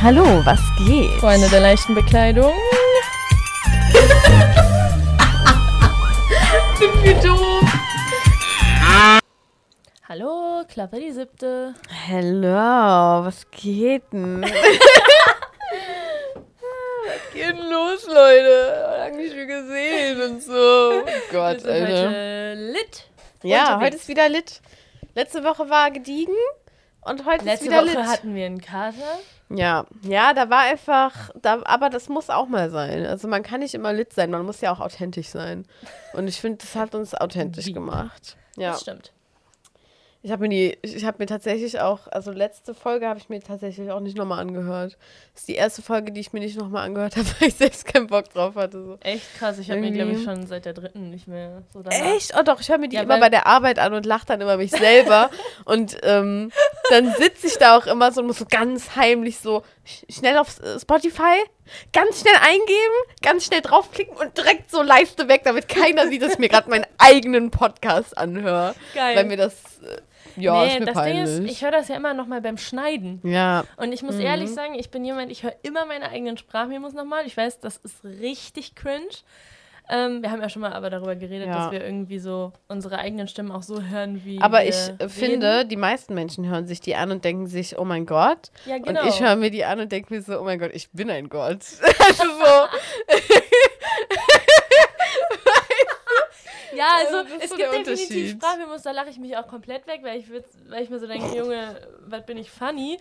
[0.00, 1.10] Hallo, was geht?
[1.18, 2.52] Freunde der leichten Bekleidung.
[6.78, 7.64] Sind wir doof?
[10.08, 11.74] Hallo, Klappe die siebte.
[12.08, 14.42] Hallo, was geht denn?
[14.42, 14.52] was
[17.34, 18.94] geht denn los, Leute?
[18.98, 20.52] Lange nicht mehr gesehen und so.
[20.52, 22.06] Oh Gott, wir sind Alter.
[22.06, 23.04] Heute lit.
[23.42, 23.84] Ja, unterwegs.
[23.84, 24.60] heute ist wieder lit.
[25.16, 26.36] Letzte Woche war gediegen
[27.00, 28.06] und heute Letzte ist wieder Woche lit.
[28.06, 29.18] hatten wir einen Kater.
[29.50, 33.06] Ja, ja, da war einfach, da, aber das muss auch mal sein.
[33.06, 35.66] Also man kann nicht immer lit sein, man muss ja auch authentisch sein.
[36.12, 38.36] Und ich finde, das hat uns authentisch gemacht.
[38.56, 38.72] Ja.
[38.72, 39.12] Das stimmt.
[40.20, 43.40] Ich habe mir die, ich habe mir tatsächlich auch, also letzte Folge habe ich mir
[43.40, 44.98] tatsächlich auch nicht nochmal angehört.
[45.32, 47.86] Das ist die erste Folge, die ich mir nicht nochmal angehört habe, weil ich selbst
[47.86, 48.82] keinen Bock drauf hatte.
[48.82, 48.98] So.
[49.00, 52.14] Echt krass, ich habe mir, glaube ich, schon seit der dritten nicht mehr so danach.
[52.14, 52.34] Echt?
[52.36, 54.40] Oh doch, ich höre mir die ja, immer bei der Arbeit an und lache dann
[54.40, 55.30] immer mich selber.
[55.64, 56.50] und ähm,
[56.90, 59.62] dann sitze ich da auch immer so und muss so ganz heimlich so
[60.10, 60.48] schnell auf
[60.80, 61.44] Spotify,
[61.92, 66.32] ganz schnell eingeben, ganz schnell draufklicken und direkt so leiste weg, damit keiner sieht, dass
[66.32, 68.74] ich mir gerade meinen eigenen Podcast anhöre.
[68.94, 69.16] Geil.
[69.16, 69.98] Weil mir das äh,
[70.36, 71.24] ja, nee, ist mir das peinlich.
[71.36, 73.20] Ding ist, ich höre das ja immer noch mal beim Schneiden.
[73.24, 73.64] Ja.
[73.76, 74.22] Und ich muss mhm.
[74.22, 77.26] ehrlich sagen, ich bin jemand, ich höre immer meine eigenen Sprachmemos nochmal.
[77.26, 79.08] Ich weiß, das ist richtig cringe.
[79.90, 81.54] Ähm, wir haben ja schon mal aber darüber geredet, ja.
[81.54, 84.38] dass wir irgendwie so unsere eigenen Stimmen auch so hören, wie.
[84.40, 85.08] Aber ich reden.
[85.08, 88.50] finde, die meisten Menschen hören sich die an und denken sich, oh mein Gott.
[88.66, 89.00] Ja, genau.
[89.00, 91.10] Und ich höre mir die an und denke mir so, oh mein Gott, ich bin
[91.10, 91.64] ein Gott.
[92.06, 92.66] also so.
[96.78, 100.20] Ja, also es so gibt definitiv Sprachmemos, da lache ich mich auch komplett weg, weil
[100.20, 102.98] ich, weil ich mir so denke, Junge, was bin ich funny?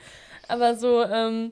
[0.47, 1.51] Aber so ähm,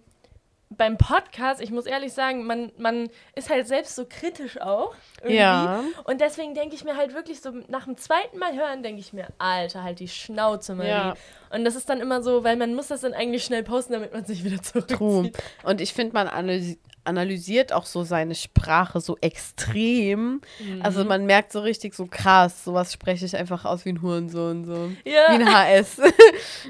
[0.77, 4.93] beim Podcast, ich muss ehrlich sagen, man, man ist halt selbst so kritisch auch.
[5.21, 5.37] Irgendwie.
[5.37, 5.83] Ja.
[6.03, 9.13] Und deswegen denke ich mir halt wirklich so, nach dem zweiten Mal hören, denke ich
[9.13, 10.87] mir, Alter, halt die Schnauze mal.
[10.87, 11.13] Ja.
[11.49, 14.13] Und das ist dann immer so, weil man muss das dann eigentlich schnell posten, damit
[14.13, 14.97] man sich wieder zurückzieht.
[14.97, 15.31] True.
[15.63, 20.41] Und ich finde, man analysiert analysiert auch so seine Sprache so extrem.
[20.59, 20.81] Mhm.
[20.81, 24.65] Also man merkt so richtig so krass, sowas spreche ich einfach aus wie ein Hurensohn.
[24.65, 24.91] So.
[25.05, 25.29] Ja.
[25.29, 25.97] Wie ein HS.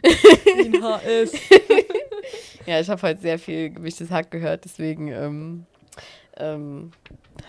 [0.02, 1.32] wie ein HS.
[2.66, 5.66] ja, ich habe heute sehr viel gemischtes Hack gehört, deswegen ähm,
[6.38, 6.92] ähm,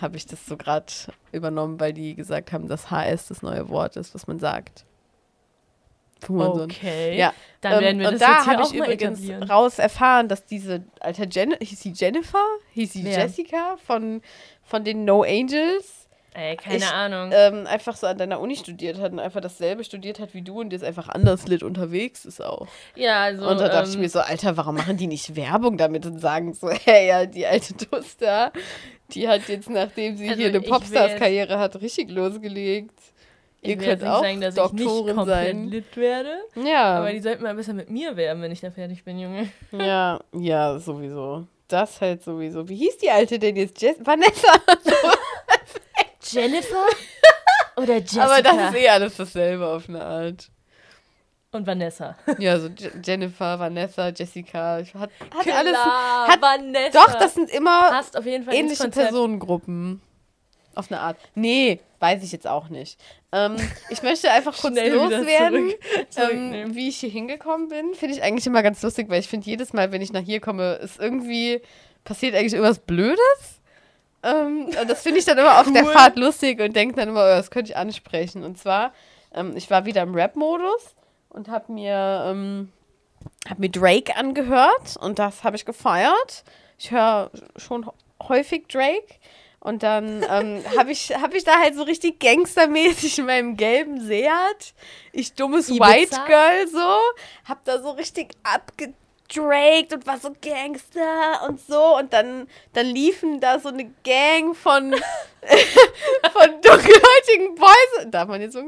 [0.01, 0.91] habe ich das so gerade
[1.31, 4.85] übernommen, weil die gesagt haben, dass HS das neue Wort ist, was man sagt.
[6.27, 7.17] Okay.
[7.17, 7.33] Ja.
[7.61, 11.27] Dann ähm, werden wir das und da habe ich übrigens raus erfahren, dass diese alte
[11.29, 13.19] Jen hieß sie Jennifer, hieß sie ja.
[13.19, 14.21] Jessica von,
[14.63, 15.96] von den No Angels.
[16.37, 17.31] Ey, keine ich, Ahnung.
[17.33, 20.59] Ähm, einfach so an deiner Uni studiert hat und einfach dasselbe studiert hat wie du
[20.59, 22.67] und jetzt einfach anders lit unterwegs ist auch.
[22.95, 23.49] Ja, also.
[23.49, 26.19] Und da dachte ähm, ich mir so, Alter, warum machen die nicht Werbung damit und
[26.19, 28.51] sagen so, hey, ja, die alte Toaster,
[29.11, 32.93] die hat jetzt, nachdem sie also hier eine Popstars-Karriere hat, richtig losgelegt.
[33.63, 35.67] Ihr ich könnt auch sagen, dass Doktorin ich nicht komplett sein.
[35.69, 36.37] lit werde.
[36.63, 36.99] Ja.
[36.99, 39.49] Aber die sollten mal besser mit mir werden, wenn ich da fertig bin, Junge.
[39.71, 41.47] Ja, ja, sowieso.
[41.67, 42.69] Das halt sowieso.
[42.69, 43.81] Wie hieß die alte denn jetzt?
[43.81, 44.53] Jess Vanessa?
[46.31, 46.85] Jennifer?
[47.77, 48.23] Oder Jessica?
[48.23, 50.49] Aber das ist eh alles dasselbe auf eine Art.
[51.51, 52.17] Und Vanessa.
[52.39, 52.69] Ja, so
[53.03, 54.77] Jennifer, Vanessa, Jessica.
[54.77, 55.11] Hat, hat
[55.41, 55.77] Klar, alles.
[55.77, 57.05] Hat, Vanessa.
[57.05, 58.01] Doch, das sind immer
[58.51, 60.01] ähnliche Personengruppen.
[60.75, 61.17] Auf eine Art.
[61.33, 62.99] Nee, weiß ich jetzt auch nicht.
[63.31, 63.55] Ähm,
[63.89, 65.73] ich möchte einfach kurz loswerden,
[66.09, 67.95] zurück, ähm, wie ich hier hingekommen bin.
[67.95, 70.39] Finde ich eigentlich immer ganz lustig, weil ich finde, jedes Mal, wenn ich nach hier
[70.39, 71.61] komme, ist irgendwie
[72.03, 73.56] passiert eigentlich irgendwas Blödes.
[74.27, 77.35] Ähm, das finde ich dann immer auf der Fahrt lustig und denke dann immer, oh,
[77.35, 78.43] das könnte ich ansprechen.
[78.43, 78.93] Und zwar,
[79.33, 80.95] ähm, ich war wieder im Rap-Modus
[81.29, 82.71] und habe mir, ähm,
[83.49, 86.43] hab mir Drake angehört und das habe ich gefeiert.
[86.77, 87.89] Ich höre schon
[88.21, 89.15] häufig Drake.
[89.59, 94.01] Und dann ähm, habe ich, hab ich da halt so richtig gangstermäßig in meinem gelben
[94.01, 94.73] Seat,
[95.11, 95.85] ich dummes Ibiza?
[95.85, 96.99] White Girl so,
[97.45, 98.33] hab da so richtig
[99.27, 101.97] abgedraked und war so Gangster und so.
[101.97, 104.93] Und dann, dann liefen da so eine Gang von,
[106.31, 108.07] von dunkelhäutigen Boys.
[108.07, 108.59] Darf man jetzt so,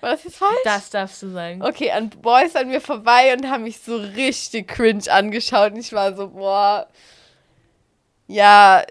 [0.00, 0.58] war das jetzt falsch?
[0.64, 1.62] Das darfst du sagen.
[1.62, 5.72] Okay, an Boys an mir vorbei und haben mich so richtig cringe angeschaut.
[5.72, 6.88] Und ich war so, boah,
[8.26, 8.84] ja,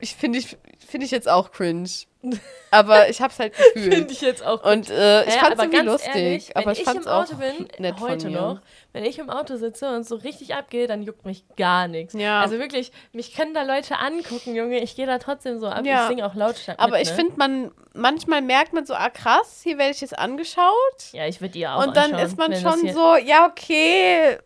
[0.00, 0.56] ich finde ich
[0.86, 1.88] finde ich jetzt auch cringe.
[2.70, 3.94] Aber ich hab's halt gefühlt.
[3.94, 4.74] Finde ich jetzt auch cringe.
[4.74, 6.14] Und äh, ich ja, fand's irgendwie lustig.
[6.14, 8.60] Ehrlich, aber ich, ich fand's auch bin, nett heute noch,
[8.92, 12.14] wenn ich im Auto sitze und so richtig abgehe, dann juckt mich gar nichts.
[12.14, 12.40] Ja.
[12.40, 14.80] Also wirklich, mich können da Leute angucken, Junge.
[14.80, 15.84] Ich gehe da trotzdem so ab.
[15.84, 16.02] Ja.
[16.02, 16.80] Ich singe auch lautstark.
[16.80, 17.16] Aber mit, ich ne?
[17.16, 21.12] finde, man manchmal merkt man so, ah krass, hier werde ich jetzt angeschaut.
[21.12, 24.38] Ja, ich würde ihr auch Und dann anschauen, ist man schon so, ja, okay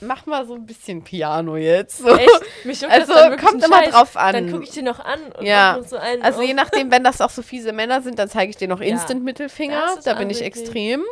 [0.00, 1.98] mach mal so ein bisschen Piano jetzt.
[1.98, 2.08] So.
[2.16, 2.30] Echt?
[2.64, 3.90] Mich also kommt immer Scheiß.
[3.90, 4.32] drauf an.
[4.32, 5.80] Dann gucke ich dir noch an und ja.
[5.86, 6.46] so einen Also auf.
[6.46, 9.98] je nachdem, wenn das auch so fiese Männer sind, dann zeige ich dir noch Instant-Mittelfinger.
[10.04, 11.02] Da bin ich extrem.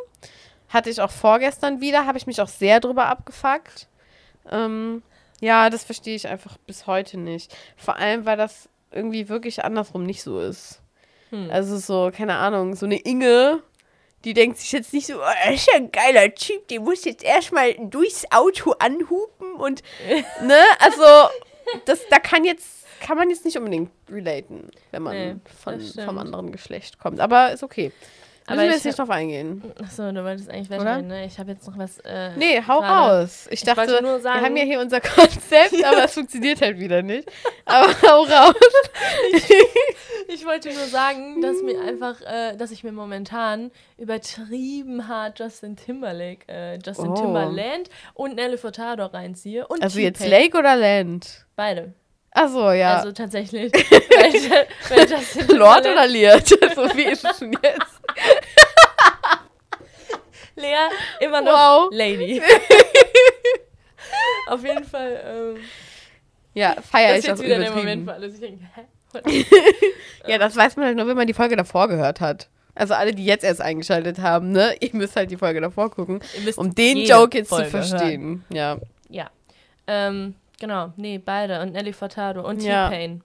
[0.68, 3.88] Hatte ich auch vorgestern wieder, habe ich mich auch sehr drüber abgefuckt.
[4.50, 5.02] Ähm,
[5.40, 7.54] Ja, das verstehe ich einfach bis heute nicht.
[7.76, 10.80] Vor allem, weil das irgendwie wirklich andersrum nicht so ist.
[11.30, 11.50] Hm.
[11.50, 13.62] Also so, keine Ahnung, so eine Inge,
[14.24, 17.04] die denkt sich jetzt nicht so, oh, das ist ja ein geiler Typ, der muss
[17.04, 19.82] jetzt erstmal durchs Auto anhupen und,
[20.42, 21.30] ne, also,
[21.84, 26.18] das, da kann jetzt, kann man jetzt nicht unbedingt relaten, wenn man nee, von, vom
[26.18, 27.20] anderen Geschlecht kommt.
[27.20, 27.92] Aber ist okay.
[28.52, 29.62] Aber Müssen wir jetzt nicht drauf eingehen.
[29.82, 31.24] Achso, du wolltest eigentlich weitergehen, ne?
[31.24, 31.98] Ich habe jetzt noch was.
[32.00, 33.22] Äh, nee, hau grade.
[33.22, 33.46] raus.
[33.46, 36.78] Ich, ich dachte, nur sagen, wir haben ja hier unser Konzept, aber es funktioniert halt
[36.78, 37.30] wieder nicht.
[37.64, 38.54] Aber hau raus.
[39.32, 45.38] ich, ich, wollte nur sagen, dass mir einfach, äh, dass ich mir momentan übertrieben hart
[45.38, 47.14] Justin Timberlake, äh, Justin oh.
[47.14, 49.66] Timberland und Nelly Furtado reinziehe.
[49.66, 51.46] Und also jetzt Lake oder Land?
[51.56, 51.94] Beide.
[52.34, 52.96] Achso, ja.
[52.96, 53.72] Also tatsächlich.
[53.72, 56.48] weil, weil Lord oder Liert?
[56.48, 56.56] so
[56.96, 58.01] wie ist es denn jetzt?
[60.56, 60.88] Lea,
[61.20, 61.88] immer noch wow.
[61.92, 62.42] Lady.
[64.48, 65.22] Auf jeden Fall.
[65.24, 65.56] Ähm,
[66.54, 68.34] ja, feiere ich auch wieder der Moment für alles.
[68.34, 68.82] Ich denke, hä?
[70.26, 72.48] ja, das weiß man halt nur, wenn man die Folge davor gehört hat.
[72.74, 74.74] Also alle, die jetzt erst eingeschaltet haben, ne?
[74.80, 76.20] Ihr müsst halt die Folge davor gucken,
[76.56, 78.44] um den Joke jetzt Folge zu verstehen.
[78.48, 78.50] Hören.
[78.50, 78.78] Ja.
[79.08, 79.30] Ja.
[79.86, 81.60] Ähm, genau, nee, beide.
[81.60, 82.88] Und Nelly Furtado und ja.
[82.88, 83.22] T-Pain.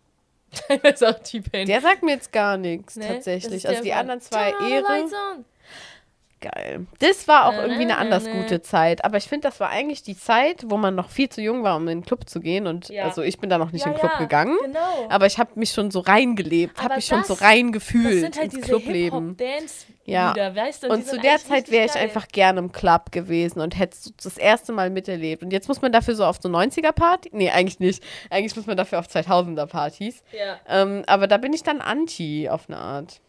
[0.67, 1.67] Teilweise auch T-Pain.
[1.67, 3.67] Der sagt mir jetzt gar nichts, nee, tatsächlich.
[3.67, 5.07] Also die anderen zwei Ehre.
[6.39, 6.85] Geil.
[6.99, 9.03] Das war auch irgendwie eine anders gute Zeit.
[9.03, 11.75] Aber ich finde, das war eigentlich die Zeit, wo man noch viel zu jung war,
[11.77, 12.67] um in den Club zu gehen.
[12.67, 13.05] Und ja.
[13.05, 14.55] also ich bin da noch nicht ja, in den Club ja, gegangen.
[14.61, 15.07] Genau.
[15.09, 18.65] Aber ich habe mich schon so reingelebt, habe mich das, schon so reingefühlt halt ins
[18.65, 19.35] Clubleben.
[20.05, 20.35] Ja.
[20.55, 22.03] Weißt du, und zu der Zeit wäre ich geil.
[22.03, 25.41] einfach gerne im Club gewesen und hätte das erste Mal miterlebt.
[25.41, 27.31] Und jetzt muss man dafür so auf so 90er-Party.
[27.33, 28.03] Nee, eigentlich nicht.
[28.29, 30.23] Eigentlich muss man dafür auf 2000er-Partys.
[30.37, 30.59] Ja.
[30.67, 33.21] Ähm, aber da bin ich dann anti auf eine Art.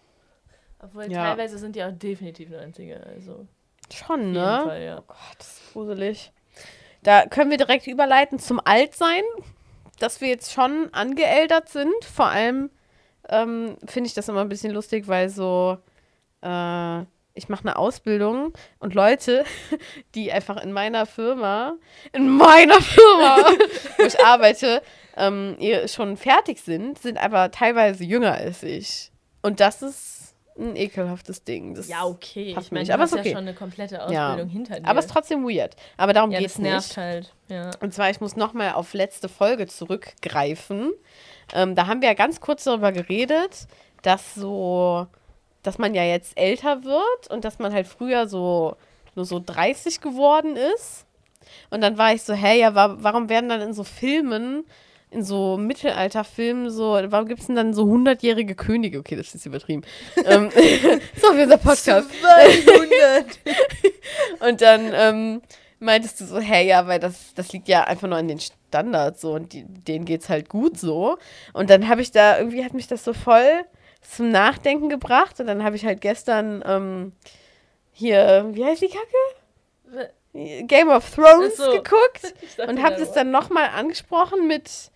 [0.80, 1.24] Obwohl ja.
[1.24, 3.02] teilweise sind die auch definitiv 90er.
[3.14, 3.46] Also
[3.92, 4.62] Schon, ne?
[4.64, 4.98] Fall, ja.
[4.98, 6.32] Oh Gott, das ist gruselig.
[7.02, 9.22] Da können wir direkt überleiten zum Altsein,
[9.98, 12.04] dass wir jetzt schon angeältert sind.
[12.04, 12.70] Vor allem
[13.28, 15.78] ähm, finde ich das immer ein bisschen lustig, weil so,
[16.42, 17.00] äh,
[17.34, 19.44] ich mache eine Ausbildung und Leute,
[20.14, 21.76] die einfach in meiner Firma,
[22.12, 23.38] in meiner Firma,
[23.96, 24.82] wo ich arbeite,
[25.16, 29.10] ähm, schon fertig sind, sind aber teilweise jünger als ich.
[29.42, 30.17] Und das ist
[30.58, 31.74] ein ekelhaftes Ding.
[31.74, 32.56] Das ja, okay.
[32.58, 33.28] Ich meine, aber hast okay.
[33.28, 34.52] ja schon eine komplette Ausbildung ja.
[34.52, 34.86] hinter dir.
[34.86, 35.76] Aber es ist trotzdem weird.
[35.96, 36.96] Aber darum ja, geht es nicht.
[36.96, 37.32] halt.
[37.48, 37.70] Ja.
[37.80, 40.92] Und zwar, ich muss nochmal auf letzte Folge zurückgreifen.
[41.54, 43.66] Ähm, da haben wir ja ganz kurz darüber geredet,
[44.02, 45.06] dass so,
[45.62, 48.76] dass man ja jetzt älter wird und dass man halt früher so
[49.14, 51.06] nur so 30 geworden ist.
[51.70, 54.64] Und dann war ich so, hey, ja, warum werden dann in so Filmen
[55.10, 58.98] in so Mittelalterfilmen so, warum gibt es denn dann so hundertjährige Könige?
[58.98, 59.82] Okay, das ist übertrieben.
[60.24, 60.50] ähm,
[61.16, 62.08] so wie unser Podcast.
[62.20, 63.26] 200.
[64.48, 65.42] und dann ähm,
[65.78, 69.20] meintest du so, hey, ja, weil das, das liegt ja einfach nur an den Standards
[69.22, 71.18] so und die, denen geht's halt gut so.
[71.52, 73.64] Und dann habe ich da, irgendwie hat mich das so voll
[74.02, 77.12] zum Nachdenken gebracht und dann habe ich halt gestern ähm,
[77.92, 80.12] hier, wie heißt die Kacke?
[80.66, 81.70] Game of Thrones so.
[81.72, 82.34] geguckt
[82.68, 84.90] und habe das dann nochmal angesprochen mit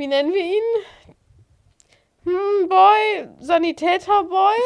[0.00, 0.62] wie nennen wir ihn?
[2.24, 4.56] Hm, Boy, Sanitäter-Boy?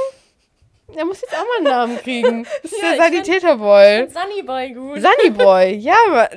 [0.96, 2.46] Er muss jetzt auch mal einen Namen kriegen.
[2.62, 4.08] Das ist ja, der Sanitäter-Boy.
[4.10, 5.02] Sunnyboy gut.
[5.02, 6.28] Sunnyboy, ja.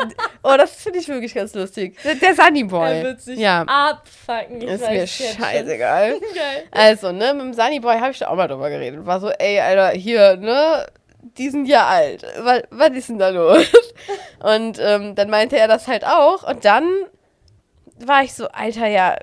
[0.41, 1.95] Oh, das finde ich wirklich ganz lustig.
[2.03, 2.89] Der, der Sunnyboy.
[2.89, 3.61] Er wird sich ja.
[3.67, 4.61] abfucken.
[4.61, 6.19] Ich ist mir scheißegal.
[6.71, 9.05] also, ne, mit dem Sunnyboy habe ich da auch mal drüber geredet.
[9.05, 10.87] War so, ey, Alter, hier, ne,
[11.21, 12.25] die sind ja alt.
[12.39, 13.67] Was, was ist denn da los?
[14.41, 16.41] Und ähm, dann meinte er das halt auch.
[16.49, 16.87] Und dann
[18.05, 19.17] war ich so, Alter, ja,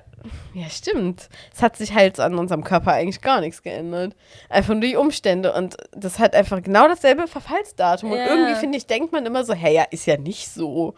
[0.53, 1.29] ja, stimmt.
[1.53, 4.15] Es hat sich halt an unserem Körper eigentlich gar nichts geändert.
[4.49, 5.53] Einfach nur die Umstände.
[5.53, 8.11] Und das hat einfach genau dasselbe Verfallsdatum.
[8.11, 8.17] Ja.
[8.17, 10.95] Und irgendwie, finde ich, denkt man immer so, hey, ja, ist ja nicht so.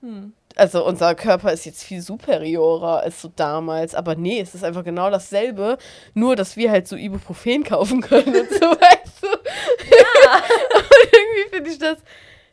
[0.00, 0.32] Hm.
[0.56, 3.94] Also unser Körper ist jetzt viel superiorer als so damals.
[3.94, 5.78] Aber nee, es ist einfach genau dasselbe.
[6.14, 9.26] Nur, dass wir halt so Ibuprofen kaufen können und so, weißt du?
[9.26, 10.36] Ja.
[10.76, 11.98] und irgendwie finde ich das,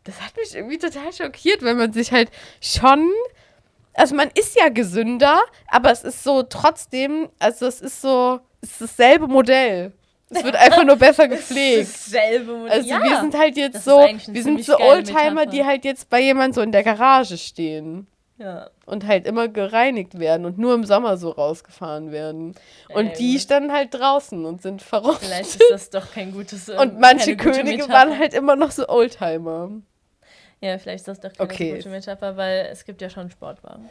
[0.03, 3.11] das hat mich irgendwie total schockiert, wenn man sich halt schon
[3.93, 8.71] also man ist ja gesünder, aber es ist so trotzdem, also es ist so, es
[8.71, 9.93] ist dasselbe Modell.
[10.29, 11.89] Es wird einfach nur besser gepflegt.
[11.89, 12.71] Dasselbe Modell.
[12.71, 16.21] Also ja, wir sind halt jetzt so, wir sind so Oldtimer, die halt jetzt bei
[16.21, 18.07] jemand so in der Garage stehen.
[18.37, 18.71] Ja.
[18.85, 22.55] Und halt immer gereinigt werden und nur im Sommer so rausgefahren werden.
[22.89, 23.13] Und ähm.
[23.19, 25.27] die standen halt draußen und sind verrostet.
[25.27, 26.67] Vielleicht ist das doch kein gutes.
[26.67, 29.69] Ähm, und manche Könige waren halt immer noch so Oldtimer.
[30.61, 31.75] Ja, vielleicht ist das doch keine okay.
[31.75, 33.89] gute Metapher, weil es gibt ja schon Sportwagen.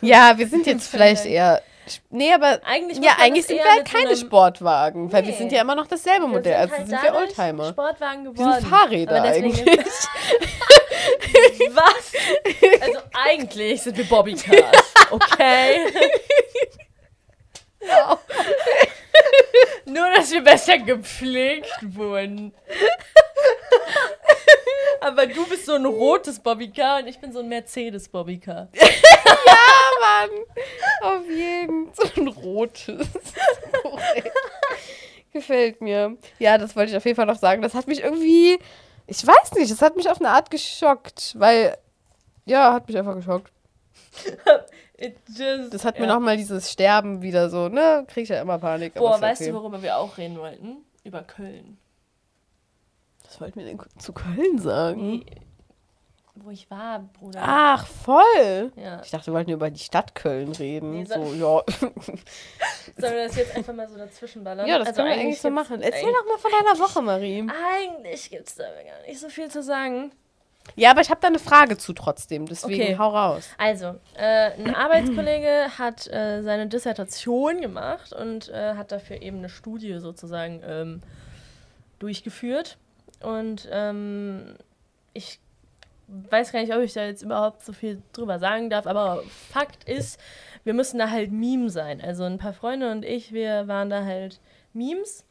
[0.00, 1.62] Ja, wir sind jetzt vielleicht eher.
[2.10, 5.28] Nee, aber eigentlich, ja, eigentlich sind wir halt keine so Sportwagen, weil nee.
[5.28, 6.54] wir sind ja immer noch dasselbe Modell.
[6.54, 7.68] Also sind, halt sind wir Oldtimer.
[7.70, 8.50] Sportwagen geworden.
[8.50, 9.66] Wir sind Fahrräder eigentlich.
[11.74, 12.12] Was?
[12.80, 15.86] Also eigentlich sind wir Bobbycars, okay?
[17.84, 18.18] Wow.
[19.84, 22.54] Nur, dass wir besser gepflegt wurden.
[25.00, 28.68] Aber du bist so ein rotes Bobbycar und ich bin so ein Mercedes Bobbycar.
[28.74, 28.86] ja,
[30.00, 30.30] Mann.
[31.02, 31.92] Auf jeden.
[31.92, 33.08] So ein rotes.
[35.32, 36.16] Gefällt mir.
[36.38, 37.62] Ja, das wollte ich auf jeden Fall noch sagen.
[37.62, 38.58] Das hat mich irgendwie,
[39.06, 41.76] ich weiß nicht, das hat mich auf eine Art geschockt, weil,
[42.44, 43.50] ja, hat mich einfach geschockt.
[45.70, 46.14] Das hat mir ja.
[46.14, 48.04] nochmal dieses Sterben wieder so, ne?
[48.08, 48.94] Krieg ich ja immer Panik.
[48.94, 49.50] Boah, weißt okay.
[49.50, 50.76] du, worüber wir auch reden wollten?
[51.04, 51.78] Über Köln.
[53.24, 55.24] Was wollten wir denn zu Köln sagen?
[55.24, 55.26] Nee,
[56.34, 57.40] wo ich war, Bruder.
[57.42, 58.72] Ach, voll.
[58.76, 59.02] Ja.
[59.02, 60.92] Ich dachte, wir wollten über die Stadt Köln reden.
[60.92, 61.62] Nee, so, ja.
[62.96, 64.66] Sollen wir das jetzt einfach mal so dazwischen ballern?
[64.66, 65.82] Ja, das also können wir eigentlich so machen.
[65.82, 67.46] Erzähl doch mal von deiner Woche, Marie.
[67.74, 70.12] Eigentlich gibt es da gar nicht so viel zu sagen.
[70.74, 72.98] Ja, aber ich habe da eine Frage zu trotzdem, deswegen okay.
[72.98, 73.48] hau raus.
[73.58, 79.48] Also, äh, ein Arbeitskollege hat äh, seine Dissertation gemacht und äh, hat dafür eben eine
[79.48, 81.02] Studie sozusagen ähm,
[81.98, 82.78] durchgeführt.
[83.20, 84.56] Und ähm,
[85.12, 85.40] ich
[86.08, 89.84] weiß gar nicht, ob ich da jetzt überhaupt so viel drüber sagen darf, aber Fakt
[89.88, 90.18] ist,
[90.64, 92.00] wir müssen da halt Meme sein.
[92.00, 94.40] Also ein paar Freunde und ich, wir waren da halt
[94.72, 95.24] Memes.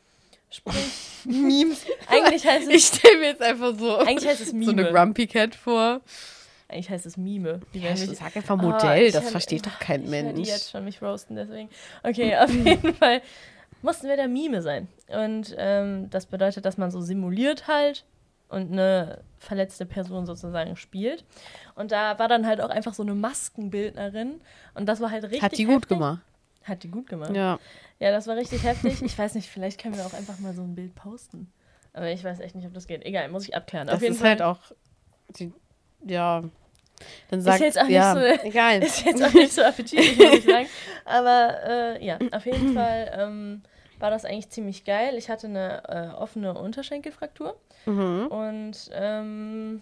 [0.52, 1.86] Sprich, Memes.
[2.08, 2.76] Eigentlich heißt es.
[2.76, 4.66] Ich stelle mir jetzt einfach so, eigentlich heißt es Meme.
[4.66, 6.02] so eine Grumpy Cat vor.
[6.72, 7.60] Eigentlich heißt es Mime.
[7.74, 10.40] Ja, ich sag einfach Modell, oh, das versteht doch kein ich Mensch.
[10.40, 11.70] Ich jetzt schon mich roasten, deswegen.
[12.04, 13.22] Okay, auf jeden Fall
[13.82, 14.88] mussten wir der Mime sein.
[15.08, 18.06] Und ähm, das bedeutet, dass man so simuliert halt
[18.48, 21.26] und eine verletzte Person sozusagen spielt.
[21.76, 24.40] Und da war dann halt auch einfach so eine Maskenbildnerin
[24.74, 25.42] und das war halt richtig.
[25.42, 26.22] Hat die gut gemacht.
[26.64, 27.36] Hat die gut gemacht.
[27.36, 27.60] Ja.
[28.02, 29.00] Ja, das war richtig heftig.
[29.04, 31.54] Ich weiß nicht, vielleicht können wir auch einfach mal so ein Bild posten.
[31.94, 33.06] Aber ich weiß echt nicht, ob das geht.
[33.06, 33.86] Egal, muss ich abklären.
[33.86, 34.30] Das Auf jeden ist Fall.
[34.30, 34.58] halt auch.
[35.38, 35.54] Die,
[36.04, 36.42] ja.
[37.30, 38.84] Dann sagt, ist jetzt auch ja, nicht so, egal.
[38.84, 40.68] Ist jetzt auch nicht so appetitlich, muss ich sagen.
[41.06, 43.62] Aber äh, ja, auf jeden Fall ähm,
[44.00, 45.16] war das eigentlich ziemlich geil.
[45.16, 47.56] Ich hatte eine äh, offene Unterschenkelfraktur.
[47.86, 48.28] Mhm.
[48.28, 49.82] Und ähm,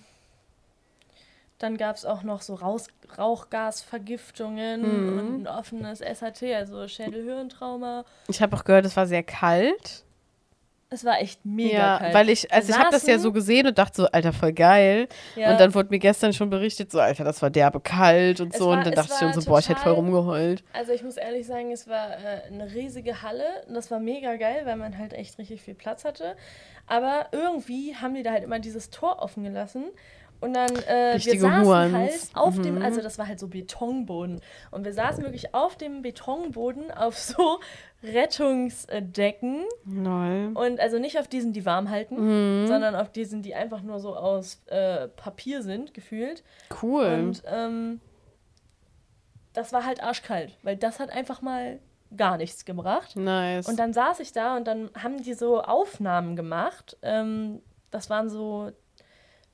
[1.59, 2.87] dann gab es auch noch so Raus
[3.17, 5.19] Rauchgasvergiftungen mhm.
[5.19, 8.05] und ein offenes SHT, also Schädelhirntrauma.
[8.27, 10.05] Ich habe auch gehört, es war sehr kalt.
[10.91, 12.13] Es war echt mega ja, kalt.
[12.15, 15.07] Weil ich, also ich habe das ja so gesehen und dachte so, Alter, voll geil.
[15.35, 15.51] Ja.
[15.51, 18.59] Und dann wurde mir gestern schon berichtet, so, Alter, das war derbe kalt und es
[18.59, 18.69] so.
[18.69, 20.63] War, und dann dachte ich schon so, boah, ich hätte voll rumgeheult.
[20.73, 23.45] Also ich muss ehrlich sagen, es war äh, eine riesige Halle.
[23.67, 26.35] Und das war mega geil, weil man halt echt richtig viel Platz hatte.
[26.87, 29.85] Aber irgendwie haben die da halt immer dieses Tor offen gelassen.
[30.41, 31.93] Und dann, äh, wir saßen Hurens.
[31.93, 32.63] halt auf mhm.
[32.63, 34.39] dem, also das war halt so Betonboden.
[34.71, 37.59] Und wir saßen wirklich auf dem Betonboden auf so
[38.03, 39.65] Rettungsdecken.
[39.83, 40.55] Nein.
[40.55, 42.67] Und also nicht auf diesen, die warm halten, mhm.
[42.67, 46.43] sondern auf diesen, die einfach nur so aus äh, Papier sind, gefühlt.
[46.81, 47.05] Cool.
[47.05, 47.99] Und ähm,
[49.53, 51.79] das war halt arschkalt, weil das hat einfach mal
[52.15, 53.15] gar nichts gebracht.
[53.15, 53.67] Nice.
[53.67, 56.97] Und dann saß ich da und dann haben die so Aufnahmen gemacht.
[57.01, 58.71] Ähm, das waren so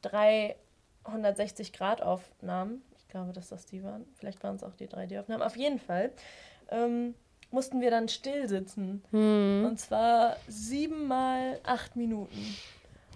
[0.01, 0.55] drei
[1.05, 2.81] 160 Grad Aufnahmen.
[2.97, 4.05] Ich glaube, dass das die waren.
[4.15, 5.43] Vielleicht waren es auch die 3D-Aufnahmen.
[5.43, 6.11] Auf jeden Fall
[6.69, 7.15] ähm,
[7.51, 9.03] mussten wir dann still sitzen.
[9.11, 9.65] Hm.
[9.67, 12.55] Und zwar siebenmal acht Minuten.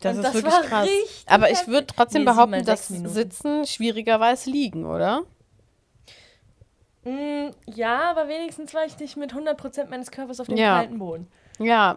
[0.01, 0.89] Das Und ist das wirklich krass.
[1.25, 5.24] Aber ich würde trotzdem nee, behaupten, dass Sitzen schwieriger war als Liegen, oder?
[7.03, 10.77] Mm, ja, aber wenigstens war ich nicht mit 100% meines Körpers auf dem ja.
[10.77, 11.27] kalten Boden.
[11.60, 11.96] Ja,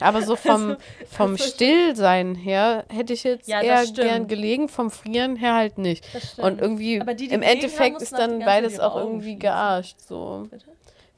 [0.00, 0.76] aber so vom,
[1.10, 6.04] vom Stillsein her hätte ich jetzt ja, eher gern gelegen, vom Frieren her halt nicht.
[6.36, 9.40] Und irgendwie die, die im Endeffekt ist dann beides auch irgendwie schließen.
[9.40, 10.00] gearscht.
[10.00, 10.46] So.
[10.50, 10.66] Bitte?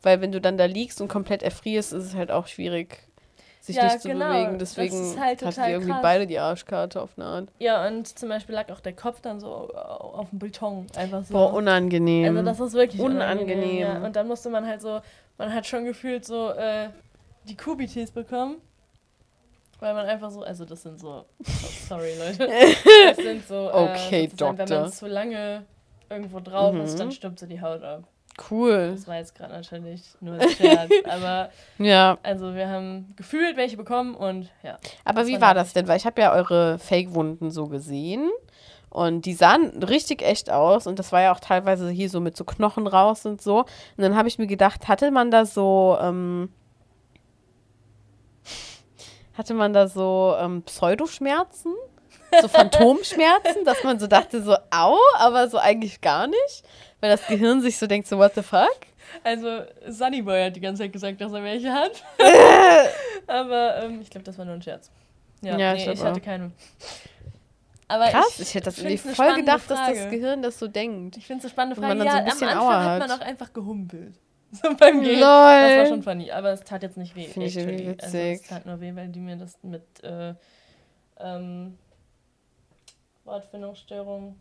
[0.02, 2.98] Weil wenn du dann da liegst und komplett erfrierst, ist es halt auch schwierig,
[3.60, 4.28] sich ja, nicht zu genau.
[4.28, 4.58] bewegen.
[4.58, 6.02] Deswegen halt hatten die irgendwie krass.
[6.02, 7.48] beide die Arschkarte auf eine Art.
[7.58, 10.86] Ja, und zum Beispiel lag auch der Kopf dann so auf dem Beton.
[10.96, 11.34] Einfach so.
[11.34, 12.36] Boah, unangenehm.
[12.36, 13.58] Also das ist wirklich unangenehm.
[13.58, 14.06] unangenehm ja.
[14.06, 15.00] Und dann musste man halt so,
[15.36, 16.88] man hat schon gefühlt so, äh,
[17.44, 18.56] die Kubitis bekommen.
[19.80, 21.44] Weil man einfach so, also das sind so, oh,
[21.88, 22.46] sorry Leute,
[23.06, 24.58] das sind so, äh, okay, Doktor.
[24.58, 25.64] wenn man zu lange
[26.10, 26.82] irgendwo drauf mhm.
[26.82, 28.04] ist, dann stirbt so die Haut ab.
[28.50, 28.92] Cool.
[28.92, 32.18] Das war jetzt gerade natürlich nur ein Scherz, aber ja.
[32.22, 34.78] also wir haben gefühlt welche bekommen und ja.
[35.04, 35.88] Aber wie war das denn?
[35.88, 38.30] Weil ich habe ja eure Fake-Wunden so gesehen
[38.88, 42.36] und die sahen richtig echt aus und das war ja auch teilweise hier so mit
[42.36, 43.60] so Knochen raus und so.
[43.60, 43.66] Und
[43.98, 46.50] dann habe ich mir gedacht, hatte man da so ähm,
[49.40, 51.74] hatte man da so ähm, Pseudoschmerzen,
[52.42, 56.62] so Phantomschmerzen, dass man so dachte, so au, aber so eigentlich gar nicht,
[57.00, 58.76] weil das Gehirn sich so denkt, so what the fuck?
[59.24, 62.04] Also Sunnyboy hat die ganze Zeit gesagt, dass er welche hat.
[63.26, 64.90] aber ähm, ich glaube, das war nur ein Scherz.
[65.40, 66.52] Ja, ja nee, ich, ich hatte keine.
[67.88, 69.94] Aber Krass, ich, ich hätte das irgendwie voll gedacht, Frage.
[69.94, 71.16] dass das Gehirn das so denkt.
[71.16, 71.94] Ich finde es eine spannende Frage.
[71.94, 74.14] Man ja, so ein bisschen am Anfang hat man auch einfach gehumpelt.
[74.62, 75.20] So beim Gehen.
[75.20, 75.26] Lol.
[75.26, 77.28] Das war schon funny, aber es tat jetzt nicht weh.
[77.28, 78.02] Finde ich irgendwie witzig.
[78.04, 80.34] Also es tat nur weh, weil die mir das mit äh,
[81.18, 81.78] ähm,
[83.24, 84.36] Wortfindungsstörung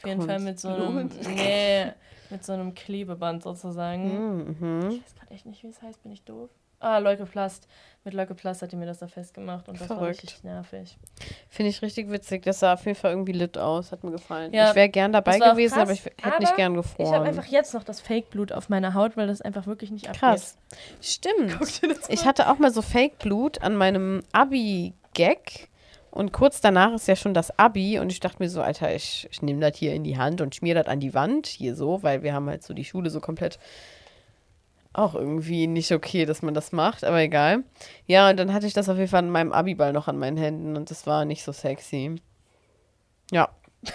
[0.00, 1.92] auf jeden Fall mit so einem, nee,
[2.30, 4.56] mit so einem Klebeband sozusagen.
[4.58, 4.90] Mhm.
[4.90, 6.48] Ich weiß gerade echt nicht, wie es heißt, bin ich doof?
[6.78, 7.68] Ah, Leukoplast.
[8.02, 10.00] Mit Leukoplast hat die mir das da festgemacht und das Verrückt.
[10.00, 10.96] war richtig nervig.
[11.50, 12.42] Finde ich richtig witzig.
[12.44, 13.92] Das sah auf jeden Fall irgendwie lit aus.
[13.92, 14.54] Hat mir gefallen.
[14.54, 17.06] Ja, ich wäre gern dabei gewesen, krass, aber ich hätte nicht gern gefroren.
[17.06, 20.08] Ich habe einfach jetzt noch das Fake-Blut auf meiner Haut, weil das einfach wirklich nicht
[20.08, 20.20] abgeht.
[20.20, 20.56] Krass.
[21.02, 21.58] Stimmt.
[22.08, 25.68] Ich hatte auch mal so Fake-Blut an meinem Abi-Gag.
[26.10, 29.28] Und kurz danach ist ja schon das Abi und ich dachte mir so, Alter, ich,
[29.30, 32.02] ich nehme das hier in die Hand und schmier das an die Wand hier so,
[32.02, 33.58] weil wir haben halt so die Schule so komplett
[34.92, 37.62] auch irgendwie nicht okay, dass man das macht, aber egal.
[38.06, 40.36] Ja, und dann hatte ich das auf jeden Fall an meinem Abiball noch an meinen
[40.36, 42.16] Händen und das war nicht so sexy.
[43.30, 43.48] Ja.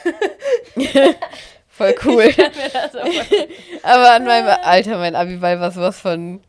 [1.67, 2.23] Voll cool.
[3.83, 6.39] aber an meinem Alter, mein Abiball war sowas von.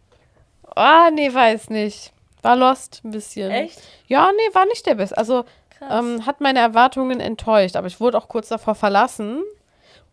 [0.77, 2.13] Ah, oh, nee, weiß nicht.
[2.43, 3.51] War lost ein bisschen.
[3.51, 3.81] Echt?
[4.07, 5.19] Ja, nee, war nicht der Beste.
[5.19, 5.45] Also
[5.91, 9.43] ähm, hat meine Erwartungen enttäuscht, aber ich wurde auch kurz davor verlassen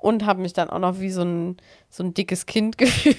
[0.03, 1.57] und habe mich dann auch noch wie so ein,
[1.89, 3.17] so ein dickes Kind gefühlt,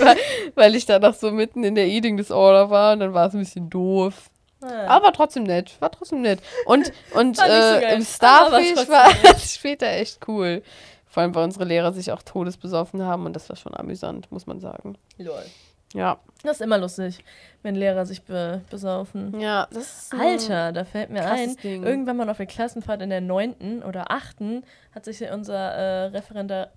[0.00, 0.16] weil,
[0.56, 3.34] weil, ich da noch so mitten in der Eating Disorder war und dann war es
[3.34, 4.30] ein bisschen doof.
[4.60, 4.88] Ja.
[4.88, 6.40] Aber trotzdem nett, war trotzdem nett.
[6.66, 10.62] Und, und äh, so im Starfish war es später echt cool.
[11.06, 14.46] Vor allem, weil unsere Lehrer sich auch todesbesoffen haben und das war schon amüsant, muss
[14.46, 14.98] man sagen.
[15.18, 15.44] Lol.
[15.94, 16.18] Ja.
[16.42, 17.24] Das ist immer lustig,
[17.62, 19.40] wenn Lehrer sich be besaufen.
[19.40, 21.82] Ja, das ist Alter, da fällt mir ein, Ding.
[21.82, 26.70] irgendwann mal auf der Klassenfahrt in der neunten oder achten hat sich unser äh, Referendar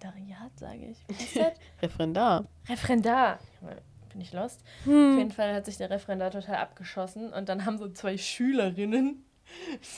[0.00, 0.98] Referendariat, sage ich.
[1.08, 1.52] Was ist das?
[1.82, 2.44] Referendar.
[2.68, 3.38] Referendar.
[4.10, 4.60] Bin ich lost?
[4.84, 5.12] Hm.
[5.12, 9.24] Auf jeden Fall hat sich der Referendar total abgeschossen und dann haben so zwei Schülerinnen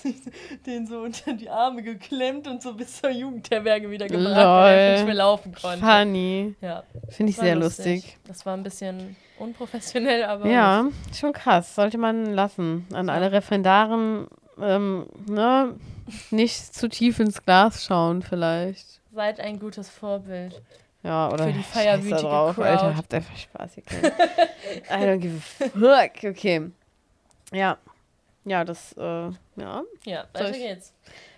[0.66, 4.92] den so unter die Arme geklemmt und so bis zur Jugendherberge wieder gebracht, weil er
[4.94, 5.84] nicht mehr laufen konnte.
[5.84, 6.54] Funny.
[6.60, 6.84] Ja.
[7.08, 8.02] Finde ich sehr lustig.
[8.02, 8.18] lustig.
[8.26, 10.46] Das war ein bisschen unprofessionell, aber.
[10.48, 11.74] Ja, schon krass.
[11.74, 12.86] Sollte man lassen.
[12.92, 14.28] An alle Referendaren,
[14.60, 15.74] ähm, ne,
[16.30, 19.00] nicht zu tief ins Glas schauen, vielleicht.
[19.12, 20.62] Seid ein gutes Vorbild.
[21.02, 22.68] Ja, oder für die feierwütige drauf, Crowd.
[22.68, 23.82] Alter, habt einfach Spaß hier.
[24.88, 26.30] I don't give a fuck.
[26.30, 26.70] Okay.
[27.52, 27.76] Ja.
[28.44, 29.82] Ja, das, äh, ja.
[30.04, 30.94] Ja, weiter geht's.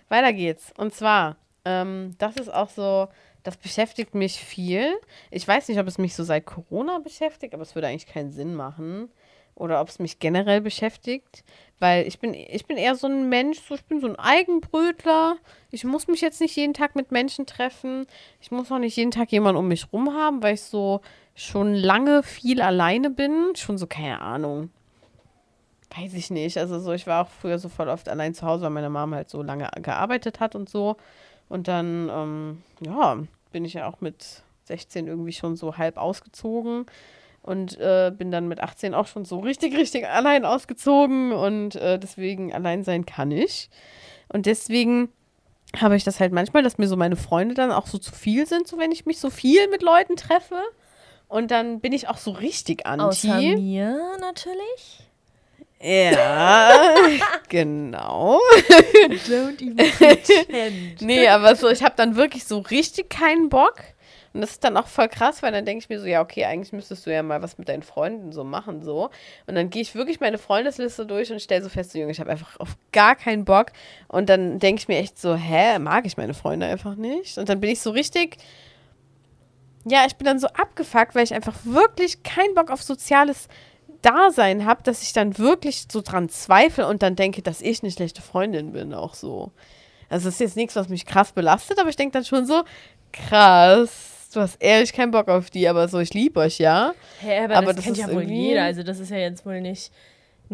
[0.09, 0.73] Weiter geht's.
[0.77, 3.09] Und zwar, ähm, das ist auch so,
[3.43, 4.95] das beschäftigt mich viel.
[5.31, 8.31] Ich weiß nicht, ob es mich so seit Corona beschäftigt, aber es würde eigentlich keinen
[8.31, 9.11] Sinn machen.
[9.55, 11.45] Oder ob es mich generell beschäftigt.
[11.79, 15.37] Weil ich bin, ich bin eher so ein Mensch, so, ich bin so ein Eigenbrötler.
[15.71, 18.07] Ich muss mich jetzt nicht jeden Tag mit Menschen treffen.
[18.41, 21.03] Ich muss auch nicht jeden Tag jemanden um mich rum haben, weil ich so
[21.37, 23.55] schon lange viel alleine bin.
[23.55, 24.71] Schon so, keine Ahnung,
[25.97, 26.59] weiß ich nicht.
[26.59, 29.17] Also so, ich war auch früher so voll oft allein zu Hause, weil meine Mama
[29.17, 30.97] halt so lange gearbeitet hat und so.
[31.49, 33.19] Und dann, ähm, ja,
[33.53, 36.87] bin ich ja auch mit 16 irgendwie schon so halb ausgezogen
[37.43, 41.99] und äh, bin dann mit 18 auch schon so richtig, richtig allein ausgezogen und äh,
[41.99, 43.69] deswegen allein sein kann ich.
[44.29, 45.11] Und deswegen
[45.77, 48.47] habe ich das halt manchmal, dass mir so meine Freunde dann auch so zu viel
[48.47, 50.61] sind, so wenn ich mich so viel mit Leuten treffe.
[51.29, 53.05] Und dann bin ich auch so richtig anti.
[53.05, 55.11] Außer mir natürlich.
[55.81, 56.95] Ja,
[57.49, 58.39] genau.
[59.29, 61.03] Don't even pretend.
[61.03, 63.77] nee, aber so, ich habe dann wirklich so richtig keinen Bock.
[64.35, 66.45] Und das ist dann auch voll krass, weil dann denke ich mir so, ja, okay,
[66.45, 69.11] eigentlich müsstest du ja mal was mit deinen Freunden so machen, so.
[69.47, 72.19] Und dann gehe ich wirklich meine Freundesliste durch und stelle so fest, so, Junge, ich
[72.19, 73.67] habe einfach auf gar keinen Bock.
[74.09, 77.39] Und dann denke ich mir echt so, hä, mag ich meine Freunde einfach nicht?
[77.39, 78.39] Und dann bin ich so richtig,
[79.85, 83.47] ja, ich bin dann so abgefuckt, weil ich einfach wirklich keinen Bock auf soziales
[84.05, 87.91] Dasein habe, dass ich dann wirklich so dran zweifle und dann denke, dass ich eine
[87.91, 89.53] schlechte Freundin bin, auch so.
[90.09, 92.63] Also es ist jetzt nichts, was mich krass belastet, aber ich denke dann schon so,
[93.13, 96.93] krass, du hast ehrlich keinen Bock auf die, aber so, ich liebe euch, ja.
[97.21, 99.61] Hä, aber, aber das, das kennt ja wohl jeder, also das ist ja jetzt wohl
[99.61, 99.91] nicht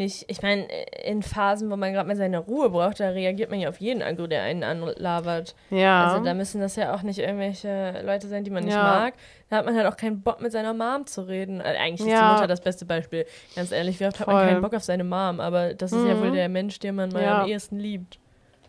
[0.00, 0.66] nicht, ich meine,
[1.04, 4.02] in Phasen, wo man gerade mal seine Ruhe braucht, da reagiert man ja auf jeden
[4.02, 5.54] Agro, der einen anlabert.
[5.70, 6.08] Ja.
[6.08, 8.82] Also da müssen das ja auch nicht irgendwelche Leute sein, die man nicht ja.
[8.82, 9.14] mag.
[9.48, 11.60] Da hat man halt auch keinen Bock, mit seiner Mom zu reden.
[11.60, 12.28] Also eigentlich ist ja.
[12.28, 13.26] die Mutter das beste Beispiel.
[13.54, 14.26] Ganz ehrlich, wie oft Voll.
[14.26, 15.38] hat man keinen Bock auf seine Mom?
[15.38, 16.08] Aber das ist mhm.
[16.08, 17.42] ja wohl der Mensch, den man mal ja.
[17.42, 18.18] am ehesten liebt.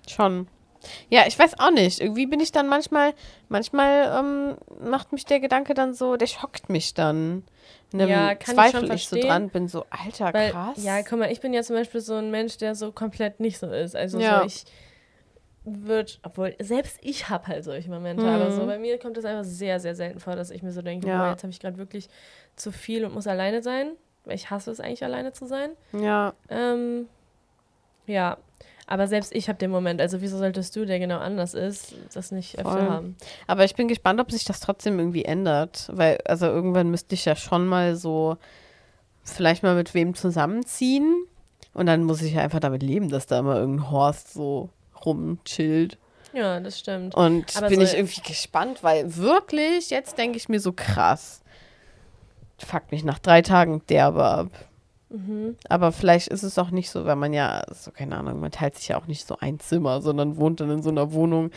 [0.07, 0.47] Schon.
[1.09, 1.99] Ja, ich weiß auch nicht.
[1.99, 3.13] Irgendwie bin ich dann manchmal,
[3.49, 4.57] manchmal ähm,
[4.89, 7.43] macht mich der Gedanke dann so, der schockt mich dann
[7.93, 10.83] einem ja, kann Zweifel ich, schon ich so dran bin, so, alter, Weil, krass.
[10.83, 13.59] Ja, guck mal, ich bin ja zum Beispiel so ein Mensch, der so komplett nicht
[13.59, 13.95] so ist.
[13.95, 14.39] Also ja.
[14.39, 14.63] so, ich
[15.63, 18.29] würde, obwohl, selbst ich habe halt solche Momente, mhm.
[18.29, 20.81] aber so bei mir kommt es einfach sehr, sehr selten vor, dass ich mir so
[20.81, 21.31] denke, ja.
[21.31, 22.09] jetzt habe ich gerade wirklich
[22.55, 23.91] zu viel und muss alleine sein.
[24.23, 25.71] Weil ich hasse es eigentlich, alleine zu sein.
[25.93, 26.33] Ja.
[26.49, 27.07] Ähm,
[28.05, 28.37] ja.
[28.87, 32.31] Aber selbst ich habe den Moment, also wieso solltest du, der genau anders ist, das
[32.31, 32.81] nicht öfter Voll.
[32.81, 33.15] haben?
[33.47, 35.89] Aber ich bin gespannt, ob sich das trotzdem irgendwie ändert.
[35.93, 38.37] Weil, also irgendwann müsste ich ja schon mal so
[39.23, 41.25] vielleicht mal mit wem zusammenziehen.
[41.73, 44.69] Und dann muss ich ja einfach damit leben, dass da immer irgendein Horst so
[45.05, 45.97] rumchillt.
[46.33, 47.15] Ja, das stimmt.
[47.15, 51.41] Und Aber bin so ich irgendwie gespannt, weil wirklich, jetzt denke ich mir so krass.
[52.59, 54.49] Fuck mich nach drei Tagen derbe ab.
[55.11, 55.57] Mhm.
[55.67, 58.75] Aber vielleicht ist es auch nicht so, weil man ja, so keine Ahnung, man teilt
[58.75, 61.51] sich ja auch nicht so ein Zimmer, sondern wohnt dann in so einer Wohnung,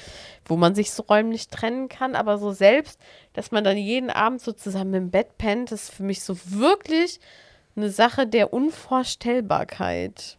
[0.45, 2.17] wo man sich so räumlich trennen kann.
[2.17, 2.99] Aber so selbst,
[3.33, 7.21] dass man dann jeden Abend so zusammen im Bett pennt, ist für mich so wirklich
[7.77, 10.37] eine Sache der Unvorstellbarkeit.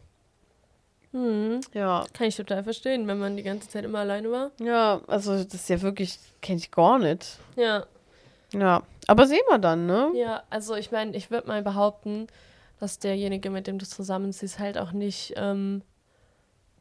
[1.11, 1.61] Hm.
[1.73, 2.03] Ja.
[2.11, 4.51] Kann ich total verstehen, wenn man die ganze Zeit immer alleine war.
[4.59, 7.39] Ja, also das ist ja wirklich, kenne ich gar nicht.
[7.55, 7.85] Ja.
[8.51, 10.11] Ja, aber sehen wir dann, ne?
[10.15, 12.27] Ja, also ich meine, ich würde mal behaupten,
[12.79, 15.81] dass derjenige, mit dem du zusammenziehst, halt auch nicht ähm,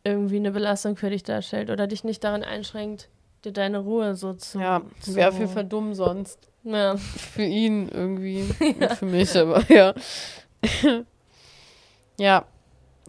[0.03, 3.09] irgendwie eine Belastung für dich darstellt oder dich nicht daran einschränkt,
[3.45, 4.61] dir deine Ruhe so zu.
[4.61, 6.39] Ja, wäre auf jeden Fall dumm sonst.
[6.65, 6.97] Ja.
[6.97, 8.45] Für ihn irgendwie.
[8.81, 8.95] ja.
[8.95, 9.95] Für mich, aber ja.
[12.19, 12.47] ja,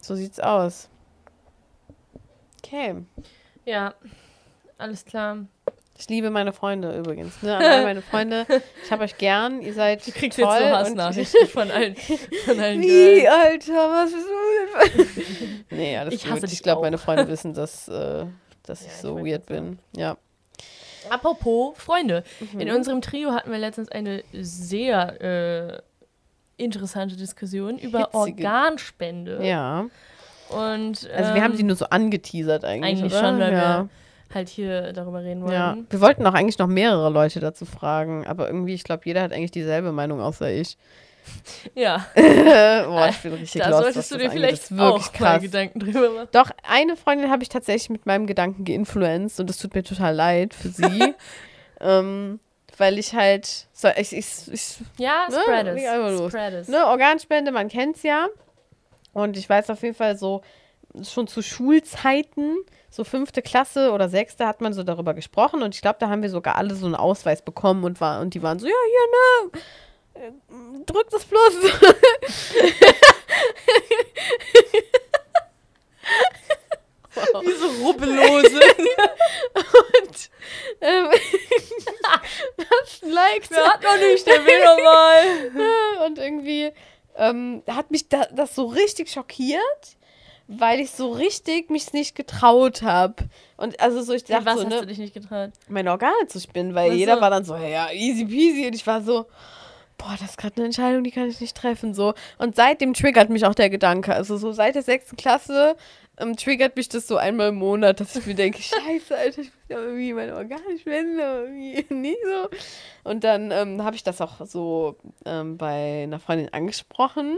[0.01, 0.89] so sieht's aus.
[2.63, 2.95] Okay.
[3.65, 3.93] Ja,
[4.77, 5.45] alles klar.
[5.97, 7.41] Ich liebe meine Freunde übrigens.
[7.41, 7.55] Ne?
[7.55, 8.45] An meine Freunde,
[8.83, 9.61] ich habe euch gern.
[9.61, 10.47] Ihr seid du kriegst toll.
[10.47, 13.69] Jetzt so Hassnachrichten von allen, von allen Wie, Girls.
[13.69, 15.15] Alter, was ist so?
[15.75, 16.43] nee, alles ich gut.
[16.43, 18.25] Ich glaube, meine Freunde wissen, dass, äh,
[18.63, 19.79] dass ja, ich so ich weird bin.
[19.95, 20.17] Ja.
[21.09, 22.23] Apropos Freunde.
[22.51, 22.59] Mhm.
[22.59, 25.81] In unserem Trio hatten wir letztens eine sehr äh,
[26.61, 28.17] interessante Diskussion über Hitzige.
[28.17, 29.45] Organspende.
[29.45, 29.85] Ja.
[30.49, 32.99] Und, also wir haben ähm, sie nur so angeteasert eigentlich.
[32.99, 33.27] Eigentlich oder?
[33.27, 33.79] schon, weil ja.
[33.83, 33.89] wir
[34.33, 35.53] halt hier darüber reden wollen.
[35.53, 35.77] Ja.
[35.89, 39.31] Wir wollten auch eigentlich noch mehrere Leute dazu fragen, aber irgendwie, ich glaube, jeder hat
[39.31, 40.77] eigentlich dieselbe Meinung außer ich.
[41.73, 42.05] Ja.
[42.15, 45.41] Boah, ich bin richtig Da lost, solltest du dir vielleicht auch krass.
[45.41, 46.27] Gedanken drüber machen.
[46.31, 50.13] Doch, eine Freundin habe ich tatsächlich mit meinem Gedanken geinfluenced und es tut mir total
[50.13, 51.15] leid für sie.
[51.81, 52.39] ähm,
[52.77, 56.29] weil ich halt, so, ich, ich, ich ja, ne, spread it.
[56.29, 56.69] Spread it.
[56.69, 58.27] Ne, Organspende, man kennt es ja.
[59.13, 60.41] Und ich weiß auf jeden Fall so,
[61.03, 62.57] schon zu Schulzeiten,
[62.95, 65.61] so fünfte Klasse oder sechste, hat man so darüber gesprochen.
[65.61, 68.33] Und ich glaube, da haben wir sogar alle so einen Ausweis bekommen und, war, und
[68.33, 69.51] die waren so, ja, hier, ne,
[70.15, 70.31] äh,
[70.85, 71.53] drück das Plus.
[77.15, 77.43] wow.
[77.45, 78.61] Wie so Rubbellose.
[79.55, 80.29] und
[80.79, 81.09] ähm,
[82.57, 83.51] das liked.
[83.51, 86.05] Wer hat noch nicht, der will noch mal.
[86.05, 86.71] und irgendwie
[87.17, 89.94] ähm, hat mich da, das so richtig schockiert,
[90.47, 93.15] weil ich so richtig mich nicht getraut habe.
[93.57, 95.51] Und also so, ich dachte was so, hast ne, du dich nicht getraut?
[95.67, 96.97] Meine Organe zu spinnen, weil also.
[96.97, 98.67] jeder war dann so, ja, easy peasy.
[98.67, 99.25] Und ich war so,
[99.97, 101.93] boah, das ist gerade eine Entscheidung, die kann ich nicht treffen.
[101.93, 102.13] So.
[102.37, 104.13] Und seitdem triggert mich auch der Gedanke.
[104.13, 105.75] Also so seit der sechsten Klasse
[106.17, 109.47] ähm, triggert mich das so einmal im Monat, dass ich mir denke, scheiße, Alter, ich
[109.47, 113.09] muss ja irgendwie meine Organe spenden, aber irgendwie nie so.
[113.09, 117.37] Und dann ähm, habe ich das auch so ähm, bei einer Freundin angesprochen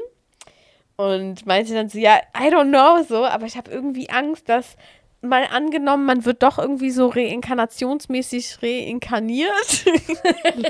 [0.98, 4.76] und meinte dann so, ja, I don't know, so, aber ich habe irgendwie Angst, dass
[5.22, 9.86] mal angenommen, man wird doch irgendwie so reinkarnationsmäßig reinkarniert.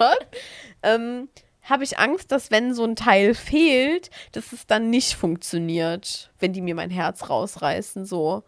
[0.84, 1.30] ähm,
[1.64, 6.54] habe ich Angst, dass wenn so ein Teil fehlt, dass es dann nicht funktioniert, wenn
[6.54, 8.44] die mir mein Herz rausreißen, so.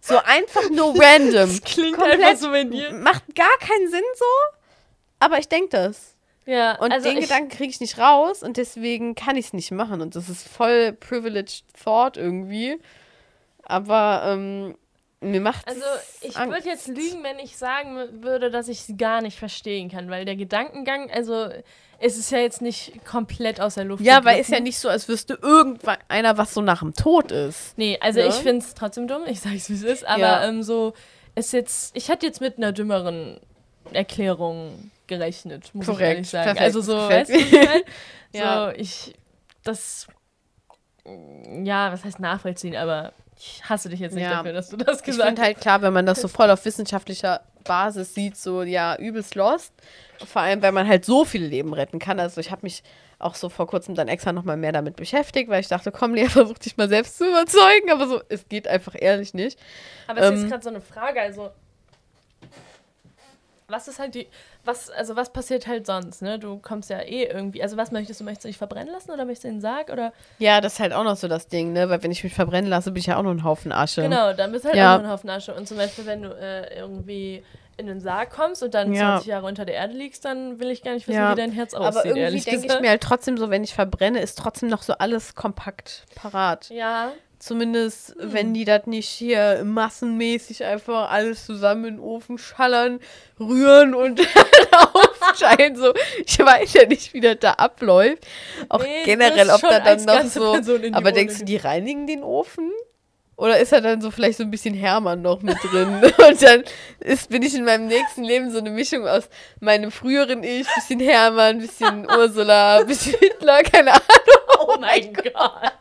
[0.00, 1.48] So einfach nur random.
[1.48, 2.92] Das klingt Komplett, einfach so, wenn dir.
[2.92, 4.24] Macht gar keinen Sinn so,
[5.18, 6.13] aber ich denke das.
[6.46, 9.70] Ja, und also den Gedanken kriege ich nicht raus und deswegen kann ich es nicht
[9.70, 10.00] machen.
[10.00, 12.78] Und das ist voll privileged thought irgendwie.
[13.62, 14.76] Aber ähm,
[15.20, 15.80] mir macht Also
[16.20, 20.10] ich würde jetzt lügen, wenn ich sagen würde, dass ich es gar nicht verstehen kann,
[20.10, 21.48] weil der Gedankengang, also
[21.98, 24.02] es ist ja jetzt nicht komplett aus der Luft.
[24.02, 24.34] Ja, gegriffen.
[24.34, 27.78] weil es ja nicht so, als wüsste irgendeiner, was so nach dem Tod ist.
[27.78, 28.28] Nee, also ja?
[28.28, 30.44] ich finde es trotzdem dumm, ich sage es, wie es ist, aber ja.
[30.46, 30.92] ähm, so,
[31.34, 33.40] ist jetzt, ich hatte jetzt mit einer dümmeren
[33.92, 36.02] Erklärung gerechnet, muss Korrekt.
[36.02, 36.44] ich ehrlich sagen.
[36.44, 36.64] Perfekt.
[36.64, 37.30] Also so, Perfekt.
[37.30, 37.84] weißt du,
[38.32, 38.66] ich ja.
[38.66, 39.14] so, ich,
[39.62, 40.06] das,
[41.62, 44.36] ja, was heißt nachvollziehen, aber ich hasse dich jetzt nicht ja.
[44.36, 45.18] dafür, dass du das gesagt hast.
[45.18, 48.96] Ich finde halt klar, wenn man das so voll auf wissenschaftlicher Basis sieht, so ja,
[48.96, 49.72] übelst lost.
[50.24, 52.20] Vor allem, weil man halt so viele Leben retten kann.
[52.20, 52.82] Also ich habe mich
[53.18, 56.28] auch so vor kurzem dann extra nochmal mehr damit beschäftigt, weil ich dachte, komm, Lea,
[56.28, 59.58] versuch dich mal selbst zu überzeugen, aber so, es geht einfach ehrlich nicht.
[60.06, 61.50] Aber es ähm, ist gerade so eine Frage, also
[63.68, 64.26] was ist halt die,
[64.64, 66.38] was, also was passiert halt sonst, ne?
[66.38, 69.24] Du kommst ja eh irgendwie, also was möchtest du, möchtest du dich verbrennen lassen oder
[69.24, 70.12] möchtest du den Sarg oder?
[70.38, 71.88] Ja, das ist halt auch noch so das Ding, ne?
[71.88, 74.02] Weil wenn ich mich verbrennen lasse, bin ich ja auch nur ein Haufen Asche.
[74.02, 74.94] Genau, dann bist du halt ja.
[74.94, 75.54] auch nur ein Haufen Asche.
[75.54, 77.42] Und zum Beispiel, wenn du äh, irgendwie
[77.76, 79.16] in den Sarg kommst und dann ja.
[79.16, 81.32] 20 Jahre unter der Erde liegst, dann will ich gar nicht wissen, ja.
[81.32, 82.06] wie dein Herz aussieht.
[82.06, 84.92] Aber irgendwie denke ich mir halt trotzdem so, wenn ich verbrenne, ist trotzdem noch so
[84.94, 86.70] alles kompakt parat.
[86.70, 87.12] Ja.
[87.44, 88.32] Zumindest, hm.
[88.32, 93.00] wenn die das nicht hier massenmäßig einfach alles zusammen in den Ofen schallern,
[93.38, 94.18] rühren und
[94.94, 95.76] aufscheinen.
[95.76, 95.92] So,
[96.24, 98.26] ich weiß ja nicht, wie das da abläuft.
[98.70, 100.54] Auch nee, generell, ob da dann noch so.
[100.92, 102.72] Aber denkst du, die reinigen den Ofen?
[103.36, 106.00] Oder ist er dann so vielleicht so ein bisschen Hermann noch mit drin?
[106.28, 106.64] Und dann
[107.00, 109.28] ist, bin ich in meinem nächsten Leben so eine Mischung aus
[109.60, 114.43] meinem früheren Ich, bisschen Hermann, bisschen Ursula, bisschen Hitler, keine Ahnung.
[114.58, 115.34] Oh mein Gott.
[115.34, 115.72] Wow.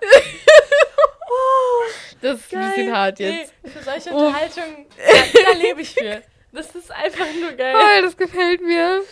[2.20, 2.62] das ist geil.
[2.62, 3.52] ein bisschen hart jetzt.
[3.62, 5.40] Nee, für solche Unterhaltung, oh.
[5.44, 6.22] da lebe ich für.
[6.52, 7.74] Das ist einfach nur geil.
[7.76, 9.02] Oh, das gefällt mir.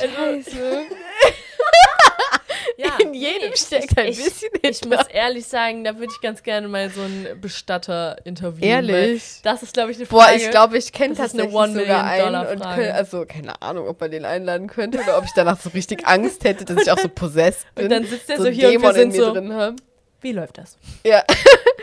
[0.00, 0.86] Also, Scheiße.
[2.76, 4.70] Ja, in jedem nee, steckt ein ich, bisschen Hitler.
[4.70, 8.68] Ich muss ehrlich sagen, da würde ich ganz gerne mal so einen Bestatter interviewen.
[8.68, 9.40] Ehrlich?
[9.42, 10.32] Das ist, glaube ich, eine Frage.
[10.32, 12.34] Boah, ich glaube, ich kenne tatsächlich eine sogar einen.
[12.34, 15.70] Und könnte, also, keine Ahnung, ob man den einladen könnte oder ob ich danach so
[15.70, 17.84] richtig Angst hätte, dass ich auch so possessed bin.
[17.84, 19.76] Und dann sitzt er so, so hier Dämon und wir sind so, drin haben.
[20.20, 20.78] Wie läuft das?
[21.04, 21.22] Ja.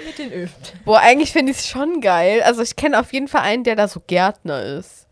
[0.05, 0.55] Mit den Öfen.
[0.83, 2.41] Boah, eigentlich finde ich es schon geil.
[2.41, 5.05] Also ich kenne auf jeden Fall einen, der da so Gärtner ist.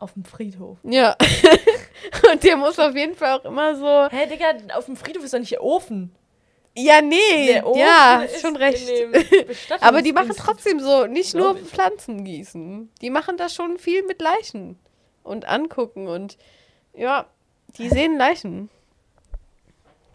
[0.00, 0.78] Auf dem Friedhof.
[0.82, 1.14] Ja.
[2.32, 4.08] Und der muss auf jeden Fall auch immer so.
[4.10, 6.14] Hä, Digga, auf dem Friedhof ist doch nicht der Ofen.
[6.74, 7.60] Ja, nee.
[7.74, 8.88] ja, ist schon recht.
[9.80, 12.90] Aber die machen trotzdem so, nicht nur Pflanzen gießen.
[13.02, 14.78] Die machen da schon viel mit Leichen
[15.22, 16.38] und angucken und
[16.94, 17.26] ja,
[17.76, 18.70] die sehen Leichen.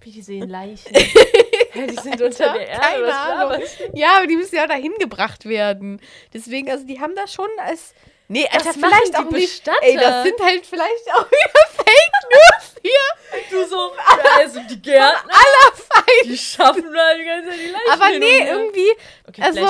[0.02, 0.94] Wie die sehen Leichen?
[1.76, 2.82] ja, die sind unter der Erde.
[2.82, 3.64] Keine Ahnung.
[3.94, 6.02] Ja, aber die müssen ja dahin gebracht werden.
[6.34, 7.94] Deswegen, also die haben da schon als
[8.28, 9.68] Nee, Alter, das vielleicht auch nicht.
[9.82, 13.52] Ey, das sind halt vielleicht auch wieder Fake News hier.
[13.52, 13.92] Du so,
[14.38, 16.26] also die Gärtner, aller Feind.
[16.26, 18.92] die schaffen da die ganze Zeit die Leichen Aber nee, irgendwie,
[19.28, 19.66] okay, also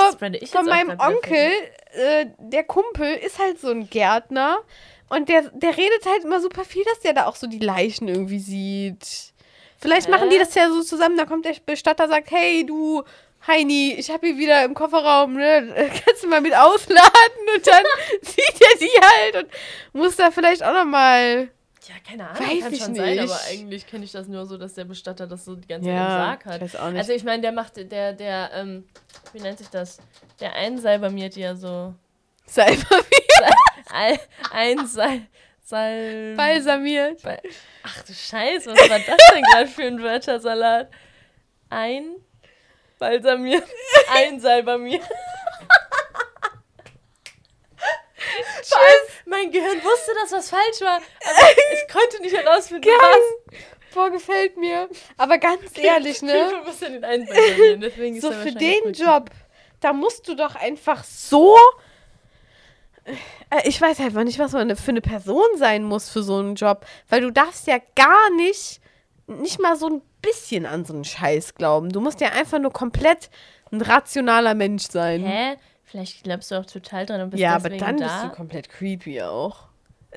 [0.52, 1.52] von meinem Onkel,
[1.92, 4.58] äh, der Kumpel ist halt so ein Gärtner
[5.08, 8.08] und der, der redet halt immer super viel, dass der da auch so die Leichen
[8.08, 9.34] irgendwie sieht.
[9.78, 10.10] Vielleicht äh?
[10.10, 13.02] machen die das ja so zusammen, da kommt der Bestatter, sagt, hey, du
[13.46, 15.72] Heini, ich habe hier wieder im Kofferraum, ne?
[16.04, 17.84] Kannst du mal mit ausladen und dann
[18.22, 21.48] sieht er die halt und muss da vielleicht auch noch mal.
[21.88, 23.00] Ja, keine Ahnung, Weiß kann schon nicht.
[23.00, 25.86] sein, aber eigentlich kenne ich das nur so, dass der Bestatter das so die ganze
[25.86, 26.60] Zeit ja, im Sarg hat.
[26.60, 26.98] Weiß auch nicht.
[26.98, 28.88] Also ich meine, der macht, der, der, ähm,
[29.32, 29.98] wie nennt sich das?
[30.40, 31.94] Der einsalbermiert ja so.
[32.46, 33.06] Salbermiert?
[33.92, 34.18] Ein,
[34.50, 35.20] einsal...
[35.62, 37.22] Sal Balsamiert.
[37.82, 40.88] Ach du Scheiße, was war das denn gerade für ein Wörtersalat?
[41.70, 42.14] Ein
[42.98, 43.64] Balsamiert.
[44.14, 45.02] Ein Salbamiert.
[48.62, 49.16] Tschüss.
[49.26, 53.58] Mein Gehirn wusste, dass was falsch war, aber ich konnte nicht herausfinden, was.
[53.94, 54.88] Boah, gefällt mir.
[55.16, 56.62] Aber ganz okay, ehrlich, ne?
[56.64, 59.30] Muss ja den deswegen so für den Job,
[59.80, 61.56] da musst du doch einfach so.
[63.50, 66.56] Äh, ich weiß einfach nicht, was man für eine Person sein muss für so einen
[66.56, 68.80] Job, weil du darfst ja gar nicht,
[69.26, 71.90] nicht mal so ein bisschen an so einen Scheiß glauben.
[71.90, 73.30] Du musst ja einfach nur komplett
[73.70, 75.22] ein rationaler Mensch sein.
[75.24, 75.56] Hä?
[75.84, 78.06] Vielleicht glaubst du auch total dran und bist Ja, aber dann da.
[78.06, 79.66] bist du komplett creepy auch.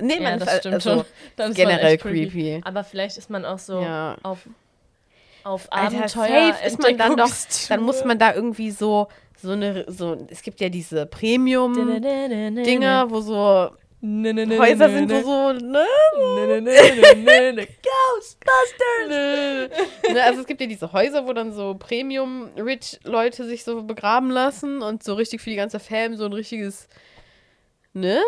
[0.00, 1.04] Nee, ja, man das stimmt also, schon.
[1.36, 2.30] Dann generell creepy.
[2.30, 2.60] creepy.
[2.64, 4.16] Aber vielleicht ist man auch so ja.
[4.22, 4.48] auf,
[5.44, 7.30] auf Abenteuer Alter, ist man dann doch,
[7.68, 9.08] dann muss man da irgendwie so
[9.42, 13.70] so eine so es gibt ja diese Premium Dinger, wo so
[14.02, 15.22] Ne, ne, ne, Häuser ne, sind ne.
[15.22, 15.84] so, ne?
[16.16, 19.08] Ne, ne, ne, ne, Ghostbusters!
[20.12, 24.80] ne, also es gibt ja diese Häuser, wo dann so Premium-Rich-Leute sich so begraben lassen
[24.80, 26.88] und so richtig für die ganze Fam so ein richtiges,
[27.92, 28.20] ne?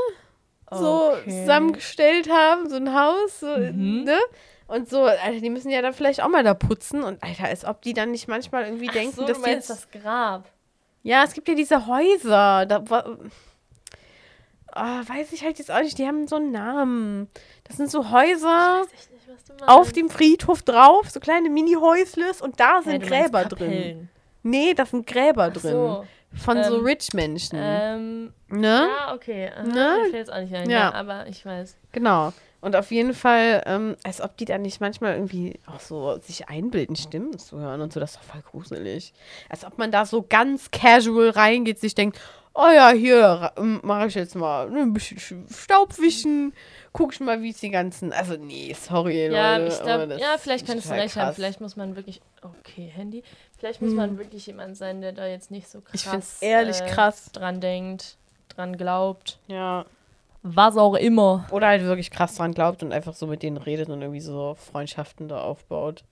[0.71, 1.31] So okay.
[1.31, 4.05] zusammengestellt haben, so ein Haus, so, mhm.
[4.05, 4.19] ne?
[4.67, 7.65] Und so, Alter, die müssen ja dann vielleicht auch mal da putzen und Alter, als
[7.65, 10.51] ob die dann nicht manchmal irgendwie Ach denken, so, dass du meinst jetzt das Grab.
[11.03, 12.85] Ja, es gibt ja diese Häuser, da
[14.75, 17.29] oh, weiß ich halt jetzt auch nicht, die haben so einen Namen.
[17.65, 23.03] Das sind so Häuser nicht, auf dem Friedhof drauf, so kleine Mini-Häusles und da sind
[23.03, 24.09] ja, Gräber drin.
[24.43, 25.73] Nee, das sind Gräber Ach drin.
[25.73, 26.07] So.
[26.35, 27.59] Von ähm, so Rich-Menschen.
[27.61, 28.89] Ähm, ne?
[28.89, 29.51] Ja, okay.
[29.55, 29.99] Aha, ne?
[30.03, 30.79] Fällt jetzt auch nicht ein, ja.
[30.79, 30.95] ja.
[30.95, 31.77] aber ich weiß.
[31.93, 32.33] Genau.
[32.63, 36.49] Und auf jeden Fall, ähm, als ob die da nicht manchmal irgendwie auch so sich
[36.49, 39.13] einbilden, Stimmen zu hören und so, das ist doch voll gruselig.
[39.49, 42.21] Als ob man da so ganz casual reingeht, sich denkt,
[42.55, 46.53] oh ja, hier mache ich jetzt mal ne, ein bisschen Staubwischen,
[46.93, 49.75] guck ich mal, wie es die ganzen, also nee, sorry, ja, Leute.
[49.75, 53.23] Ich glaub, ja, vielleicht könntest du recht haben, vielleicht muss man wirklich, okay, Handy,
[53.59, 53.97] vielleicht muss hm.
[53.97, 58.17] man wirklich jemand sein, der da jetzt nicht so krass, ehrlich äh, krass dran denkt,
[58.49, 59.39] dran glaubt.
[59.47, 59.87] Ja.
[60.45, 61.47] Was auch immer.
[61.53, 64.57] Oder halt wirklich krass dran glaubt und einfach so mit denen redet und irgendwie so
[64.57, 66.03] Freundschaften da aufbaut.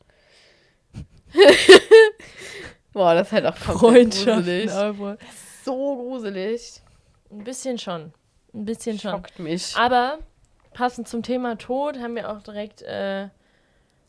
[2.92, 4.68] Boah, das ist halt auch Freundschaften
[5.70, 6.82] so gruselig.
[7.30, 8.12] Ein bisschen schon.
[8.52, 9.12] Ein bisschen schon.
[9.12, 9.76] Schockt mich.
[9.76, 10.18] Aber
[10.74, 12.82] passend zum Thema Tod haben wir auch direkt.
[12.82, 13.22] Äh,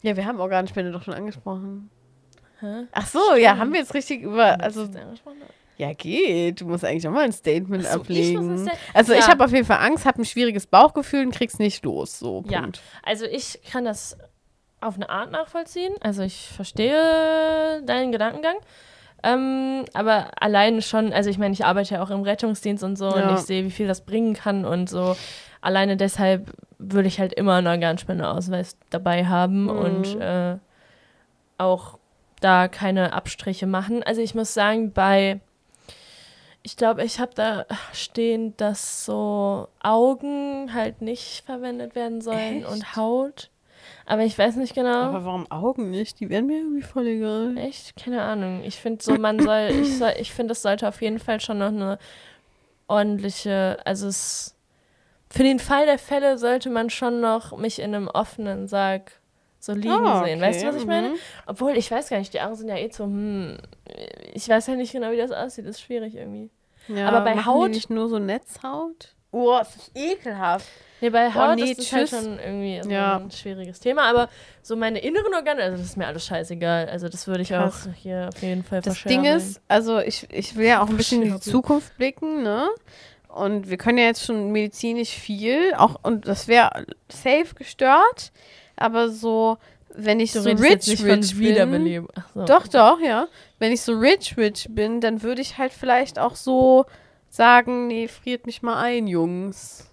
[0.03, 1.89] ja, wir haben Organspende doch schon angesprochen.
[2.59, 2.87] Hä?
[2.91, 3.41] Ach so, Stimmt.
[3.41, 4.59] ja, haben wir jetzt richtig über.
[4.59, 4.87] Also,
[5.77, 6.61] ja, geht.
[6.61, 8.65] Du musst eigentlich auch mal ein Statement so, ablegen.
[8.65, 9.19] Ich also ja.
[9.19, 12.19] ich habe auf jeden Fall Angst, habe ein schwieriges Bauchgefühl und krieg's nicht los.
[12.19, 12.51] So, Punkt.
[12.51, 12.67] Ja,
[13.03, 14.17] also ich kann das
[14.79, 15.93] auf eine Art nachvollziehen.
[16.01, 18.57] Also ich verstehe deinen Gedankengang.
[19.23, 23.15] Ähm, aber allein schon, also ich meine, ich arbeite ja auch im Rettungsdienst und so
[23.15, 23.29] ja.
[23.29, 25.15] und ich sehe, wie viel das bringen kann und so.
[25.61, 29.69] Alleine deshalb würde ich halt immer einen Organspendeausweis dabei haben mhm.
[29.69, 30.57] und äh,
[31.57, 31.99] auch
[32.39, 34.01] da keine Abstriche machen.
[34.01, 35.39] Also ich muss sagen, bei
[36.63, 42.67] ich glaube, ich habe da stehen, dass so Augen halt nicht verwendet werden sollen Echt?
[42.67, 43.50] und Haut.
[44.11, 45.03] Aber ich weiß nicht genau.
[45.03, 46.19] Aber warum Augen nicht?
[46.19, 47.57] Die wären mir irgendwie voll egal.
[47.57, 47.95] Echt?
[47.95, 48.61] Keine Ahnung.
[48.65, 51.59] Ich finde so, man soll, ich soll, ich finde, es sollte auf jeden Fall schon
[51.59, 51.97] noch eine
[52.89, 54.57] ordentliche, also es,
[55.29, 59.13] für den Fall der Fälle sollte man schon noch mich in einem offenen Sarg
[59.59, 60.25] so liegen oh, okay.
[60.25, 60.41] sehen.
[60.41, 61.11] Weißt du, was ich meine?
[61.11, 61.15] Mhm.
[61.45, 63.59] Obwohl, ich weiß gar nicht, die Augen sind ja eh so, hm,
[64.33, 65.65] ich weiß ja nicht genau, wie das aussieht.
[65.65, 66.49] Das ist schwierig irgendwie.
[66.89, 67.69] Ja, aber bei Haut.
[67.69, 69.15] nicht nur so Netzhaut?
[69.31, 70.67] Oh, das ist ekelhaft.
[71.01, 73.17] Nee, bei Haut oh, nee, ist halt schon irgendwie so ja.
[73.17, 74.03] ein schwieriges Thema.
[74.03, 74.29] Aber
[74.61, 76.89] so meine inneren Organe, also das ist mir alles scheißegal.
[76.89, 77.87] Also das würde ich Krass.
[77.87, 80.97] auch hier auf jeden Fall Das Ding ist, also ich, ich will ja auch ein
[80.97, 82.69] bisschen in die Zukunft blicken, ne?
[83.29, 88.31] Und wir können ja jetzt schon medizinisch viel, auch und das wäre safe gestört,
[88.75, 89.57] aber so
[89.95, 92.45] wenn ich du so rich, nicht rich bin, so.
[92.45, 93.27] doch, doch, ja.
[93.59, 96.85] Wenn ich so rich, rich bin, dann würde ich halt vielleicht auch so
[97.31, 99.89] sagen, nee, friert mich mal ein, Jungs.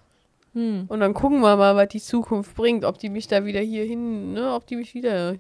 [0.54, 0.86] Hm.
[0.88, 3.84] Und dann gucken wir mal, was die Zukunft bringt, ob die mich da wieder hier
[3.84, 5.36] hin, ne, ob die mich wieder.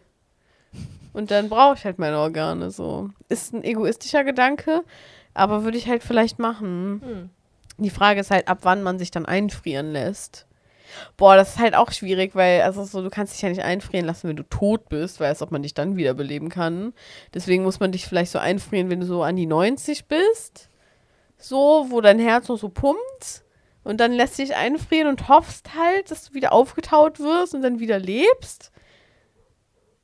[1.12, 3.10] Und dann brauche ich halt meine Organe so.
[3.28, 4.84] Ist ein egoistischer Gedanke,
[5.34, 7.02] aber würde ich halt vielleicht machen.
[7.04, 7.30] Hm.
[7.78, 10.46] Die Frage ist halt, ab wann man sich dann einfrieren lässt.
[11.16, 14.06] Boah, das ist halt auch schwierig, weil, also so, du kannst dich ja nicht einfrieren
[14.06, 16.92] lassen, wenn du tot bist, weil als ob man dich dann wiederbeleben kann.
[17.34, 20.67] Deswegen muss man dich vielleicht so einfrieren, wenn du so an die 90 bist.
[21.38, 23.44] So, wo dein Herz noch so pumpt.
[23.84, 27.80] Und dann lässt dich einfrieren und hoffst halt, dass du wieder aufgetaut wirst und dann
[27.80, 28.70] wieder lebst.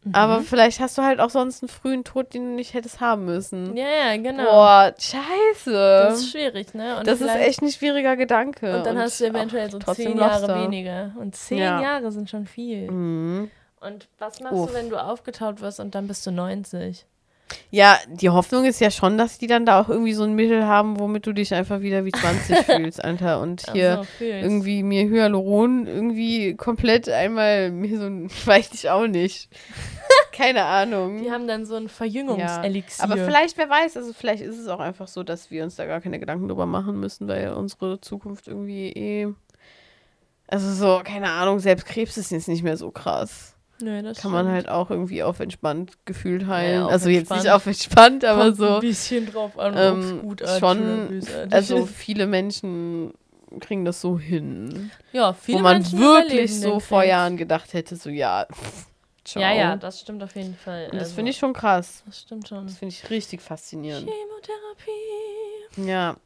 [0.04, 0.14] Mhm.
[0.14, 3.24] Aber vielleicht hast du halt auch sonst einen frühen Tod, den du nicht hättest haben
[3.24, 3.76] müssen.
[3.76, 4.44] Ja, ja, genau.
[4.44, 5.72] Boah, scheiße.
[5.72, 6.98] Das ist schwierig, ne?
[6.98, 8.76] Und das ist echt ein schwieriger Gedanke.
[8.76, 11.12] Und dann und hast du eventuell so zehn Jahre weniger.
[11.18, 11.80] Und zehn ja.
[11.80, 12.90] Jahre sind schon viel.
[12.90, 13.50] Mhm.
[13.80, 14.70] Und was machst Uff.
[14.70, 17.06] du, wenn du aufgetaut wirst und dann bist du 90?
[17.70, 20.64] Ja, die Hoffnung ist ja schon, dass die dann da auch irgendwie so ein Mittel
[20.64, 23.40] haben, womit du dich einfach wieder wie 20 fühlst, Alter.
[23.40, 29.06] Und hier so, irgendwie mir Hyaluron irgendwie komplett einmal mir so ein, weiß ich auch
[29.06, 29.48] nicht.
[30.32, 31.22] Keine Ahnung.
[31.22, 33.04] Die haben dann so ein Verjüngungselixier.
[33.06, 33.12] Ja.
[33.12, 35.86] Aber vielleicht, wer weiß, also vielleicht ist es auch einfach so, dass wir uns da
[35.86, 39.28] gar keine Gedanken drüber machen müssen, weil unsere Zukunft irgendwie eh.
[40.46, 43.53] Also so, keine Ahnung, selbst Krebs ist jetzt nicht mehr so krass.
[43.80, 46.82] Nee, das kann man halt auch irgendwie auf entspannt gefühlt heilen.
[46.82, 47.38] Ja, also entspannt.
[47.38, 48.74] jetzt nicht auf entspannt, aber Kommt so.
[48.76, 51.20] Ein bisschen drauf an, ähm, gut schon.
[51.50, 53.14] Also viele Menschen
[53.60, 54.90] kriegen das so hin.
[55.12, 58.46] Ja, viele Wo man Menschen wirklich so vor Jahren gedacht hätte, so ja.
[59.24, 59.42] Ciao.
[59.42, 60.84] Ja, ja, das stimmt auf jeden Fall.
[60.86, 62.02] Und das also, finde ich schon krass.
[62.04, 62.66] Das stimmt schon.
[62.66, 64.06] Das finde ich richtig faszinierend.
[64.06, 65.33] Chemotherapie.
[65.76, 66.16] Ja.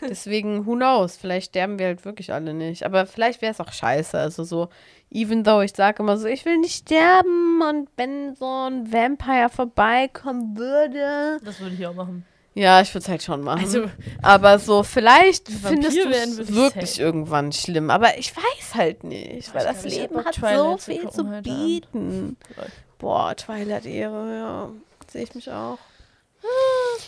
[0.00, 1.16] Deswegen, who knows?
[1.16, 2.84] Vielleicht sterben wir halt wirklich alle nicht.
[2.84, 4.18] Aber vielleicht wäre es auch scheiße.
[4.18, 4.68] Also so,
[5.10, 9.48] even though ich sage immer so, ich will nicht sterben und wenn so ein Vampire
[9.48, 11.38] vorbeikommen würde.
[11.44, 12.26] Das würde ich auch machen.
[12.56, 13.62] Ja, ich würde es halt schon machen.
[13.62, 13.90] Also,
[14.22, 17.02] aber so, vielleicht findest du es wirklich safe.
[17.02, 17.90] irgendwann schlimm.
[17.90, 22.36] Aber ich weiß halt nicht, weil das Leben hat so viel zu bieten.
[22.98, 24.68] Boah, Twilight-Ehre, ja.
[25.10, 25.78] Sehe ich mich auch.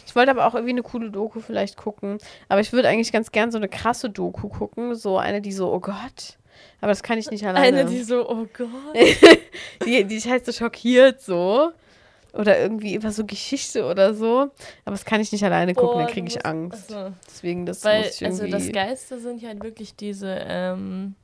[0.06, 2.18] Ich wollte aber auch irgendwie eine coole Doku vielleicht gucken.
[2.48, 4.94] Aber ich würde eigentlich ganz gern so eine krasse Doku gucken.
[4.94, 6.38] So eine, die so, oh Gott.
[6.80, 7.80] Aber das kann ich nicht alleine.
[7.80, 8.68] Eine, die so, oh Gott.
[9.86, 11.72] die, die ist halt so schockiert so
[12.36, 14.50] oder irgendwie über so Geschichte oder so.
[14.84, 16.92] Aber das kann ich nicht alleine gucken, Boah, dann kriege ich Angst.
[16.92, 18.42] Also, Deswegen, das weil, muss ich irgendwie...
[18.52, 21.14] Also das Geiste sind ja halt wirklich diese ähm,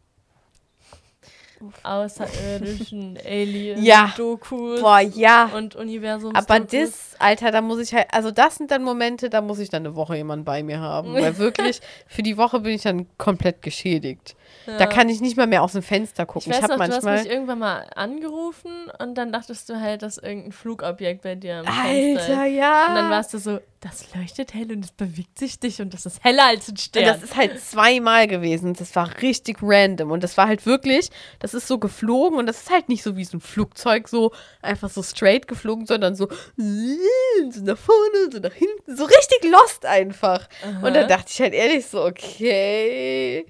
[1.82, 4.82] außerirdischen Alien-Dokus ja.
[4.82, 5.50] Boah, ja.
[5.56, 6.34] und Universums.
[6.34, 9.70] Aber das, Alter, da muss ich halt, also das sind dann Momente, da muss ich
[9.70, 11.14] dann eine Woche jemanden bei mir haben.
[11.14, 14.36] weil wirklich, für die Woche bin ich dann komplett geschädigt.
[14.66, 14.76] Ja.
[14.78, 16.52] Da kann ich nicht mal mehr aus dem Fenster gucken.
[16.52, 19.80] Ich, weiß ich noch, manchmal du hast mich irgendwann mal angerufen und dann dachtest du
[19.80, 22.54] halt, dass irgendein Flugobjekt bei dir am Alter, Fenster ist.
[22.54, 22.86] ja.
[22.88, 26.06] Und dann warst du so, das leuchtet hell und es bewegt sich dich und das
[26.06, 27.02] ist heller als ein Stern.
[27.04, 28.74] Und das ist halt zweimal gewesen.
[28.74, 31.10] Das war richtig random und das war halt wirklich,
[31.40, 34.32] das ist so geflogen und das ist halt nicht so wie so ein Flugzeug so
[34.60, 39.86] einfach so straight geflogen, sondern so, so nach vorne, so nach hinten, so richtig lost
[39.86, 40.48] einfach.
[40.62, 40.86] Aha.
[40.86, 43.46] Und dann dachte ich halt ehrlich so, okay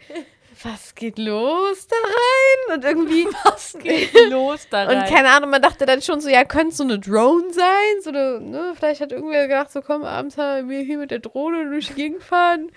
[0.65, 2.77] was geht los da rein?
[2.77, 3.27] Und irgendwie.
[3.45, 4.99] Was geht los da rein?
[4.99, 8.03] Und keine Ahnung, man dachte dann schon so, ja, könnte so eine Drone sein?
[8.03, 11.19] So eine, ne, vielleicht hat irgendwer gedacht, so komm, abends haben wir hier mit der
[11.19, 12.71] Drohne durch die Gegend fahren.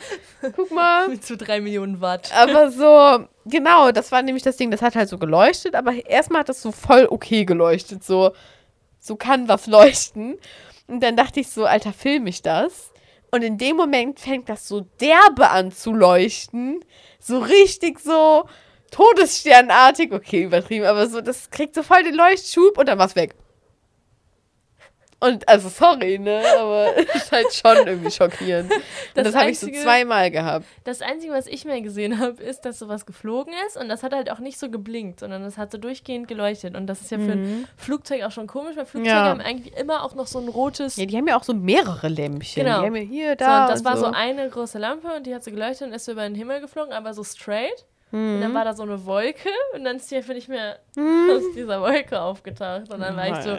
[0.56, 1.08] Guck mal.
[1.10, 2.32] mit so drei Millionen Watt.
[2.34, 6.42] Aber so, genau, das war nämlich das Ding, das hat halt so geleuchtet, aber erstmal
[6.42, 8.04] hat das so voll okay geleuchtet.
[8.04, 8.34] So,
[9.00, 10.38] so kann was leuchten.
[10.88, 12.92] Und dann dachte ich so, Alter, film ich das?
[13.32, 16.80] Und in dem Moment fängt das so derbe an zu leuchten.
[17.20, 18.46] So richtig so
[18.96, 20.14] Todessternartig.
[20.14, 23.36] Okay, übertrieben, aber so, das kriegt so voll den Leuchtschub und dann war's weg.
[25.26, 28.72] Und also sorry, ne, aber ist halt schon irgendwie schockierend.
[29.16, 30.66] Das, das habe ich so zweimal gehabt.
[30.84, 34.14] Das Einzige, was ich mehr gesehen habe, ist, dass sowas geflogen ist und das hat
[34.14, 36.76] halt auch nicht so geblinkt, sondern das hat so durchgehend geleuchtet.
[36.76, 37.68] Und das ist ja für ein mhm.
[37.76, 39.26] Flugzeug auch schon komisch, weil Flugzeuge ja.
[39.26, 40.96] haben eigentlich immer auch noch so ein rotes.
[40.98, 42.64] Ja, die haben ja auch so mehrere Lämpchen.
[42.64, 42.82] Genau.
[42.82, 43.46] Die haben ja hier, da.
[43.46, 44.06] So, und das und war so.
[44.06, 46.62] so eine große Lampe und die hat so geleuchtet und ist so über den Himmel
[46.62, 47.86] geflogen, aber so straight.
[48.12, 48.56] Und dann mhm.
[48.56, 51.32] war da so eine Wolke und dann ist die einfach nicht mehr mhm.
[51.32, 52.90] aus dieser Wolke aufgetaucht.
[52.90, 53.58] Und dann war ich so,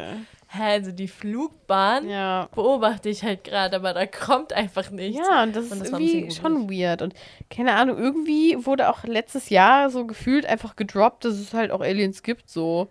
[0.64, 2.48] also die Flugbahn ja.
[2.54, 5.26] beobachte ich halt gerade, aber da kommt einfach nichts.
[5.26, 7.02] Ja, und das, und das ist irgendwie schon weird.
[7.02, 7.14] Und
[7.50, 11.80] keine Ahnung, irgendwie wurde auch letztes Jahr so gefühlt einfach gedroppt, dass es halt auch
[11.80, 12.88] Aliens gibt, so.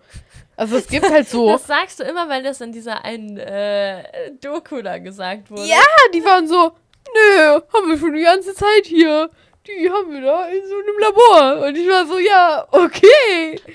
[0.56, 1.50] Also es gibt halt so.
[1.52, 5.66] Das sagst du immer, weil das in dieser einen äh, Doku da gesagt wurde.
[5.66, 6.72] Ja, die waren so,
[7.14, 9.30] nö, haben wir schon die ganze Zeit hier.
[9.68, 11.68] Die haben wir da in so einem Labor.
[11.68, 13.60] Und ich war so, ja, okay.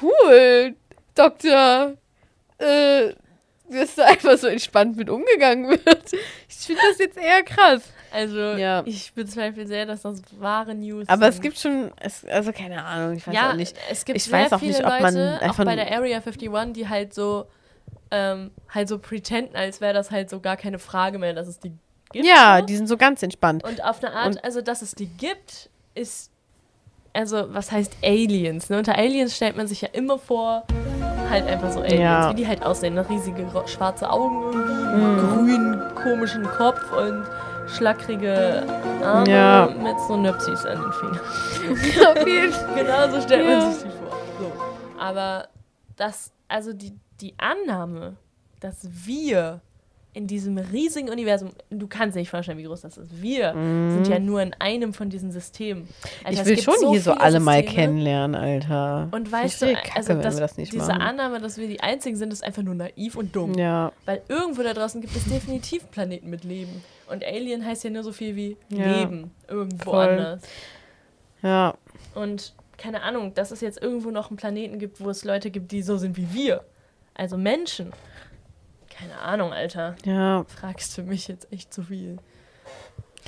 [0.00, 0.76] Cool,
[1.14, 1.96] Doktor
[2.58, 3.14] äh,
[3.70, 6.12] dass da einfach so entspannt mit umgegangen wird.
[6.48, 7.82] Ich finde das jetzt eher krass.
[8.10, 8.82] Also, ja.
[8.86, 11.34] ich bezweifle sehr, dass das wahre News Aber sind.
[11.34, 13.76] es gibt schon, es, also keine Ahnung, ich weiß ja, auch nicht.
[13.90, 16.18] Es gibt ich sehr weiß auch viele nicht, ob man Leute, auch bei der Area
[16.18, 17.46] 51, die halt so,
[18.10, 21.58] ähm, halt so pretenden, als wäre das halt so gar keine Frage mehr, dass es
[21.58, 21.72] die
[22.12, 22.24] gibt.
[22.24, 22.66] Ja, so.
[22.66, 23.64] die sind so ganz entspannt.
[23.64, 26.30] Und auf eine Art, Und also dass es die gibt, ist,
[27.12, 28.70] also was heißt Aliens?
[28.70, 28.78] Ne?
[28.78, 30.66] Unter Aliens stellt man sich ja immer vor,
[31.28, 32.30] halt einfach so Aliens, ja.
[32.30, 32.94] wie die halt aussehen.
[32.94, 33.08] Ne?
[33.08, 35.18] Riesige schwarze Augen, mhm.
[35.18, 37.24] grünen, komischen Kopf und
[37.68, 38.64] schlackrige
[39.02, 39.68] Arme ja.
[39.82, 41.20] mit so Nöpsis an den Fingern.
[42.16, 42.74] Auf jeden Fall.
[42.76, 43.58] genau so stellt ja.
[43.58, 44.16] man sich die vor.
[44.40, 44.52] So.
[44.98, 45.48] Aber
[45.96, 48.16] das, also die, die Annahme,
[48.60, 49.60] dass wir
[50.18, 53.22] in diesem riesigen Universum, du kannst dir nicht vorstellen, wie groß das ist.
[53.22, 53.94] Wir mm.
[53.94, 55.88] sind ja nur in einem von diesen Systemen.
[56.24, 57.44] Alter, ich will schon so hier so alle Systeme.
[57.44, 59.08] mal kennenlernen, Alter.
[59.12, 61.00] Und weißt du, Kacke, also das, das diese machen.
[61.00, 63.54] Annahme, dass wir die Einzigen sind, ist einfach nur naiv und dumm.
[63.54, 63.92] Ja.
[64.06, 66.82] Weil irgendwo da draußen gibt es definitiv Planeten mit Leben.
[67.08, 68.98] Und Alien heißt ja nur so viel wie ja.
[68.98, 70.08] Leben irgendwo Voll.
[70.08, 70.42] anders.
[71.42, 71.74] Ja.
[72.16, 75.70] Und keine Ahnung, dass es jetzt irgendwo noch einen Planeten gibt, wo es Leute gibt,
[75.70, 76.64] die so sind wie wir.
[77.14, 77.92] Also Menschen.
[78.98, 79.96] Keine Ahnung, Alter.
[80.04, 80.44] Ja.
[80.48, 82.18] Fragst du mich jetzt echt zu viel.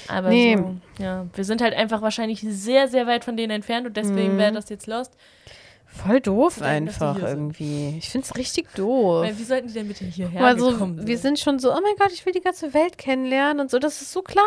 [0.08, 0.56] Aber nee.
[0.56, 4.34] so, ja, wir sind halt einfach wahrscheinlich sehr, sehr weit von denen entfernt und deswegen
[4.34, 4.38] mhm.
[4.38, 5.12] wäre das jetzt lost.
[5.86, 7.96] Voll doof denken, einfach irgendwie.
[7.98, 9.22] Ich finde es richtig doof.
[9.22, 11.06] Weil, wie sollten die denn bitte hierher also, kommen?
[11.06, 13.78] Wir sind schon so, oh mein Gott, ich will die ganze Welt kennenlernen und so.
[13.78, 14.44] Das ist so klein.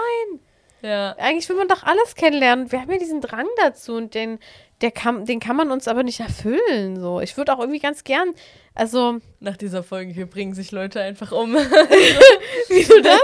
[0.84, 1.16] Ja.
[1.18, 2.72] Eigentlich will man doch alles kennenlernen.
[2.72, 4.38] Wir haben ja diesen Drang dazu und den,
[4.82, 7.00] der kann, den kann man uns aber nicht erfüllen.
[7.00, 7.22] So.
[7.22, 8.34] Ich würde auch irgendwie ganz gern,
[8.76, 9.20] also.
[9.40, 11.56] Nach dieser Folge hier bringen sich Leute einfach um.
[12.68, 13.22] Wieso das?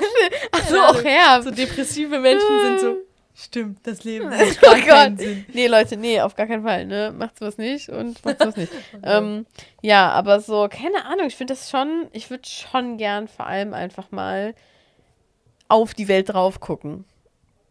[0.51, 1.41] Achso, auch her.
[1.43, 2.97] So depressive Menschen sind so.
[3.41, 5.45] Stimmt, das Leben macht gar oh keinen Sinn.
[5.53, 7.13] Nee, Leute, nee, auf gar keinen Fall, ne?
[7.17, 8.71] Macht's was nicht und macht's was nicht.
[9.01, 9.45] ähm,
[9.81, 13.73] ja, aber so, keine Ahnung, ich finde das schon, ich würde schon gern vor allem
[13.73, 14.55] einfach mal
[15.69, 17.05] auf die Welt drauf gucken.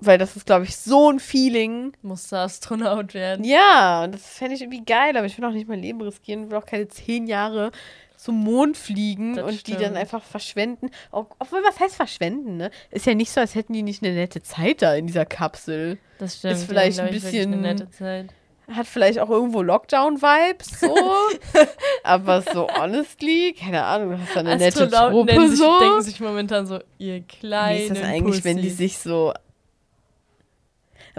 [0.00, 1.92] Weil das ist, glaube ich, so ein Feeling.
[2.02, 3.44] Muss Astronaut werden.
[3.44, 6.58] Ja, das fände ich irgendwie geil, aber ich will auch nicht mein Leben riskieren, will
[6.58, 7.72] auch keine zehn Jahre
[8.18, 9.78] zum Mond fliegen das und stimmt.
[9.78, 10.90] die dann einfach verschwenden.
[11.10, 12.70] Obwohl, was heißt verschwenden, ne?
[12.90, 15.98] Ist ja nicht so, als hätten die nicht eine nette Zeit da in dieser Kapsel.
[16.18, 16.54] Das stimmt.
[16.54, 17.52] Ist vielleicht ein bisschen.
[17.52, 18.34] Eine nette Zeit.
[18.70, 20.94] Hat vielleicht auch irgendwo Lockdown-Vibes, so.
[22.02, 25.78] aber so honestly, keine Ahnung, du hast da eine nette Truppe sich, so.
[25.78, 28.44] denken sich momentan so, ihr kleinen Wie ist das eigentlich, Pussy.
[28.44, 29.32] wenn die sich so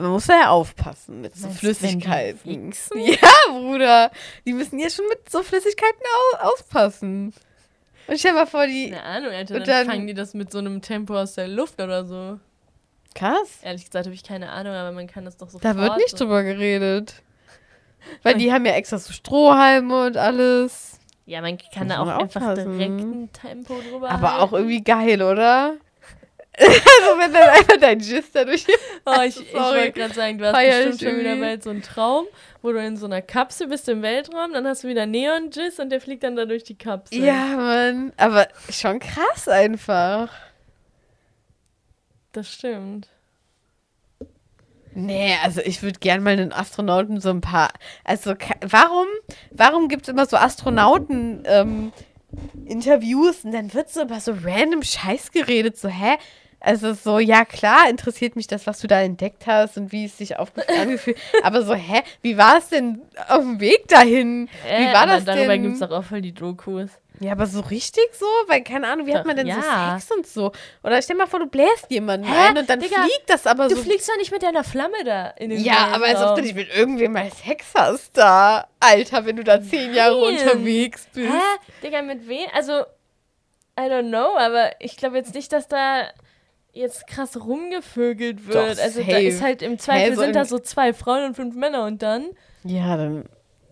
[0.01, 2.73] man muss da ja aufpassen mit so Flüssigkeiten.
[2.95, 4.11] Ja, Bruder.
[4.45, 6.01] Die müssen ja schon mit so Flüssigkeiten
[6.41, 7.33] au auspassen.
[8.07, 8.89] Und stell mal vor, die.
[8.89, 11.79] Keine Ahnung, Alter, dann, dann fangen die das mit so einem Tempo aus der Luft
[11.79, 12.39] oder so.
[13.15, 13.59] Krass.
[13.61, 15.59] Ehrlich gesagt habe ich keine Ahnung, aber man kann das doch so.
[15.59, 16.25] Da wird nicht so.
[16.25, 17.15] drüber geredet.
[18.23, 20.99] Weil die haben ja extra so Strohhalme und alles.
[21.25, 24.43] Ja, man kann da auch einfach direkt ein Tempo drüber Aber halten.
[24.43, 25.75] auch irgendwie geil, oder?
[26.67, 28.65] also wenn dann einfach dein Gist dadurch.
[29.05, 31.81] Oh, ich, ich wollte gerade sagen, du hast Feier bestimmt schon wieder bald so einen
[31.81, 32.25] Traum,
[32.61, 35.89] wo du in so einer Kapsel bist im Weltraum, dann hast du wieder Neon-Gist und
[35.89, 37.23] der fliegt dann da durch die Kapsel.
[37.23, 38.13] Ja, Mann.
[38.17, 40.29] Aber schon krass einfach.
[42.33, 43.07] Das stimmt.
[44.93, 47.69] Nee, also ich würde gern mal einen Astronauten so ein paar.
[48.03, 49.07] Also warum,
[49.51, 51.93] warum gibt es immer so Astronauten ähm,
[52.65, 56.17] Interviews und dann wird so über so random Scheiß geredet, so, hä?
[56.61, 60.17] Also so, ja klar, interessiert mich das, was du da entdeckt hast und wie es
[60.17, 60.37] sich
[60.81, 64.49] angefühlt Aber so, hä, wie war es denn auf dem Weg dahin?
[64.65, 65.47] Wie war das darüber denn?
[65.47, 66.89] Darüber gibt es doch auch voll die Dokus.
[67.21, 68.25] Ja, aber so richtig so?
[68.47, 69.55] Weil, keine Ahnung, wie hat man denn ja.
[69.55, 70.51] so Sex und so?
[70.83, 72.49] Oder stell dir mal vor, du bläst jemanden Hä?
[72.49, 73.75] ein und dann Digga, fliegt das aber du so.
[73.75, 76.41] Du fliegst doch nicht mit deiner Flamme da in den Ja, aber als ob du
[76.41, 78.67] nicht mit irgendwem mal Sex hast da.
[78.79, 81.29] Alter, wenn du da zehn Jahre unterwegs bist.
[81.29, 81.59] Hä?
[81.83, 82.47] Digga, mit wem?
[82.53, 82.83] Also,
[83.77, 86.07] I don't know, aber ich glaube jetzt nicht, dass da
[86.73, 88.55] jetzt krass rumgevögelt wird.
[88.55, 89.11] Doch, also safe.
[89.11, 91.85] da ist halt im Zweifel hey, so sind da so zwei Frauen und fünf Männer
[91.85, 92.29] und dann.
[92.63, 93.25] Ja, dann.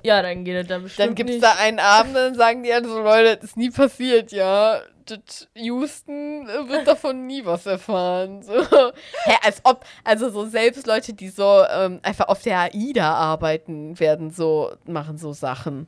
[0.04, 1.08] Ja, dann geht es da bestimmt.
[1.08, 3.72] Dann gibt es da einen Abend, dann sagen die alle so, Leute, das ist nie
[3.72, 4.80] passiert, ja.
[5.06, 8.42] Das Houston wird davon nie was erfahren.
[8.44, 8.54] So.
[8.54, 14.00] Hä, als ob, also so selbst Leute, die so ähm, einfach auf der AIDA arbeiten,
[14.00, 15.88] werden so, machen so Sachen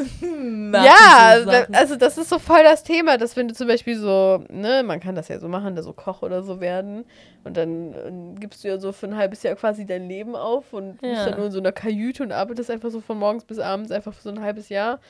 [0.72, 4.44] ja, so also das ist so voll das Thema, dass wenn du zum Beispiel so,
[4.48, 7.04] ne, man kann das ja so machen, da so Koch oder so werden
[7.44, 11.00] und dann gibst du ja so für ein halbes Jahr quasi dein Leben auf und
[11.02, 11.10] ja.
[11.10, 13.90] bist dann nur in so einer Kajüte und arbeitest einfach so von morgens bis abends
[13.90, 15.00] einfach für so ein halbes Jahr.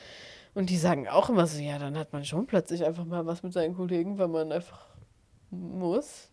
[0.53, 3.41] Und die sagen auch immer so, ja, dann hat man schon plötzlich einfach mal was
[3.41, 4.87] mit seinen Kollegen, weil man einfach
[5.49, 6.30] muss.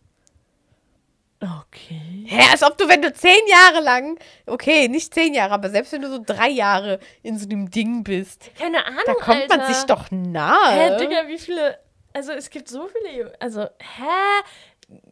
[1.41, 2.25] Okay.
[2.25, 5.93] Hä, als ob du, wenn du zehn Jahre lang, okay, nicht zehn Jahre, aber selbst
[5.93, 8.51] wenn du so drei Jahre in so einem Ding bist.
[8.59, 9.03] Keine Ahnung.
[9.05, 9.57] Da kommt Alter.
[9.57, 10.71] man sich doch nahe.
[10.71, 11.79] Hä, Digga, wie viele.
[12.11, 13.33] Also es gibt so viele.
[13.39, 14.43] Also, hä?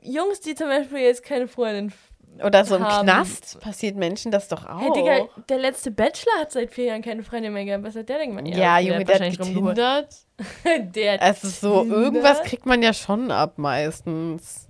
[0.02, 1.94] Jungs, die zum Beispiel jetzt keine Freundin
[2.44, 3.06] oder so im haben.
[3.06, 4.82] Knast passiert Menschen das doch auch.
[4.82, 7.84] Hey, Digga, der letzte Bachelor hat seit vier Jahren keine Freundin mehr gehabt.
[7.84, 8.48] Was hat der denn gemacht?
[8.48, 10.16] Ja, ja Junge, der, der hat getindert.
[10.96, 14.67] der also so, irgendwas kriegt man ja schon ab meistens.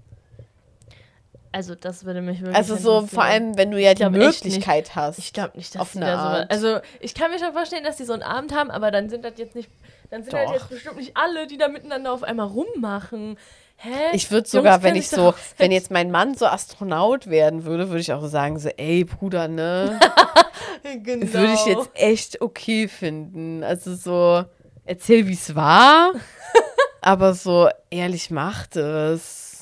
[1.58, 4.96] Also das würde mich wirklich Also so vor allem, wenn du ja die Möglichkeit nicht,
[4.96, 5.18] hast.
[5.18, 6.54] Ich glaube nicht, dass auf eine da Art.
[6.54, 9.10] so Also ich kann mir schon vorstellen, dass die so einen Abend haben, aber dann
[9.10, 9.68] sind das jetzt nicht,
[10.12, 13.40] dann sind halt jetzt bestimmt nicht alle, die da miteinander auf einmal rummachen.
[13.78, 13.90] Hä?
[14.14, 18.02] Ich würde sogar, wenn ich so, wenn jetzt mein Mann so Astronaut werden würde, würde
[18.02, 20.00] ich auch sagen so, ey Bruder, ne?
[21.02, 21.34] genau.
[21.34, 23.64] Würde ich jetzt echt okay finden.
[23.64, 24.46] Also so,
[24.86, 26.12] erzähl, wie es war,
[27.02, 29.57] aber so ehrlich macht es.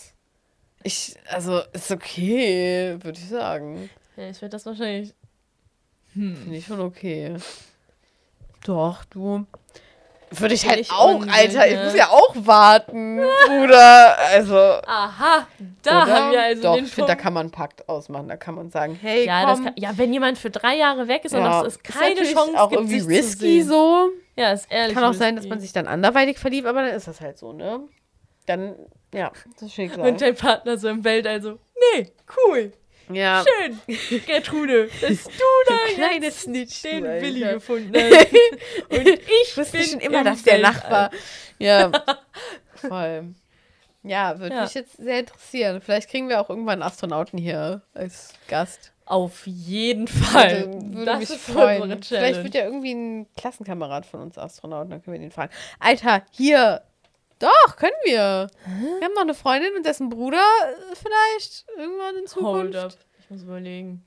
[0.85, 3.89] Ich, also, ist okay, würde ich sagen.
[4.15, 5.15] Ja, ich werde das wahrscheinlich.
[6.13, 6.35] Hm.
[6.35, 7.35] Finde ich schon okay.
[8.63, 9.47] Doch, du.
[10.29, 11.67] Würde ich halt ich auch, Alter.
[11.67, 13.17] Ich muss ja auch warten,
[13.47, 14.15] Bruder.
[14.29, 14.55] Also.
[14.55, 15.47] Aha,
[15.81, 16.13] da oder?
[16.13, 18.27] haben wir also Doch, den ich finde, da kann man einen Pakt ausmachen.
[18.27, 19.65] Da kann man sagen, hey, ja, komm.
[19.65, 22.61] Kann, ja, wenn jemand für drei Jahre weg ist ja, und es keine ist Chance
[22.61, 24.11] auch gibt, irgendwie risky so.
[24.35, 24.93] Ja, ist ehrlich.
[24.93, 25.23] Kann auch risky.
[25.23, 27.87] sein, dass man sich dann anderweitig verliebt, aber dann ist das halt so, ne?
[28.45, 28.75] Dann
[29.15, 30.07] ja, das ist Schicksal.
[30.07, 31.57] Und dein Partner so im Weltall so,
[31.93, 32.73] nee, cool.
[33.09, 33.45] Ja.
[33.45, 33.79] Schön,
[34.25, 38.33] Gertrude, dass du da kleine Snitch, den Willi gefunden hast.
[38.89, 41.11] Und ich wusste schon immer, dass der Nachbar.
[41.59, 41.91] Ja,
[42.75, 43.35] voll.
[44.03, 44.63] Ja, würde ja.
[44.63, 45.81] mich jetzt sehr interessieren.
[45.81, 48.91] Vielleicht kriegen wir auch irgendwann einen Astronauten hier als Gast.
[49.05, 50.73] Auf jeden Fall.
[50.73, 52.03] Würde, würde das mich freuen.
[52.03, 55.53] Vielleicht wird ja irgendwie ein Klassenkamerad von uns Astronauten, dann können wir den fragen.
[55.79, 56.81] Alter, hier,
[57.39, 58.47] doch, können wir.
[58.65, 58.85] Hä?
[58.99, 62.75] Wir haben noch eine Freundin und dessen Bruder äh, vielleicht irgendwann in Zukunft.
[62.75, 62.97] Hold up.
[63.19, 64.03] Ich muss überlegen.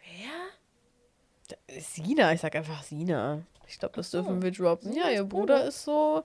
[0.00, 1.80] Wer?
[1.80, 3.42] Sina, ich sag einfach Sina.
[3.66, 4.92] Ich glaube, das dürfen wir droppen.
[4.94, 6.24] Ja, ihr Bruder ist so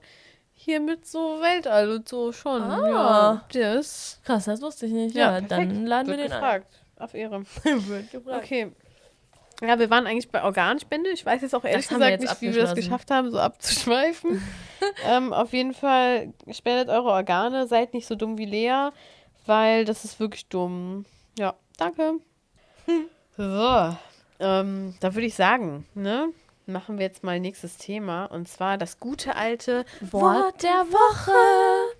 [0.54, 2.62] hier mit so Weltall und so schon.
[2.62, 2.88] Ah.
[2.88, 4.20] Ja, das.
[4.24, 5.14] Krass, das wusste ich nicht.
[5.14, 6.80] Ja, ja dann laden Wird wir den gefragt.
[6.96, 7.04] an.
[7.04, 7.42] Auf Ehre.
[7.64, 8.44] Wird gefragt.
[8.44, 8.72] Okay.
[9.62, 11.10] Ja, wir waren eigentlich bei Organspende.
[11.10, 14.42] Ich weiß jetzt auch ehrlich das gesagt nicht, wie wir das geschafft haben, so abzuschweifen.
[15.06, 18.90] ähm, auf jeden Fall spendet eure Organe, seid nicht so dumm wie Lea,
[19.46, 21.04] weil das ist wirklich dumm.
[21.38, 22.14] Ja, danke.
[23.36, 23.96] so,
[24.40, 26.28] ähm, da würde ich sagen, ne?
[26.66, 31.94] Machen wir jetzt mal nächstes Thema und zwar das gute alte Wort, Wort der Woche.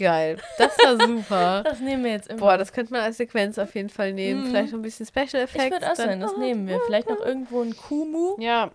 [0.00, 0.38] Geil.
[0.56, 1.62] Das war super.
[1.64, 2.40] das nehmen wir jetzt immer.
[2.40, 4.44] Boah, das könnte man als Sequenz auf jeden Fall nehmen.
[4.44, 4.46] Mm.
[4.46, 5.64] Vielleicht noch ein bisschen Special Effects.
[5.64, 6.80] Ich würde auch sagen, das nehmen wir.
[6.86, 8.36] Vielleicht noch irgendwo ein Kumu.
[8.40, 8.70] Ja.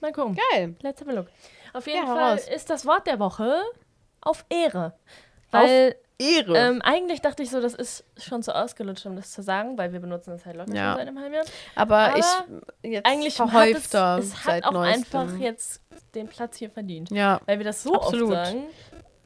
[0.00, 0.36] Mal gucken.
[0.52, 0.74] Geil.
[0.82, 1.28] Let's have a look.
[1.72, 2.48] Auf jeden ja, Fall raus.
[2.48, 3.62] ist das Wort der Woche
[4.20, 4.94] auf Ehre.
[5.52, 6.58] Weil, auf Ehre.
[6.58, 9.92] Ähm, eigentlich dachte ich so, das ist schon zu ausgelutscht, um das zu sagen, weil
[9.92, 10.92] wir benutzen das halt locker ja.
[10.92, 11.44] schon seit einem halben Jahr.
[11.76, 15.20] Aber, Aber ich jetzt eigentlich verhäufter es, es hat auch neuestem.
[15.20, 15.82] einfach jetzt
[16.14, 17.10] den Platz hier verdient.
[17.10, 17.40] Ja.
[17.46, 18.32] Weil wir das so Absolut.
[18.32, 18.64] oft sagen.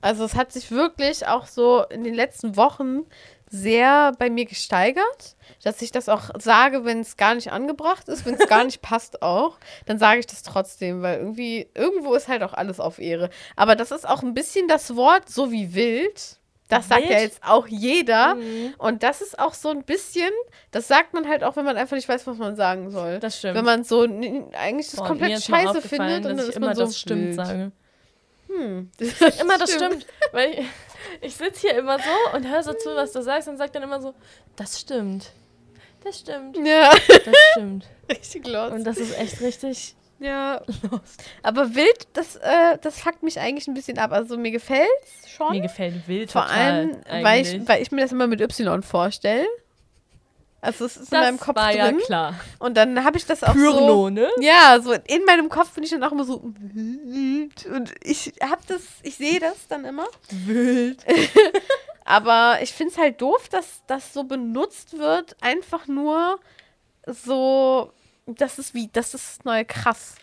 [0.01, 3.05] Also es hat sich wirklich auch so in den letzten Wochen
[3.51, 8.24] sehr bei mir gesteigert, dass ich das auch sage, wenn es gar nicht angebracht ist,
[8.24, 12.28] wenn es gar nicht passt auch, dann sage ich das trotzdem, weil irgendwie, irgendwo ist
[12.28, 13.28] halt auch alles auf Ehre.
[13.57, 16.38] Aber das ist auch ein bisschen das Wort so wie wild.
[16.68, 17.11] Das sagt Wild?
[17.11, 18.36] ja jetzt auch jeder.
[18.36, 18.74] Mhm.
[18.78, 20.30] Und das ist auch so ein bisschen,
[20.70, 23.18] das sagt man halt auch, wenn man einfach nicht weiß, was man sagen soll.
[23.18, 23.57] Das stimmt.
[23.57, 26.96] Wenn man so eigentlich das Boah, komplett scheiße findet und dann ist man so das
[26.96, 27.72] stimmt sage.
[28.55, 30.07] Hm, das immer das stimmt.
[30.32, 30.66] Weil ich,
[31.20, 33.82] ich sitze hier immer so und höre so zu, was du sagst und sag dann
[33.82, 34.14] immer so,
[34.57, 35.32] das stimmt.
[36.03, 36.57] Das stimmt.
[36.57, 36.90] Ja.
[37.09, 37.88] Das stimmt.
[38.11, 38.72] richtig los.
[38.72, 40.61] Und das ist echt richtig ja.
[40.90, 41.16] Los.
[41.42, 44.12] Aber wild, das, äh, das fuckt mich eigentlich ein bisschen ab.
[44.12, 45.53] Also mir gefällt es schon.
[45.53, 49.46] Mir gefällt wild Vor allem, weil ich, weil ich mir das immer mit Y vorstelle.
[50.61, 51.98] Also es ist das in meinem Kopf war drin.
[51.98, 52.34] Ja klar.
[52.58, 54.11] Und dann habe ich das auch Pyrno, so.
[54.11, 54.28] ne?
[54.40, 57.66] Ja, so in meinem Kopf bin ich dann auch immer so wild.
[57.66, 60.06] Und ich habe das, ich sehe das dann immer.
[60.30, 61.04] Wild.
[62.04, 66.40] Aber ich finde es halt doof, dass das so benutzt wird, einfach nur
[67.06, 67.92] so
[68.38, 70.16] das ist wie, das ist das neue krass.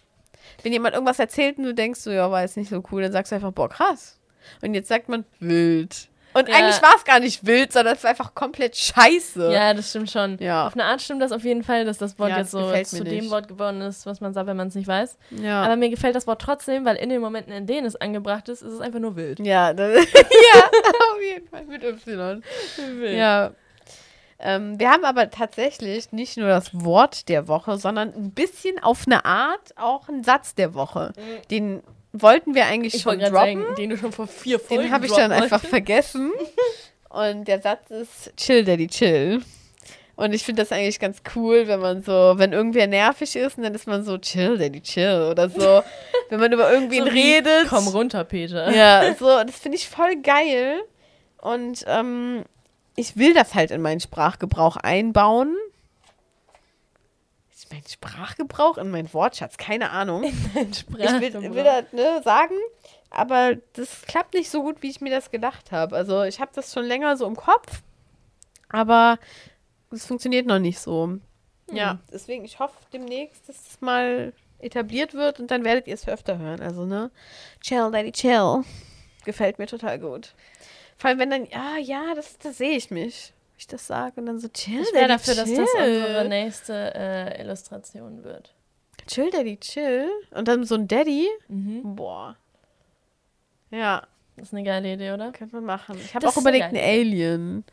[0.64, 3.12] Wenn jemand irgendwas erzählt und du denkst so, ja, war jetzt nicht so cool, dann
[3.12, 4.18] sagst du einfach, boah, krass.
[4.62, 6.10] Und jetzt sagt man wild.
[6.38, 6.56] Und ja.
[6.56, 9.52] eigentlich war es gar nicht wild, sondern es war einfach komplett scheiße.
[9.52, 10.38] Ja, das stimmt schon.
[10.40, 10.68] Ja.
[10.68, 13.04] Auf eine Art stimmt das auf jeden Fall, dass das Wort ja, jetzt so zu
[13.04, 13.12] nicht.
[13.12, 15.18] dem Wort geworden ist, was man sagt, wenn man es nicht weiß.
[15.42, 15.64] Ja.
[15.64, 18.62] Aber mir gefällt das Wort trotzdem, weil in den Momenten, in denen es angebracht ist,
[18.62, 19.40] ist es einfach nur wild.
[19.40, 22.44] Ja, ja auf jeden Fall mit Y.
[23.00, 23.18] Wild.
[23.18, 23.52] Ja.
[24.40, 29.06] Ähm, wir haben aber tatsächlich nicht nur das Wort der Woche, sondern ein bisschen auf
[29.08, 31.14] eine Art auch einen Satz der Woche.
[31.18, 31.48] Mhm.
[31.50, 31.84] Den
[32.22, 33.32] wollten wir eigentlich ich schon droppen.
[33.34, 36.32] Sagen, den du schon vor vier Folgen Den habe ich dann einfach vergessen.
[37.10, 39.42] Und der Satz ist Chill, Daddy, chill.
[40.16, 43.64] Und ich finde das eigentlich ganz cool, wenn man so, wenn irgendwer nervig ist, und
[43.64, 45.84] dann ist man so chill, Daddy, chill oder so.
[46.30, 47.68] wenn man über irgendwen so redet.
[47.70, 48.72] Komm runter, Peter.
[48.72, 50.82] Ja, so, das finde ich voll geil.
[51.40, 52.44] Und ähm,
[52.96, 55.56] ich will das halt in meinen Sprachgebrauch einbauen.
[57.72, 59.58] Mein Sprachgebrauch in meinen Wortschatz?
[59.58, 60.24] Keine Ahnung.
[60.24, 60.72] In meinen.
[60.72, 62.56] Ich will, will das ne, sagen,
[63.10, 65.96] aber das klappt nicht so gut, wie ich mir das gedacht habe.
[65.96, 67.82] Also ich habe das schon länger so im Kopf,
[68.70, 69.20] aber
[69.92, 71.06] es funktioniert noch nicht so.
[71.06, 71.22] Hm.
[71.72, 76.08] Ja, deswegen, ich hoffe demnächst, dass es mal etabliert wird und dann werdet ihr es
[76.08, 76.62] öfter hören.
[76.62, 77.12] Also, ne?
[77.62, 78.64] Chill, Daddy, chill.
[79.26, 80.34] Gefällt mir total gut.
[80.98, 83.34] Vor allem, wenn dann, ja, ja, das, das sehe ich mich.
[83.58, 84.82] Ich das sage und dann so chill.
[84.82, 85.44] Ich wäre dafür, chill.
[85.44, 88.54] dass das unsere nächste äh, Illustration wird.
[89.08, 90.10] Chill, Daddy, chill.
[90.32, 91.28] Und dann so ein Daddy.
[91.48, 91.96] Mhm.
[91.96, 92.36] Boah.
[93.72, 94.04] Ja.
[94.36, 95.32] Das ist eine geile Idee, oder?
[95.32, 95.98] Könnte man machen.
[95.98, 97.64] Ich habe auch überlegt, ein Alien.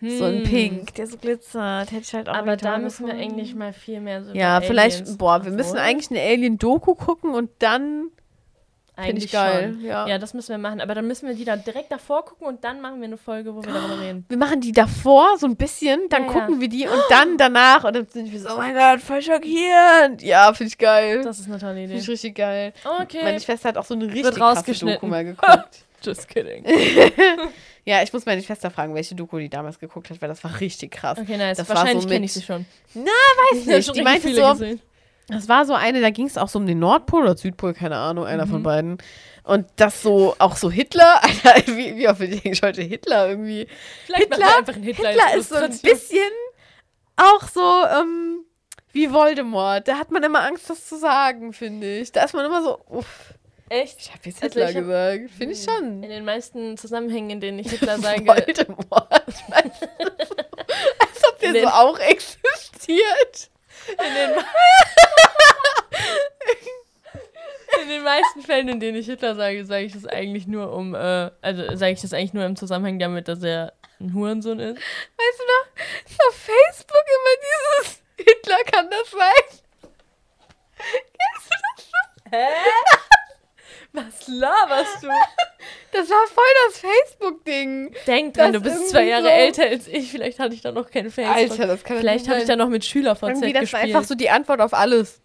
[0.00, 0.18] Hm.
[0.18, 0.42] So ein hm.
[0.44, 1.90] Pink, der so glitzert.
[1.90, 4.34] Hätte ich halt auch Aber da müssen wir eigentlich mal viel mehr so.
[4.34, 8.10] Ja, vielleicht, boah, wir müssen eigentlich eine Alien-Doku gucken und dann
[8.94, 9.72] eigentlich ich geil.
[9.72, 9.84] Schon.
[9.84, 10.06] Ja.
[10.06, 10.80] ja, das müssen wir machen.
[10.80, 13.54] Aber dann müssen wir die da direkt davor gucken und dann machen wir eine Folge,
[13.54, 14.26] wo wir darüber reden.
[14.28, 16.60] Wir machen die davor so ein bisschen, dann ja, gucken ja.
[16.60, 20.22] wir die und dann danach und dann sind wir so, oh mein Gott, voll schockierend.
[20.22, 21.22] Ja, finde ich geil.
[21.24, 21.88] Das ist eine tolle Idee.
[21.88, 22.72] Finde ich richtig geil.
[23.02, 23.22] Okay.
[23.22, 25.84] Meine Schwester hat auch so eine richtig krasse Doku mal geguckt.
[26.02, 26.64] Just kidding.
[27.84, 30.60] ja, ich muss meine Schwester fragen, welche Doku die damals geguckt hat, weil das war
[30.60, 31.18] richtig krass.
[31.18, 31.56] Okay, nice.
[31.56, 32.66] Das Wahrscheinlich so kenne ich sie schon.
[32.94, 33.94] Na, weiß nicht.
[33.94, 34.80] Die meinte so, gesehen.
[35.28, 37.96] Das war so eine, da ging es auch so um den Nordpol oder Südpol, keine
[37.96, 38.50] Ahnung, einer mhm.
[38.50, 38.98] von beiden.
[39.44, 43.66] Und das so, auch so Hitler, Alter, wie, wie oft bin ich heute Hitler irgendwie?
[44.06, 46.30] Vielleicht Hitler, einfach ein Hitler, Hitler ist so ein bisschen
[47.16, 48.44] auch so, ähm,
[48.92, 49.88] wie Voldemort.
[49.88, 52.12] Da hat man immer Angst, das zu sagen, finde ich.
[52.12, 53.34] Da ist man immer so, uff.
[53.68, 54.00] Echt?
[54.00, 55.30] Ich habe jetzt also Hitler also gesagt.
[55.30, 56.02] Finde ich schon.
[56.02, 58.26] In den meisten Zusammenhängen, in denen ich Hitler sage.
[58.26, 59.10] Voldemort.
[59.50, 63.50] als ob der so auch existiert.
[63.88, 64.30] In den,
[67.82, 70.94] in den meisten Fällen, in denen ich Hitler sage, sage ich das eigentlich nur um,
[70.94, 74.76] äh, also sage ich das eigentlich nur im Zusammenhang damit, dass er ein Hurensohn ist.
[74.76, 75.66] Weißt du noch,
[76.28, 79.44] auf Facebook immer dieses Hitler kann das sein.
[80.78, 82.32] Kennst du das schon?
[82.32, 82.46] Hä?
[83.92, 85.08] Was laberst du?
[85.92, 87.94] Das war voll das Facebook-Ding.
[88.06, 90.10] Denk dran, du bist zwei Jahre so älter als ich.
[90.10, 91.36] Vielleicht hatte ich da noch kein Facebook.
[91.36, 94.14] Alter, das kann Vielleicht habe ich da noch mit SchülerVZ Irgendwie, das war einfach so
[94.14, 95.20] die Antwort auf alles.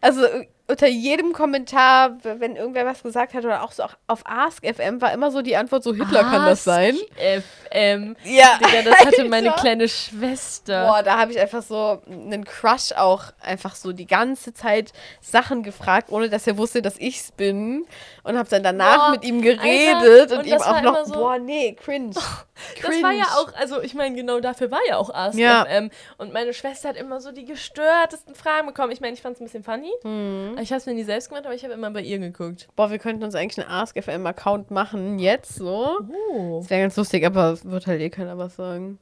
[0.00, 0.26] Also
[0.70, 5.00] unter jedem Kommentar, wenn irgendwer was gesagt hat oder auch so auch auf Ask FM
[5.00, 6.94] war immer so die Antwort so Hitler Ask kann das sein.
[7.16, 8.16] FM.
[8.24, 8.58] Ja.
[8.58, 10.86] Digga, das hatte meine kleine Schwester.
[10.86, 14.92] Boah, da habe ich einfach so einen Crush auch einfach so die ganze Zeit
[15.22, 17.86] Sachen gefragt, ohne dass er wusste, dass ich's bin
[18.22, 21.14] und habe dann danach boah, mit ihm geredet Alter, und, und ihm auch noch so,
[21.14, 22.12] boah, nee, cringe.
[22.12, 22.24] cringe.
[22.82, 25.64] Das war ja auch, also ich meine, genau dafür war ja auch Ask ja.
[25.64, 28.90] FM und meine Schwester hat immer so die gestörtesten Fragen bekommen.
[28.90, 29.92] Ich meine, ich fand es ein bisschen funny.
[30.02, 30.57] Mhm.
[30.60, 32.68] Ich habe es mir nie selbst gemacht, aber ich habe immer bei ihr geguckt.
[32.74, 36.00] Boah, wir könnten uns eigentlich einen AskFM-Account machen, jetzt so.
[36.32, 36.58] Oh.
[36.60, 38.98] Das wäre ganz lustig, aber wird halt eh keiner was sagen.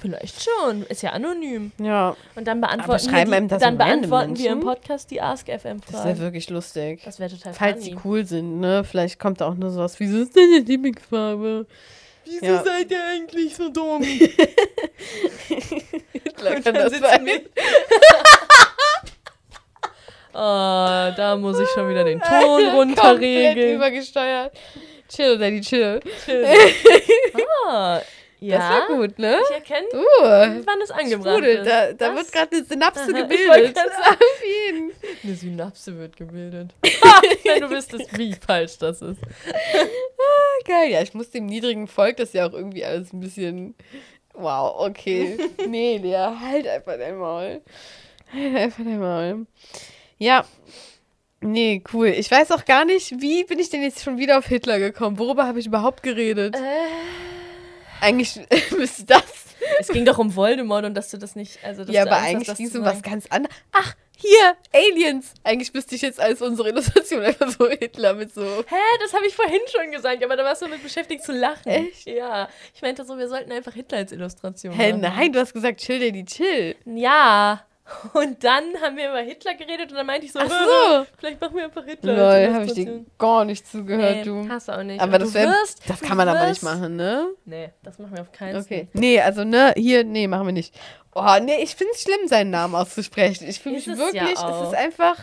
[0.00, 0.82] Vielleicht schon.
[0.84, 1.72] Ist ja anonym.
[1.78, 2.16] Ja.
[2.34, 5.82] Und dann beantworten, wir, die, dann beantworten wir im Podcast die AskFM-Fragen.
[5.92, 7.02] Das wäre wirklich lustig.
[7.04, 7.90] Das wäre total Falls funny.
[7.90, 8.82] die cool sind, ne?
[8.82, 11.66] Vielleicht kommt da auch nur sowas wie, was ist deine Lieblingsfarbe?
[12.24, 12.64] Wieso ja.
[12.64, 14.02] seid ihr eigentlich so dumm?
[16.12, 17.26] Hitler kann das sein.
[20.32, 23.76] oh, da muss ich schon wieder den Ton runterregeln.
[23.76, 24.52] übergesteuert.
[25.08, 26.00] Chill, Daddy, chill.
[26.24, 26.46] chill.
[27.66, 28.00] ah,
[28.40, 29.38] ja, das war gut, ne?
[29.50, 31.66] Ich erkenne, uh, wann es angebracht Sprudel, ist.
[31.66, 33.76] Da, da wird gerade eine Synapse gebildet.
[33.76, 34.92] Auf jeden.
[35.22, 36.74] Eine Synapse wird gebildet.
[37.44, 39.20] Wenn du wüsstest, wie falsch das ist.
[39.52, 43.74] Ah, geil, ja, ich muss dem niedrigen Volk das ja auch irgendwie alles ein bisschen...
[44.32, 45.36] Wow, okay.
[45.66, 47.60] nee, Lea, halt einfach dein Maul.
[48.32, 49.46] Halt einfach dein Maul.
[50.20, 50.44] Ja,
[51.42, 52.08] Nee, cool.
[52.08, 55.18] Ich weiß auch gar nicht, wie bin ich denn jetzt schon wieder auf Hitler gekommen?
[55.18, 56.54] Worüber habe ich überhaupt geredet?
[56.54, 56.60] Äh.
[58.00, 58.40] Eigentlich
[58.76, 59.24] müsste das.
[59.78, 61.58] Es ging doch um Voldemort und dass du das nicht.
[61.64, 63.54] Also, ja, aber Angst eigentlich ging es um was ganz anderes.
[63.72, 65.32] Ach, hier, Aliens.
[65.42, 68.42] Eigentlich müsste ich jetzt als unsere Illustration einfach so Hitler mit so.
[68.42, 71.68] Hä, das habe ich vorhin schon gesagt, aber da warst du mit beschäftigt zu lachen.
[71.70, 72.06] Echt?
[72.06, 72.48] Ja.
[72.74, 75.00] Ich meinte so, wir sollten einfach Hitler als Illustration Hä, machen.
[75.00, 76.76] nein, du hast gesagt, chill, Daddy, chill.
[76.84, 77.64] Ja.
[78.12, 81.06] Und dann haben wir über Hitler geredet und dann meinte ich so, Ach so.
[81.18, 82.16] vielleicht machen wir einfach Hitler.
[82.16, 84.48] Lol, habe ich dir gar nicht zugehört, nee, du.
[84.48, 85.00] Hast du auch nicht.
[85.00, 87.28] Aber das, wär, wirst, das kann man wirst, aber nicht machen, ne?
[87.44, 88.62] Nee, das machen wir auf keinen Fall.
[88.62, 88.88] Okay.
[88.92, 90.74] Nee, also ne, hier, nee, machen wir nicht.
[91.14, 93.48] Oh, nee, ich finde es schlimm, seinen Namen auszusprechen.
[93.48, 95.16] Ich fühle mich wirklich, ja es ist einfach.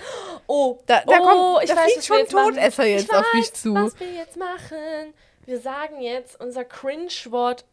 [0.46, 3.54] Oh, da, da oh, kommt, ich da weiß, fliegt schon Todesser jetzt, jetzt auf mich
[3.54, 3.74] zu.
[3.74, 5.14] Was wir jetzt machen.
[5.46, 7.64] Wir sagen jetzt unser Cringe-Wort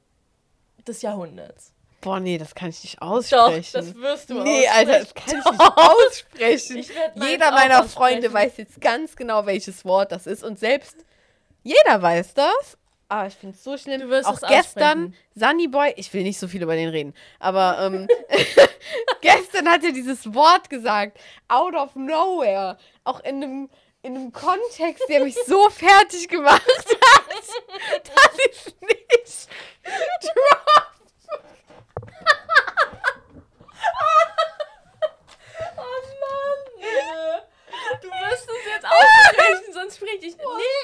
[0.87, 1.74] des Jahrhunderts.
[2.05, 3.71] Boah, nee, das kann ich nicht aussprechen.
[3.73, 6.77] Doch, das wirst du Nee, Alter, das kann ich nicht aussprechen.
[6.77, 10.45] Ich jeder meiner Freunde weiß jetzt ganz genau, welches Wort das ist.
[10.45, 10.97] Und selbst
[11.63, 12.77] jeder weiß das.
[13.09, 14.03] Aber ich finde es so schlimm.
[14.03, 17.79] Du wirst Auch gestern, Sunny Boy, ich will nicht so viel über den reden, aber
[17.81, 18.07] ähm,
[19.23, 21.19] gestern hat er dieses Wort gesagt.
[21.49, 22.77] Out of nowhere.
[23.05, 23.71] Auch in einem
[24.03, 29.49] in einem Kontext, der mich so fertig gemacht hat, dass ich nicht
[30.21, 30.94] drop
[38.03, 40.37] Du wirst es jetzt aussprechen, sonst spreche ich.
[40.37, 40.43] Nee,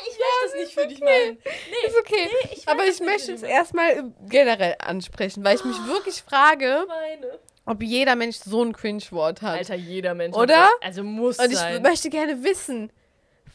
[0.09, 1.39] ich möchte das nicht für dich meinen.
[1.45, 2.28] Nee, ist okay.
[2.43, 7.39] Nee, ich Aber ich möchte es erstmal generell ansprechen, weil ich mich wirklich frage, meine.
[7.66, 9.59] ob jeder Mensch so ein Cringe-Wort hat.
[9.59, 10.37] Alter, jeder Mensch.
[10.37, 10.64] Oder?
[10.64, 11.81] Hat also muss Und ich sein.
[11.83, 12.91] möchte gerne wissen,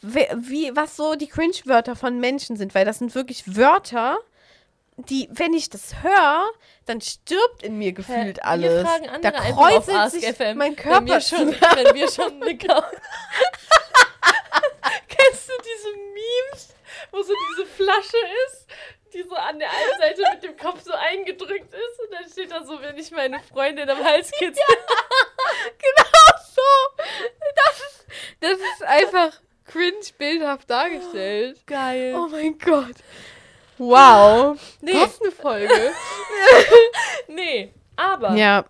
[0.02, 4.18] wie, was so die Cringe-Wörter von Menschen sind, weil das sind wirklich Wörter,
[4.96, 6.50] die, wenn ich das höre,
[6.86, 8.86] dann stirbt in mir gefühlt alles.
[9.20, 11.00] Da kräuselt sich FM, mein Körper.
[11.00, 12.56] Wenn wir schon, wenn wir schon eine
[15.08, 16.74] Kennst du diese Memes,
[17.10, 18.16] wo so diese Flasche
[18.46, 18.66] ist,
[19.12, 22.50] die so an der einen Seite mit dem Kopf so eingedrückt ist und dann steht
[22.50, 24.62] da so, wenn ich meine Freundin am Hals kitzel.
[24.66, 24.74] Ja,
[25.78, 26.62] genau so.
[27.54, 28.06] Das ist,
[28.40, 31.66] das ist einfach cringe bildhaft dargestellt.
[31.66, 32.14] Geil.
[32.16, 32.96] Oh mein Gott.
[33.78, 34.58] Wow.
[34.80, 34.94] Nee.
[34.94, 35.92] Was eine Folge.
[37.28, 38.34] nee, aber.
[38.34, 38.64] Ja.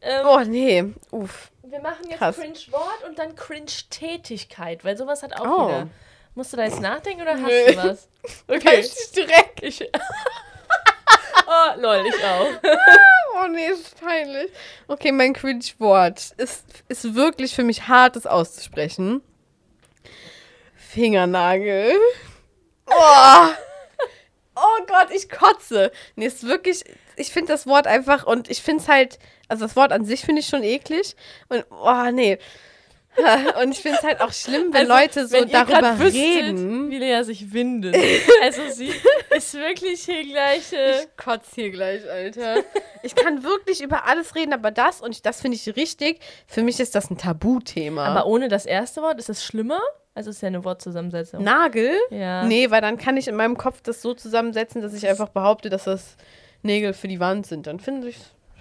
[0.00, 0.84] Ähm, oh, nee.
[1.10, 1.50] Uff.
[1.62, 5.66] Wir machen jetzt Cringe-Wort und dann Cringe-Tätigkeit, weil sowas hat auch oh.
[5.66, 5.88] jeder.
[6.34, 7.72] Musst du da jetzt nachdenken oder hast Nö.
[7.72, 8.08] du was?
[8.48, 8.80] Okay.
[8.80, 9.62] Ich direkt.
[9.62, 9.82] Ich
[11.46, 12.46] oh, lol, ich auch.
[13.42, 14.50] oh nee, ist peinlich.
[14.86, 19.22] Okay, mein Cringe-Wort ist, ist wirklich für mich hart, das auszusprechen.
[20.76, 21.98] Fingernagel.
[22.86, 23.48] Oh.
[24.88, 25.92] Gott, ich kotze.
[26.16, 26.82] Nee, ist wirklich,
[27.16, 29.18] ich finde das Wort einfach und ich finde es halt,
[29.48, 31.14] also das Wort an sich finde ich schon eklig.
[31.48, 32.38] Und, oh nee.
[33.62, 36.90] Und ich finde es halt auch schlimm, wenn also, Leute so wenn darüber wüsstet, reden.
[36.90, 37.96] Wie Lea sich windet.
[38.42, 38.92] Also sie
[39.36, 40.72] ist wirklich hier gleich.
[40.72, 42.62] Äh ich kotze hier gleich, Alter.
[43.02, 46.78] Ich kann wirklich über alles reden, aber das, und das finde ich richtig, für mich
[46.78, 48.04] ist das ein Tabuthema.
[48.04, 49.80] Aber ohne das erste Wort ist es schlimmer?
[50.18, 51.44] Also ist ja eine Wortzusammensetzung.
[51.44, 51.92] Nagel?
[52.10, 52.42] Ja.
[52.42, 55.70] Nee, weil dann kann ich in meinem Kopf das so zusammensetzen, dass ich einfach behaupte,
[55.70, 56.16] dass das
[56.64, 57.68] Nägel für die Wand sind.
[57.68, 58.16] Dann finde ich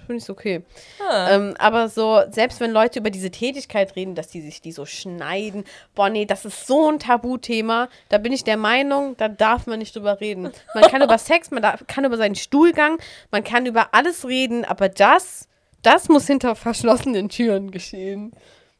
[0.06, 0.62] finde ich okay.
[1.10, 1.32] Ah.
[1.32, 4.86] Ähm, aber so, selbst wenn Leute über diese Tätigkeit reden, dass die sich die so
[4.86, 5.64] schneiden,
[5.96, 7.90] boah, nee, das ist so ein Tabuthema.
[8.10, 10.52] Da bin ich der Meinung, da darf man nicht drüber reden.
[10.76, 13.00] Man kann über Sex, man darf, kann über seinen Stuhlgang,
[13.32, 15.48] man kann über alles reden, aber das,
[15.82, 18.32] das muss hinter verschlossenen Türen geschehen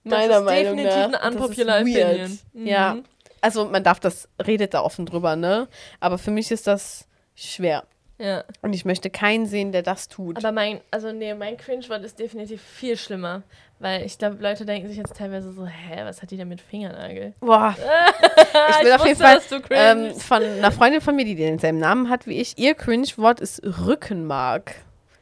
[0.10, 0.84] meiner Meinung nach.
[0.84, 2.40] Das ist definitiv eine unpopular Opinion.
[2.54, 2.68] Mhm.
[2.68, 2.98] Ja.
[3.42, 5.68] Also man darf das, redet da offen drüber, ne?
[6.00, 7.84] Aber für mich ist das schwer.
[8.20, 8.44] Ja.
[8.62, 10.38] Und ich möchte keinen sehen, der das tut.
[10.38, 13.44] Aber mein, also nee, mein Cringe-Wort ist definitiv viel schlimmer.
[13.80, 16.60] Weil ich glaube, Leute denken sich jetzt teilweise so, hä, was hat die denn mit
[16.60, 17.36] Fingernagel?
[17.40, 17.76] Boah.
[17.78, 19.40] ich will ich auf jeden Fall
[19.70, 23.62] ähm, von einer Freundin von mir, die denselben Namen hat wie ich, ihr Cringe-Wort ist
[23.64, 24.74] Rückenmark.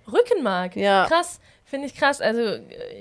[0.09, 0.77] Rückenmark?
[0.77, 1.05] Ja.
[1.09, 1.41] Krass
[1.75, 2.21] Finde ich krass.
[2.21, 2.39] Also,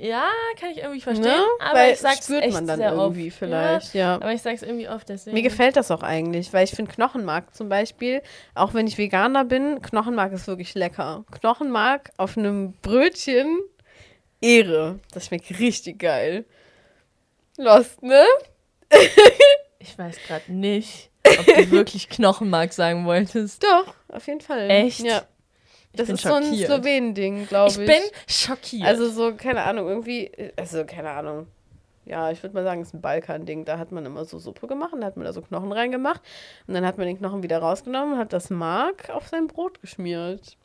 [0.02, 0.26] ja,
[0.58, 1.26] kann ich irgendwie verstehen.
[1.26, 1.44] Ne?
[1.60, 3.38] Aber weil ich sag's spürt man dann irgendwie oft.
[3.38, 4.00] vielleicht, ja.
[4.00, 4.14] ja.
[4.16, 5.32] Aber ich sag's irgendwie oft deswegen.
[5.32, 8.20] Mir gefällt das auch eigentlich, weil ich finde Knochenmark zum Beispiel,
[8.56, 11.24] auch wenn ich Veganer bin, Knochenmark ist wirklich lecker.
[11.30, 13.60] Knochenmark auf einem Brötchen,
[14.40, 14.98] Ehre.
[15.12, 16.44] Das schmeckt richtig geil.
[17.56, 18.24] Lost, ne?
[19.78, 23.62] ich weiß gerade nicht, ob du wirklich Knochenmark sagen wolltest.
[23.62, 24.68] Doch, auf jeden Fall.
[24.68, 24.98] Echt?
[24.98, 25.22] Ja.
[25.96, 26.68] Das ist schockiert.
[26.68, 27.78] so ein Slowenien-Ding, glaube ich.
[27.78, 28.86] Ich bin schockiert.
[28.86, 31.46] Also so, keine Ahnung, irgendwie, also keine Ahnung.
[32.06, 33.64] Ja, ich würde mal sagen, es ist ein Balkan-Ding.
[33.64, 36.20] Da hat man immer so Suppe gemacht, da hat man da so Knochen reingemacht
[36.66, 39.80] und dann hat man den Knochen wieder rausgenommen und hat das Mark auf sein Brot
[39.80, 40.56] geschmiert.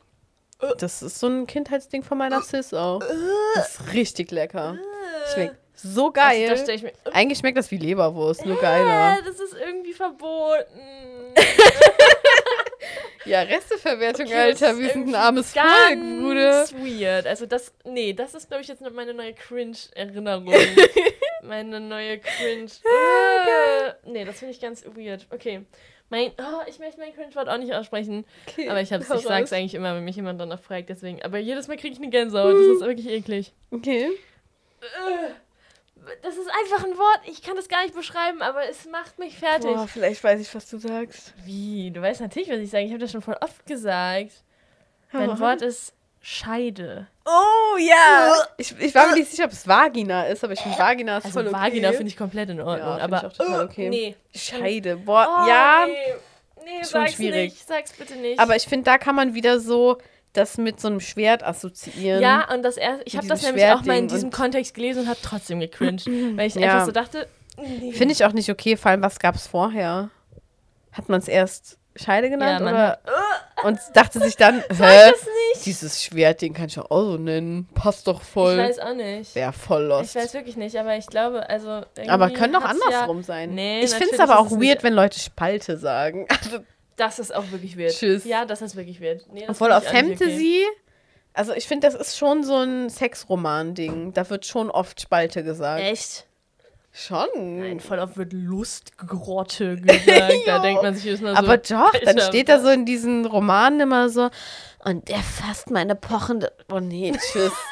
[0.78, 3.00] Das ist so ein Kindheitsding von meiner Sis auch.
[3.54, 4.76] Das ist richtig lecker.
[5.32, 6.50] Schmeckt so geil.
[6.50, 9.18] Also, Eigentlich schmeckt das wie Leberwurst, nur geiler.
[9.24, 10.80] Das ist irgendwie verboten.
[13.24, 14.78] Ja, Resteverwertung, okay, Alter.
[14.78, 16.66] Wir sind ein armes Volk, Bruder.
[16.72, 17.26] weird.
[17.26, 20.52] Also das, nee, das ist, glaube ich, jetzt meine neue Cringe-Erinnerung.
[21.42, 22.70] meine neue Cringe.
[22.84, 25.26] Ah, nee, das finde ich ganz weird.
[25.30, 25.62] Okay.
[26.08, 28.24] Mein, oh, ich möchte mein Cringe-Wort auch nicht aussprechen.
[28.48, 31.22] Okay, aber ich, hab's, ich sag's eigentlich immer, wenn mich jemand danach fragt, deswegen.
[31.22, 32.54] Aber jedes Mal kriege ich eine Gänsehaut.
[32.54, 33.52] Das ist wirklich eklig.
[33.70, 34.08] Okay.
[34.82, 35.34] Uh
[36.22, 39.38] das ist einfach ein Wort, ich kann das gar nicht beschreiben, aber es macht mich
[39.38, 39.72] fertig.
[39.72, 41.34] Boah, vielleicht weiß ich, was du sagst.
[41.44, 41.90] Wie?
[41.90, 42.84] Du weißt natürlich, was ich sage.
[42.84, 44.32] Ich habe das schon voll oft gesagt.
[45.12, 47.06] Mein Wort ist Scheide.
[47.24, 48.34] Oh ja!
[48.58, 51.24] Ich, ich war mir nicht sicher, ob es Vagina ist, aber ich finde Vagina ist
[51.24, 51.56] also voll okay.
[51.56, 52.98] Vagina finde ich komplett in Ordnung.
[52.98, 53.88] Ja, aber ich auch total okay.
[53.88, 54.16] Nee.
[54.34, 54.96] Scheide.
[54.96, 55.86] Boah, oh, ja.
[55.86, 57.52] Nee, nee schon sag's schwierig.
[57.52, 57.66] nicht.
[57.66, 58.38] Sag's bitte nicht.
[58.38, 59.96] Aber ich finde, da kann man wieder so
[60.32, 62.22] das mit so einem Schwert assoziieren.
[62.22, 65.08] Ja, und das erst, ich habe das nämlich auch mal in diesem Kontext gelesen und
[65.08, 66.06] habe trotzdem gecringed,
[66.36, 66.72] weil ich ja.
[66.72, 67.26] einfach so dachte,
[67.56, 67.92] nee.
[67.92, 70.10] finde ich auch nicht okay, vor allem was gab es vorher?
[70.92, 73.00] Hat man es erst Scheide genannt ja, oder hat,
[73.64, 75.12] und dachte sich dann, hä,
[75.64, 78.52] dieses Schwert, den kann ich auch so nennen, passt doch voll.
[78.52, 79.34] Ich weiß auch nicht.
[79.34, 80.14] Wäre voll lost.
[80.14, 83.54] Ich weiß wirklich nicht, aber ich glaube, also Aber können doch andersrum ja, sein.
[83.54, 86.26] Nee, ich finde es aber auch weird, wenn Leute Spalte sagen.
[86.42, 86.64] Also
[87.00, 87.92] das ist auch wirklich weird.
[87.92, 88.24] Tschüss.
[88.24, 89.26] Ja, das ist wirklich weird.
[89.32, 90.80] Nee, Obwohl auf Fantasy, okay.
[91.32, 94.12] also ich finde, das ist schon so ein Sexroman-Ding.
[94.12, 95.82] Da wird schon oft Spalte gesagt.
[95.82, 96.26] Echt?
[96.92, 97.26] Schon.
[97.36, 100.32] Nein, voll oft wird Lustgrotte gesagt.
[100.46, 101.38] da denkt man sich jetzt mal so.
[101.38, 104.28] Aber doch, Alter, dann steht da so in diesen Romanen immer so,
[104.84, 106.52] und der fasst meine pochende.
[106.70, 107.52] Oh nee, tschüss.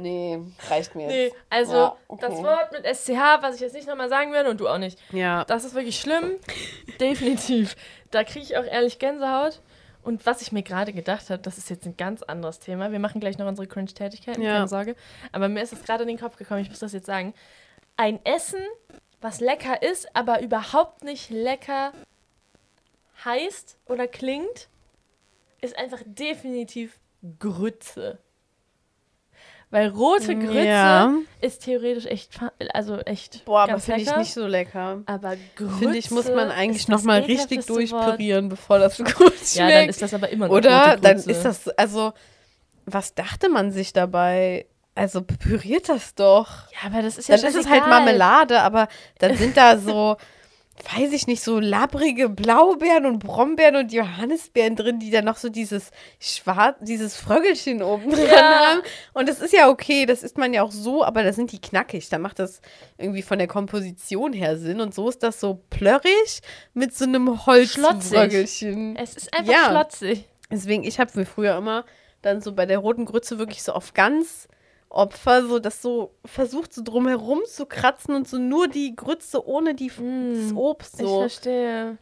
[0.00, 0.38] Nee,
[0.70, 1.34] reicht mir jetzt.
[1.34, 2.26] Nee, also ja, okay.
[2.28, 4.96] das Wort mit SCH, was ich jetzt nicht nochmal sagen werde und du auch nicht.
[5.10, 5.44] Ja.
[5.44, 6.36] Das ist wirklich schlimm.
[7.00, 7.74] Definitiv.
[8.10, 9.60] Da kriege ich auch ehrlich Gänsehaut.
[10.02, 12.92] Und was ich mir gerade gedacht habe, das ist jetzt ein ganz anderes Thema.
[12.92, 14.54] Wir machen gleich noch unsere Cringe-Tätigkeiten, ja.
[14.54, 14.96] keine Sorge.
[15.32, 17.34] Aber mir ist es gerade in den Kopf gekommen, ich muss das jetzt sagen.
[17.96, 18.60] Ein Essen,
[19.20, 21.92] was lecker ist, aber überhaupt nicht lecker
[23.24, 24.68] heißt oder klingt,
[25.60, 27.00] ist einfach definitiv
[27.38, 28.18] Grütze.
[29.70, 31.12] Weil rote Grütze ja.
[31.42, 32.40] ist theoretisch echt,
[32.72, 33.44] also echt.
[33.44, 35.02] Boah, aber finde ich nicht so lecker.
[35.04, 35.76] Aber Grütze.
[35.76, 38.58] Finde ich, muss man eigentlich nochmal richtig durchpürieren, Wort.
[38.58, 39.56] bevor das so gut schmeckt.
[39.56, 42.14] Ja, dann ist das aber immer noch Oder dann ist das, also,
[42.86, 44.66] was dachte man sich dabei?
[44.94, 46.48] Also püriert das doch.
[46.72, 48.88] Ja, aber das ist ja Dann ist es halt Marmelade, aber
[49.18, 50.16] dann sind da so
[50.84, 55.48] weiß ich nicht, so labrige Blaubeeren und Brombeeren und Johannisbeeren drin, die dann noch so
[55.48, 58.58] dieses schwarz, dieses Fröggelchen oben dran ja.
[58.58, 58.80] haben.
[59.14, 61.60] Und das ist ja okay, das isst man ja auch so, aber da sind die
[61.60, 62.08] knackig.
[62.08, 62.60] Da macht das
[62.96, 64.80] irgendwie von der Komposition her Sinn.
[64.80, 66.40] Und so ist das so plörrig
[66.74, 68.96] mit so einem Holzfröggelchen.
[68.96, 69.70] Es ist einfach ja.
[69.70, 70.28] schlotzig.
[70.50, 71.84] Deswegen, ich habe mir früher immer
[72.22, 74.48] dann so bei der roten Grütze wirklich so auf ganz
[74.90, 79.74] Opfer, so das so versucht, so drumherum zu kratzen und so nur die Grütze ohne
[79.74, 80.96] die, mm, das Obst.
[80.98, 81.04] So.
[81.04, 81.98] Ich verstehe.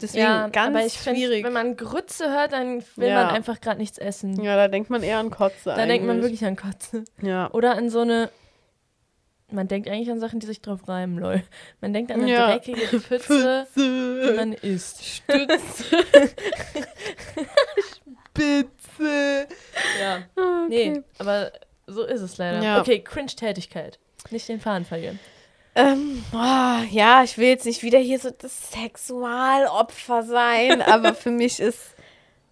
[0.00, 1.42] Deswegen ja, ganz aber ich schwierig.
[1.42, 3.24] Find, wenn man Grütze hört, dann will ja.
[3.24, 4.40] man einfach gerade nichts essen.
[4.42, 5.56] Ja, da denkt man eher an Kotze.
[5.64, 5.88] Da eigentlich.
[5.88, 7.04] denkt man wirklich an Kotze.
[7.20, 7.50] Ja.
[7.52, 8.30] Oder an so eine.
[9.50, 11.42] Man denkt eigentlich an Sachen, die sich drauf reimen, lol.
[11.80, 12.46] Man denkt an eine ja.
[12.52, 15.02] dreckige Pfütze, die man isst.
[15.04, 15.84] Stütze.
[18.38, 19.48] Spitze.
[20.00, 20.22] Ja.
[20.36, 20.90] Ah, okay.
[20.90, 21.50] Nee, aber
[21.88, 22.62] so ist es leider.
[22.62, 22.80] Ja.
[22.80, 23.98] Okay, Cringe-Tätigkeit.
[24.30, 25.18] Nicht den Faden verlieren.
[25.74, 31.30] Ähm, oh, ja, ich will jetzt nicht wieder hier so das Sexualopfer sein, aber für
[31.30, 31.94] mich ist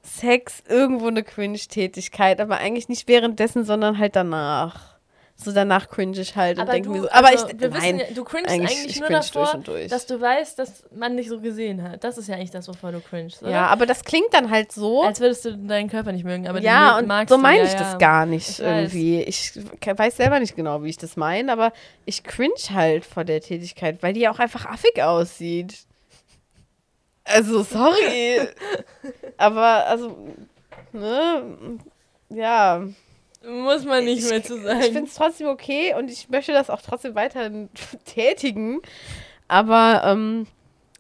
[0.03, 4.96] Sex irgendwo eine Cringe-Tätigkeit, aber eigentlich nicht währenddessen, sondern halt danach
[5.39, 7.99] so danach cringe ich halt aber und denke mir so, aber also, ich, wir nein,
[7.99, 9.89] wissen, du cringest eigentlich, eigentlich nur davor, durch durch.
[9.89, 12.03] dass du weißt, dass man dich so gesehen hat.
[12.03, 13.51] Das ist ja eigentlich das, wovor du cringest, oder?
[13.51, 15.03] Ja, aber das klingt dann halt so.
[15.03, 17.99] Als würdest du deinen Körper nicht mögen, aber ja, und so meine ich ja, das
[17.99, 19.23] gar nicht ich irgendwie.
[19.23, 19.53] Ich
[19.85, 21.73] weiß selber nicht genau, wie ich das meine, aber
[22.07, 25.75] ich cringe halt vor der Tätigkeit, weil die ja auch einfach affig aussieht.
[27.25, 28.41] Also, sorry.
[29.37, 30.17] aber, also,
[30.93, 31.79] ne,
[32.31, 32.87] ja
[33.49, 34.81] Muss man nicht ich, mehr zu sagen.
[34.81, 37.69] Ich finde es trotzdem okay und ich möchte das auch trotzdem weiterhin
[38.05, 38.81] tätigen.
[39.49, 40.47] Aber ähm,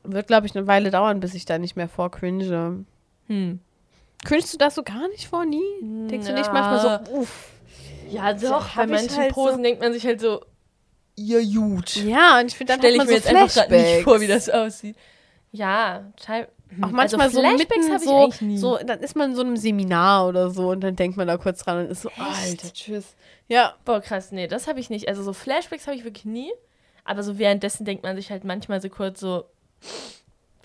[0.04, 2.84] wird, glaube ich, eine Weile dauern, bis ich da nicht mehr vorcringe.
[3.26, 3.60] Hm.
[4.24, 5.62] Cringest du das so gar nicht vor, nie?
[5.82, 6.32] Denkst ja.
[6.32, 7.50] du nicht manchmal so, uff.
[8.08, 8.74] Ja, doch.
[8.76, 10.40] Bei manchen halt Posen so denkt man sich halt so,
[11.16, 11.96] ihr gut.
[11.96, 13.58] Ja, und ich finde dann Stell ich mir so jetzt Flashbacks.
[13.58, 14.96] einfach nicht vor, wie das aussieht.
[15.50, 16.52] Ja, scheinbar.
[16.82, 20.50] Auch manchmal also so mitten so, so, dann ist man in so einem Seminar oder
[20.50, 22.18] so und dann denkt man da kurz dran und ist so, Echt?
[22.20, 23.14] Alter, tschüss.
[23.48, 23.74] Ja.
[23.84, 25.08] Boah, krass, nee, das habe ich nicht.
[25.08, 26.52] Also so Flashbacks habe ich wirklich nie.
[27.04, 29.44] Aber so währenddessen denkt man sich halt manchmal so kurz so,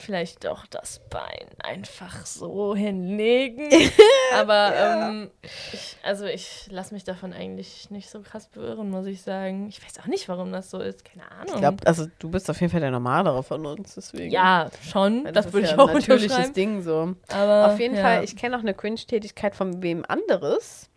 [0.01, 3.69] vielleicht doch das Bein einfach so hinlegen.
[4.35, 5.09] Aber ja.
[5.09, 9.67] ähm, ich, also ich lasse mich davon eigentlich nicht so krass berühren, muss ich sagen.
[9.69, 11.05] Ich weiß auch nicht, warum das so ist.
[11.05, 11.53] Keine Ahnung.
[11.53, 14.31] Ich glaube, also du bist auf jeden Fall der Normalere von uns, deswegen.
[14.31, 15.25] Ja, schon.
[15.25, 17.15] das, das würde ja ich auch ein natürliches Ding so.
[17.29, 18.01] Aber auf jeden ja.
[18.01, 20.89] Fall, ich kenne auch eine Cringe-Tätigkeit von wem anderes.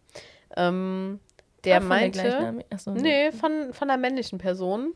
[0.56, 1.20] Ähm,
[1.64, 2.64] der Ach, meinte.
[2.70, 4.94] Achso, nee, von, von einer männlichen Person.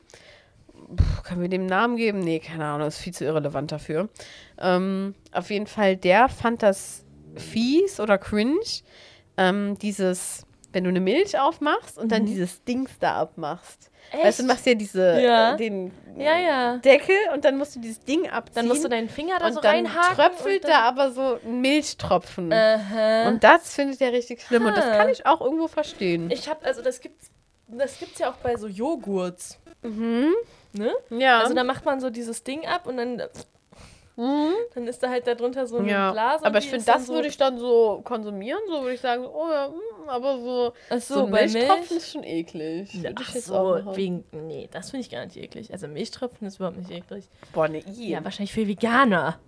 [1.25, 2.21] Können wir dem Namen geben?
[2.21, 4.09] Nee, keine Ahnung, ist viel zu irrelevant dafür.
[4.59, 7.05] Ähm, auf jeden Fall, der fand das
[7.37, 8.61] fies oder cringe,
[9.37, 12.27] ähm, dieses, wenn du eine Milch aufmachst und dann mhm.
[12.27, 13.91] dieses Dings da abmachst.
[14.11, 14.25] Echt?
[14.25, 15.55] Weißt du, du machst ja diese, ja.
[15.55, 16.77] Äh, den ja, ja.
[16.79, 18.55] Deckel und dann musst du dieses Ding abziehen.
[18.55, 20.17] Dann musst du deinen Finger da und so dann reinhaken.
[20.17, 22.53] tröpfelt da aber so ein Milchtropfen.
[22.53, 23.29] Aha.
[23.29, 24.69] Und das findet er richtig schlimm ha.
[24.69, 26.31] und das kann ich auch irgendwo verstehen.
[26.31, 27.31] Ich habe, also das gibt's,
[27.67, 29.59] das gibt's ja auch bei so Joghurts.
[29.83, 30.33] Mhm.
[30.73, 30.93] Ne?
[31.11, 31.41] Ja.
[31.41, 33.23] Also da macht man so dieses Ding ab und dann.
[34.17, 34.53] Mhm.
[34.75, 36.11] Dann ist da halt darunter so eine ja.
[36.11, 36.45] Blase.
[36.45, 38.59] Aber ich finde, das so würde ich dann so konsumieren.
[38.67, 42.11] So würde ich sagen, oh ja, mm, aber so, Ach so, so bei Milch ist
[42.11, 42.93] schon eklig.
[42.95, 45.73] Ja, ach so, wegen, nee, das finde ich gar nicht eklig.
[45.73, 47.29] Also Milchtropfen ist überhaupt nicht eklig.
[47.53, 49.39] Boah, ne, Ja, wahrscheinlich für Veganer.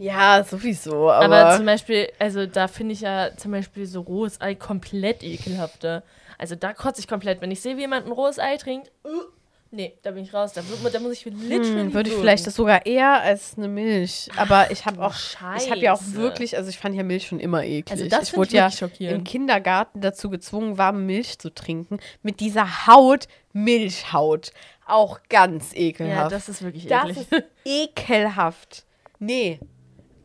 [0.00, 1.10] Ja, sowieso.
[1.10, 5.22] Aber, aber zum Beispiel, also da finde ich ja zum Beispiel so rohes Ei komplett
[5.22, 6.04] ekelhafter.
[6.38, 7.42] Also da kotze ich komplett.
[7.42, 9.24] Wenn ich sehe, wie jemand ein rohes Ei trinkt, uh,
[9.72, 10.52] Nee, da bin ich raus.
[10.52, 10.62] Da,
[10.92, 11.64] da muss ich literally.
[11.64, 14.28] Hm, würde ich vielleicht das sogar eher als eine Milch.
[14.36, 15.14] Aber ich habe auch.
[15.14, 15.64] Scheiße.
[15.64, 16.56] Ich habe ja auch wirklich.
[16.56, 17.90] Also, ich fand ja Milch schon immer eklig.
[17.90, 18.68] Also das ich wurde ja
[18.98, 22.00] im Kindergarten dazu gezwungen, warme Milch zu trinken.
[22.22, 24.52] Mit dieser Haut, Milchhaut.
[24.86, 26.32] Auch ganz ekelhaft.
[26.32, 27.16] Ja, das ist wirklich eklig.
[27.30, 28.84] Das ist ekelhaft.
[29.20, 29.60] Nee.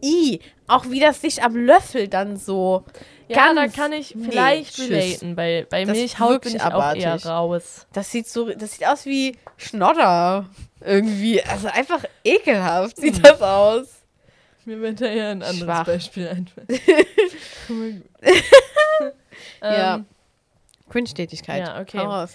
[0.03, 0.39] I.
[0.67, 2.83] Auch wie das sich am Löffel dann so.
[3.27, 5.35] Ja, da kann ich vielleicht nee, relaten.
[5.35, 7.07] Bei, bei Milchhaut bin ich abartig.
[7.07, 7.87] auch eher raus.
[7.93, 10.47] Das sieht so, das sieht aus wie Schnodder.
[10.81, 11.41] Irgendwie.
[11.43, 13.23] Also einfach ekelhaft sieht hm.
[13.23, 13.87] das aus.
[14.65, 15.85] Mir wird da eher ein anderes Schwach.
[15.85, 16.67] Beispiel einfallen.
[19.61, 19.95] ja.
[19.95, 20.05] Ähm,
[20.89, 21.67] Cringe-Tätigkeit.
[21.67, 22.27] Ja, okay.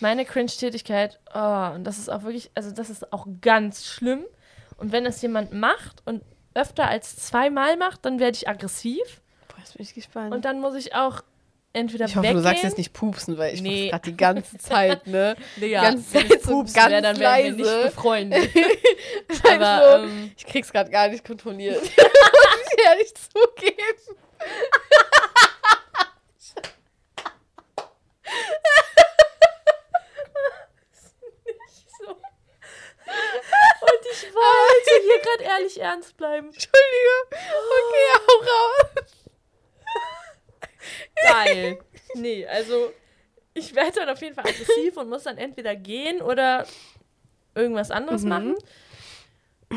[0.00, 4.24] Meine Cringe-Tätigkeit, oh, und das ist auch wirklich, also das ist auch ganz schlimm.
[4.76, 6.22] Und wenn es jemand macht und
[6.54, 9.20] öfter als zweimal macht, dann werde ich aggressiv.
[9.68, 10.34] Jetzt bin ich gespannt.
[10.34, 11.22] Und dann muss ich auch
[11.74, 12.36] entweder Ich hoffe, weggehen.
[12.38, 13.90] du sagst jetzt nicht pupsen, weil ich nee.
[13.90, 15.36] gerade die ganze Zeit, ne?
[15.56, 18.50] nee, ja, die ganze Zeit ich pupsen so ganz wär, dann wären wir nicht befreundet.
[19.44, 21.82] Aber, ähm, ich krieg's gerade gar nicht kontrolliert.
[21.82, 24.18] muss ich ehrlich zugeben.
[33.80, 36.46] Und ich wollte hier gerade ehrlich ernst bleiben.
[36.46, 37.26] Entschuldige.
[37.30, 39.27] Okay, hau raus.
[41.26, 41.78] Geil.
[42.14, 42.92] Nee, also
[43.54, 46.66] ich werde dann auf jeden Fall aggressiv und muss dann entweder gehen oder
[47.54, 48.28] irgendwas anderes mhm.
[48.28, 48.54] machen.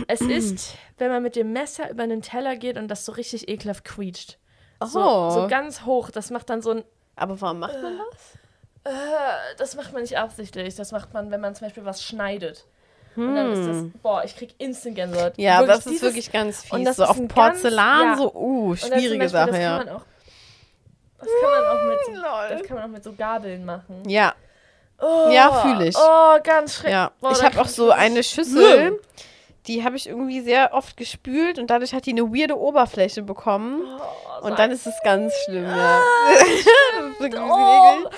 [0.07, 3.49] Es ist, wenn man mit dem Messer über einen Teller geht und das so richtig
[3.49, 4.38] ekelhaft quietscht.
[4.80, 4.86] Oh.
[4.86, 6.09] So, so ganz hoch.
[6.12, 6.84] Das macht dann so ein.
[7.16, 8.93] Aber warum macht man das?
[8.93, 10.76] Äh, das macht man nicht absichtlich.
[10.76, 12.66] Das macht man, wenn man zum Beispiel was schneidet.
[13.16, 13.30] Hm.
[13.30, 13.93] Und dann ist das, hm.
[14.01, 15.34] boah, ich krieg instant Gänsehaut.
[15.38, 16.72] Ja, wirklich das ist dieses, wirklich ganz fies.
[16.72, 19.78] Und das so auf Porzellan, ganz, so, uh, schwierige Beispiel, Sache, ja.
[19.80, 20.05] Kann auch,
[21.22, 24.09] das kann man auch mit, so, das kann man auch mit so Gabeln machen.
[24.09, 24.34] Ja.
[24.99, 25.95] Oh, ja, fühle ich.
[25.95, 26.93] Oh, ganz schrecklich.
[26.93, 27.11] Ja.
[27.22, 28.99] Boah, ich habe auch so eine Schüssel,
[29.67, 33.82] die habe ich irgendwie sehr oft gespült und dadurch hat die eine weirde Oberfläche bekommen.
[33.84, 35.99] Oh, und dann ist es ganz schlimm, ja.
[35.99, 36.01] Ah,
[36.39, 38.09] das ist wirklich oh.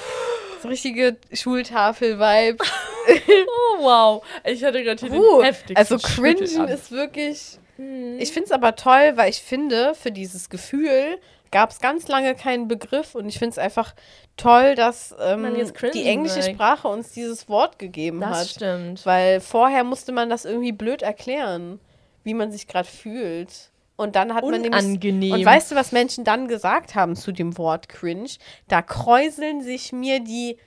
[0.61, 2.71] So richtige Schultafel-Vibes.
[3.47, 4.25] oh, wow.
[4.45, 7.59] Ich hatte gerade hier uh, den heftigsten Also cringen ist wirklich...
[7.75, 8.19] Hm.
[8.19, 11.19] Ich finde es aber toll, weil ich finde, für dieses Gefühl
[11.53, 13.93] gab es ganz lange keinen Begriff und ich finde es einfach
[14.35, 15.55] toll, dass ähm,
[15.93, 16.55] die englische like.
[16.55, 18.41] Sprache uns dieses Wort gegeben das hat.
[18.41, 19.05] Das stimmt.
[19.05, 21.79] Weil vorher musste man das irgendwie blöd erklären,
[22.23, 23.71] wie man sich gerade fühlt.
[23.95, 24.71] Und dann hat Unangenehm.
[24.71, 25.31] man nämlich.
[25.31, 28.31] Und weißt du, was Menschen dann gesagt haben zu dem Wort cringe?
[28.67, 30.57] Da kräuseln sich mir die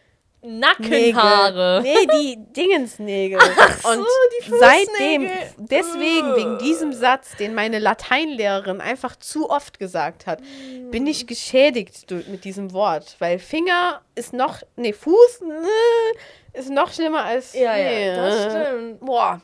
[0.46, 1.80] Nackenhaare.
[1.82, 3.38] Nee, die Dingensnägel.
[3.40, 4.04] Ach und so,
[4.38, 10.90] die seitdem, deswegen, wegen diesem Satz, den meine Lateinlehrerin einfach zu oft gesagt hat, mm.
[10.90, 13.16] bin ich geschädigt mit diesem Wort.
[13.18, 17.52] Weil Finger ist noch, nee, Fuß äh, ist noch schlimmer als.
[17.52, 19.00] Ja, nee, ja, das stimmt.
[19.00, 19.40] Boah.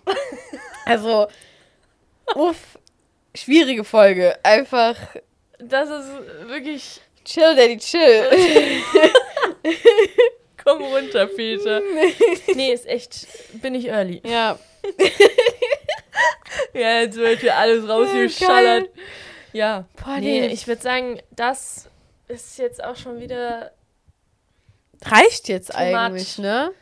[0.84, 1.26] Also,
[2.34, 2.78] uff,
[3.34, 4.36] schwierige Folge.
[4.42, 4.96] Einfach.
[5.58, 7.00] Das ist wirklich.
[7.24, 8.28] Chill, Daddy, chill.
[10.64, 11.80] Komm runter, Peter.
[12.54, 13.26] Nee, ist echt.
[13.60, 14.22] Bin ich early.
[14.24, 14.58] Ja.
[16.74, 18.90] ja, jetzt wird hier alles rausgeschallert.
[19.52, 19.86] Ja.
[20.02, 21.88] Boah, nee, ich würde sagen, das
[22.28, 23.72] ist jetzt auch schon wieder.
[25.04, 26.44] Reicht jetzt eigentlich, much.
[26.44, 26.72] ne?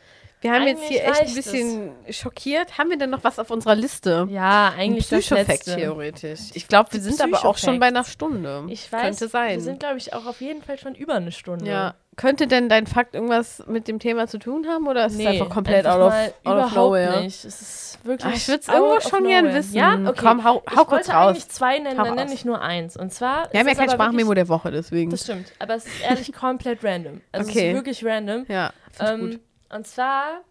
[0.41, 2.17] Wir haben eigentlich jetzt hier echt ein bisschen es.
[2.17, 2.77] schockiert.
[2.79, 4.27] Haben wir denn noch was auf unserer Liste?
[4.29, 6.39] Ja, eigentlich Psychofact theoretisch.
[6.53, 8.65] Ich glaube, wir sind aber auch schon bei einer Stunde.
[8.69, 9.01] Ich weiß.
[9.03, 9.57] Könnte sein.
[9.57, 11.69] Wir sind, glaube ich, auch auf jeden Fall schon über eine Stunde.
[11.69, 11.95] Ja.
[12.17, 15.29] Könnte denn dein Fakt irgendwas mit dem Thema zu tun haben oder ist nee, es
[15.29, 17.21] einfach komplett out, of, out of nowhere?
[17.21, 17.45] nicht.
[17.45, 19.75] Es ist wirklich Ach, ich würde es irgendwo schon gern wissen.
[19.75, 20.19] Ja, okay.
[20.21, 21.29] Komm, hau, hau ich kurz raus.
[21.29, 22.97] eigentlich zwei nennen, dann nenne ich nur eins.
[22.97, 25.09] Und zwar Wir haben ja kein Sprachmemo der Woche, deswegen.
[25.09, 27.21] Das stimmt, aber es ist ehrlich komplett random.
[27.31, 27.59] Also okay.
[27.59, 28.45] es ist wirklich random.
[28.49, 29.39] Ja, ähm, gut.
[29.69, 30.41] Und zwar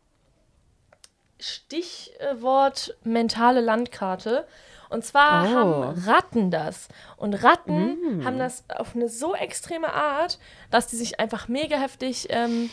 [1.38, 4.46] Stichwort mentale Landkarte.
[4.90, 5.54] Und zwar oh.
[5.54, 6.88] haben Ratten das.
[7.16, 8.24] Und Ratten mm.
[8.24, 10.38] haben das auf eine so extreme Art,
[10.70, 12.70] dass die sich einfach mega heftig ähm,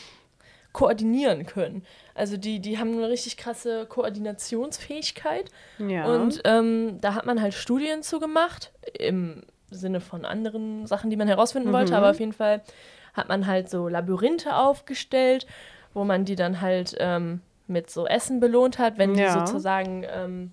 [0.73, 1.83] koordinieren können.
[2.15, 5.49] Also die, die haben eine richtig krasse Koordinationsfähigkeit.
[5.79, 6.05] Ja.
[6.05, 11.17] Und ähm, da hat man halt Studien zu gemacht, im Sinne von anderen Sachen, die
[11.17, 11.73] man herausfinden mhm.
[11.73, 11.97] wollte.
[11.97, 12.61] Aber auf jeden Fall
[13.13, 15.45] hat man halt so Labyrinthe aufgestellt,
[15.93, 19.33] wo man die dann halt ähm, mit so Essen belohnt hat, wenn ja.
[19.33, 20.51] die sozusagen ähm,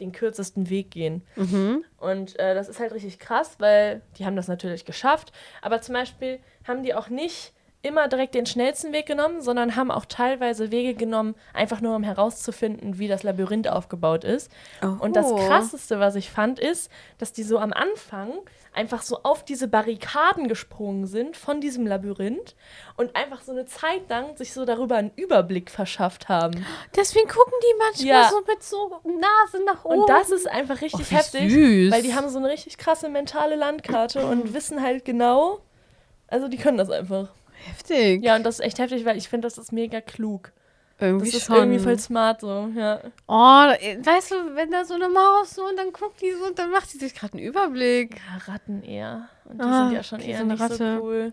[0.00, 1.22] den kürzesten Weg gehen.
[1.36, 1.84] Mhm.
[1.98, 5.32] Und äh, das ist halt richtig krass, weil die haben das natürlich geschafft.
[5.62, 9.90] Aber zum Beispiel haben die auch nicht immer direkt den schnellsten Weg genommen, sondern haben
[9.90, 14.50] auch teilweise Wege genommen, einfach nur um herauszufinden, wie das Labyrinth aufgebaut ist.
[14.82, 14.96] Oh.
[14.98, 18.32] Und das Krasseste, was ich fand, ist, dass die so am Anfang
[18.74, 22.54] einfach so auf diese Barrikaden gesprungen sind von diesem Labyrinth
[22.96, 26.64] und einfach so eine Zeit lang sich so darüber einen Überblick verschafft haben.
[26.96, 28.28] Deswegen gucken die manchmal ja.
[28.28, 30.00] so mit so Nase nach oben.
[30.00, 31.92] Und das ist einfach richtig oh, heftig, süß.
[31.92, 35.60] weil die haben so eine richtig krasse mentale Landkarte und wissen halt genau,
[36.28, 37.28] also die können das einfach.
[37.66, 38.24] Heftig.
[38.24, 40.52] Ja, und das ist echt heftig, weil ich finde, das ist mega klug.
[41.00, 41.56] Irgendwie das ist schon.
[41.56, 43.00] irgendwie voll smart so, ja.
[43.28, 46.58] Oh, weißt du, wenn da so eine Maus so und dann guckt die so und
[46.58, 48.16] dann macht die sich gerade einen Überblick.
[48.16, 49.28] Ja, Ratten eher.
[49.44, 50.76] Und die ah, sind ja schon eher nicht Ratte.
[50.98, 51.32] so cool.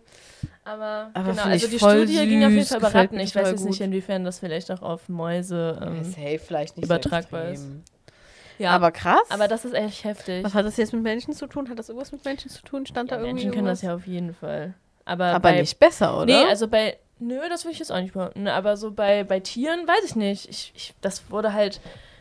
[0.65, 3.19] Aber, Aber genau, also die Studie süß, ging auf jeden Fall über Ratten.
[3.19, 7.47] Ich weiß jetzt nicht, inwiefern das vielleicht auch auf Mäuse ähm, hey, vielleicht nicht übertragbar
[7.47, 7.67] so ist.
[8.57, 9.23] Ja, aber krass.
[9.29, 10.43] Aber das ist echt heftig.
[10.43, 11.69] Was hat das jetzt mit Menschen zu tun?
[11.69, 12.85] Hat das irgendwas mit Menschen zu tun?
[12.85, 14.75] Stand ja, da irgendwie Menschen können das ja auf jeden Fall.
[15.05, 16.25] Aber, aber bei, nicht besser, oder?
[16.25, 16.97] Nee, also bei.
[17.19, 18.47] Nö, das würde ich jetzt auch nicht behaupten.
[18.47, 20.49] Aber so bei, bei Tieren weiß ich nicht.
[20.49, 21.79] Ich, ich, das wurde halt,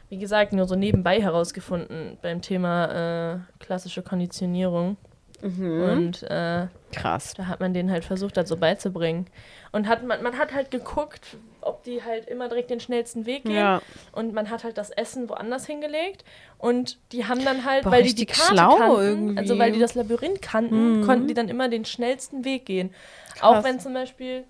[0.08, 4.96] wie gesagt, nur so nebenbei herausgefunden beim Thema äh, klassische Konditionierung.
[5.42, 5.82] Mhm.
[5.82, 7.34] Und äh, krass.
[7.36, 9.26] Da hat man den halt versucht, halt so beizubringen.
[9.72, 13.44] Und hat man, man hat halt geguckt, ob die halt immer direkt den schnellsten Weg
[13.44, 13.54] gehen.
[13.54, 13.82] Ja.
[14.12, 16.24] Und man hat halt das Essen woanders hingelegt.
[16.58, 19.38] Und die haben dann halt, Boah, weil die die Karte kannten, irgendwie.
[19.38, 21.06] also weil die das Labyrinth kannten, mhm.
[21.06, 22.94] konnten die dann immer den schnellsten Weg gehen.
[23.34, 23.42] Krass.
[23.42, 24.44] Auch wenn zum Beispiel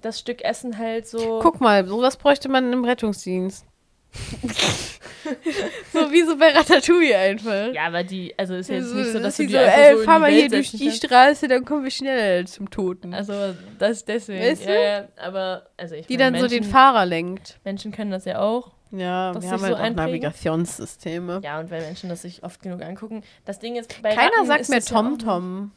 [0.00, 1.40] das Stück Essen halt so.
[1.42, 3.66] Guck mal, sowas bräuchte man im Rettungsdienst.
[5.92, 7.72] so wie so bei Ratatouille einfach.
[7.72, 10.30] Ja, aber die, also ist jetzt nicht so, dass sie so, ey, so fahr mal
[10.30, 13.14] hier durch die Straße, dann kommen wir schneller zum Toten.
[13.14, 13.32] Also,
[13.78, 14.44] das ist deswegen.
[14.44, 14.72] Weißt du?
[14.72, 17.58] ja, ja, aber, also ich Die meine, dann Menschen, so den Fahrer lenkt.
[17.64, 18.72] Menschen können das ja auch.
[18.92, 21.40] Ja, wir haben halt so auch Navigationssysteme.
[21.42, 23.22] Ja, und wenn Menschen das sich oft genug angucken.
[23.44, 25.72] Das Ding ist, bei Keiner Ratten sagt mehr TomTom,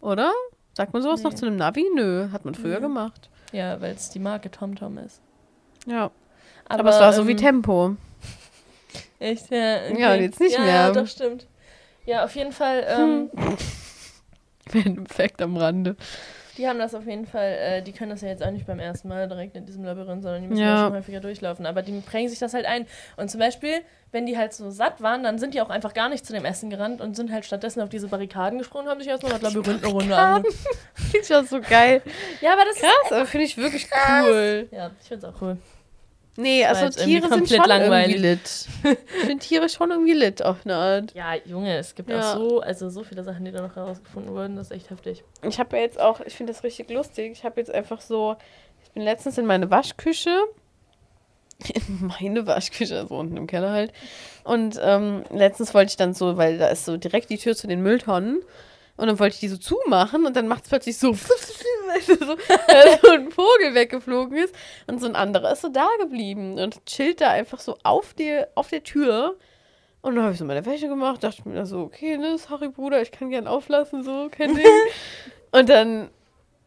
[0.00, 0.32] -Tom, oder?
[0.72, 1.28] Sagt man sowas nee.
[1.28, 1.84] noch zu einem Navi?
[1.94, 2.82] Nö, hat man früher nee.
[2.82, 3.28] gemacht.
[3.52, 5.20] Ja, weil es die Marke TomTom ist.
[5.86, 6.10] Ja.
[6.68, 7.96] Aber, Aber es war so ähm, wie Tempo.
[9.18, 9.76] Echt, ja.
[9.90, 10.00] Okay.
[10.00, 10.74] Ja, und jetzt nicht ja, mehr.
[10.74, 11.46] Ja, doch, stimmt.
[12.06, 12.86] Ja, auf jeden Fall.
[12.88, 15.04] Ähm, hm.
[15.04, 15.96] Effekt am Rande.
[16.58, 18.80] Die haben das auf jeden Fall, äh, die können das ja jetzt auch nicht beim
[18.80, 20.86] ersten Mal direkt in diesem Labyrinth, sondern die müssen ja.
[20.86, 21.66] schon häufiger durchlaufen.
[21.66, 22.86] Aber die prägen sich das halt ein.
[23.16, 23.74] Und zum Beispiel,
[24.10, 26.44] wenn die halt so satt waren, dann sind die auch einfach gar nicht zu dem
[26.44, 29.42] Essen gerannt und sind halt stattdessen auf diese Barrikaden gesprungen und haben sich erstmal das
[29.42, 30.58] Labyrinth eine Runde angeguckt.
[30.94, 32.02] Finde ich so geil.
[32.40, 33.12] Ja, aber das Krass, ist.
[33.12, 34.68] aber finde ich wirklich cool.
[34.72, 35.58] Ja, ich finde es auch cool.
[36.40, 38.14] Nee, also Tiere sind schon langweilig.
[38.14, 38.68] irgendwie lit.
[39.18, 41.12] Ich finde Tiere schon irgendwie lit auf eine Art.
[41.12, 42.20] Ja, Junge, es gibt ja.
[42.20, 45.24] auch so, also so viele Sachen, die da noch herausgefunden wurden, das ist echt heftig.
[45.42, 48.36] Ich habe ja jetzt auch, ich finde das richtig lustig, ich habe jetzt einfach so,
[48.84, 50.30] ich bin letztens in meine Waschküche,
[51.74, 53.92] in meine Waschküche, also unten im Keller halt,
[54.44, 57.66] und ähm, letztens wollte ich dann so, weil da ist so direkt die Tür zu
[57.66, 58.42] den Mülltonnen,
[58.98, 61.28] Und dann wollte ich die so zumachen und dann macht es plötzlich so, so,
[61.86, 64.54] weil so ein Vogel weggeflogen ist.
[64.88, 68.48] Und so ein anderer ist so da geblieben und chillt da einfach so auf der,
[68.56, 69.36] auf der Tür.
[70.02, 73.00] Und dann habe ich so meine Wäsche gemacht, dachte mir so, okay, ne, sorry Bruder,
[73.00, 74.66] ich kann gern auflassen, so, kein Ding.
[75.52, 76.10] und dann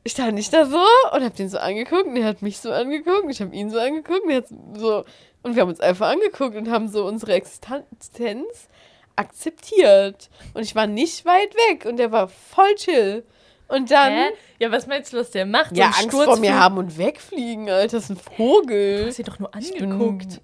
[0.07, 0.83] stand ich da so
[1.13, 3.77] und hab den so angeguckt und er hat mich so angeguckt, ich habe ihn so
[3.77, 5.03] angeguckt und er hat so
[5.43, 8.69] und wir haben uns einfach angeguckt und haben so unsere Existenz
[9.21, 10.29] akzeptiert.
[10.53, 13.23] Und ich war nicht weit weg und der war voll chill.
[13.67, 14.11] Und dann.
[14.11, 14.29] Hä?
[14.59, 15.75] Ja, was meinst du, was der macht?
[15.77, 17.97] Ja, Angst vor mir haben und wegfliegen, Alter.
[17.97, 19.03] Das ist ein Vogel.
[19.03, 20.41] Du hast ihn doch nur angeguckt.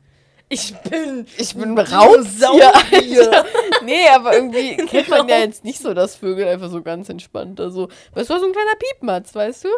[0.49, 1.27] Ich bin.
[1.37, 2.57] Ich bin Raubsau
[2.89, 3.45] hier.
[3.85, 7.59] nee, aber irgendwie kennt man ja jetzt nicht so, dass Vögel einfach so ganz entspannt.
[7.59, 9.69] Also, es war so ein kleiner Piepmatz, weißt du?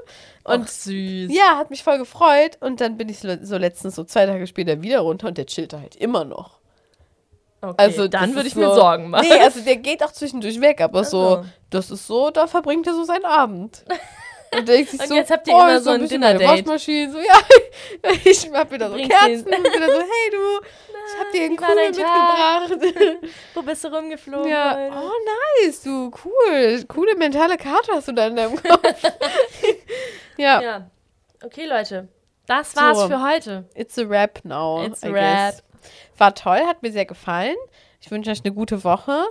[0.43, 1.31] Und Ach, süß.
[1.33, 2.57] Ja, hat mich voll gefreut.
[2.59, 5.73] Und dann bin ich so letztens, so zwei Tage später, wieder runter und der chillt
[5.73, 6.58] halt immer noch.
[7.61, 9.27] Okay, also dann würde ich so, mir Sorgen machen.
[9.27, 11.35] Nee, also der geht auch zwischendurch weg, aber also.
[11.35, 13.83] so, das ist so, da verbringt er so seinen Abend.
[14.51, 16.47] Und, denkt sich und so, jetzt habt ihr oh, immer so ein, ein Dinner-Date.
[16.47, 17.39] Waschmaschine, so, ja,
[18.25, 20.65] ich hab wieder so Kerzen und wieder so, hey du,
[21.05, 23.31] ich hab dir einen Kugel mitgebracht.
[23.53, 24.49] Wo bist du rumgeflogen?
[24.49, 25.11] Ja, oh
[25.63, 29.03] nice, du, cool, coole mentale Karte hast du da in deinem Kopf.
[30.37, 30.61] ja.
[30.61, 30.89] ja.
[31.43, 32.07] Okay, Leute,
[32.47, 33.07] das war's so.
[33.07, 33.69] für heute.
[33.75, 34.83] It's a rap now.
[34.83, 35.61] It's a rap.
[36.17, 37.55] War toll, hat mir sehr gefallen.
[38.01, 39.25] Ich wünsche euch eine gute Woche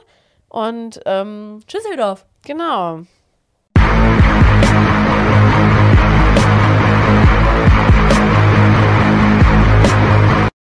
[0.49, 2.27] und ähm, Tschüsseldorf.
[2.45, 3.03] Genau.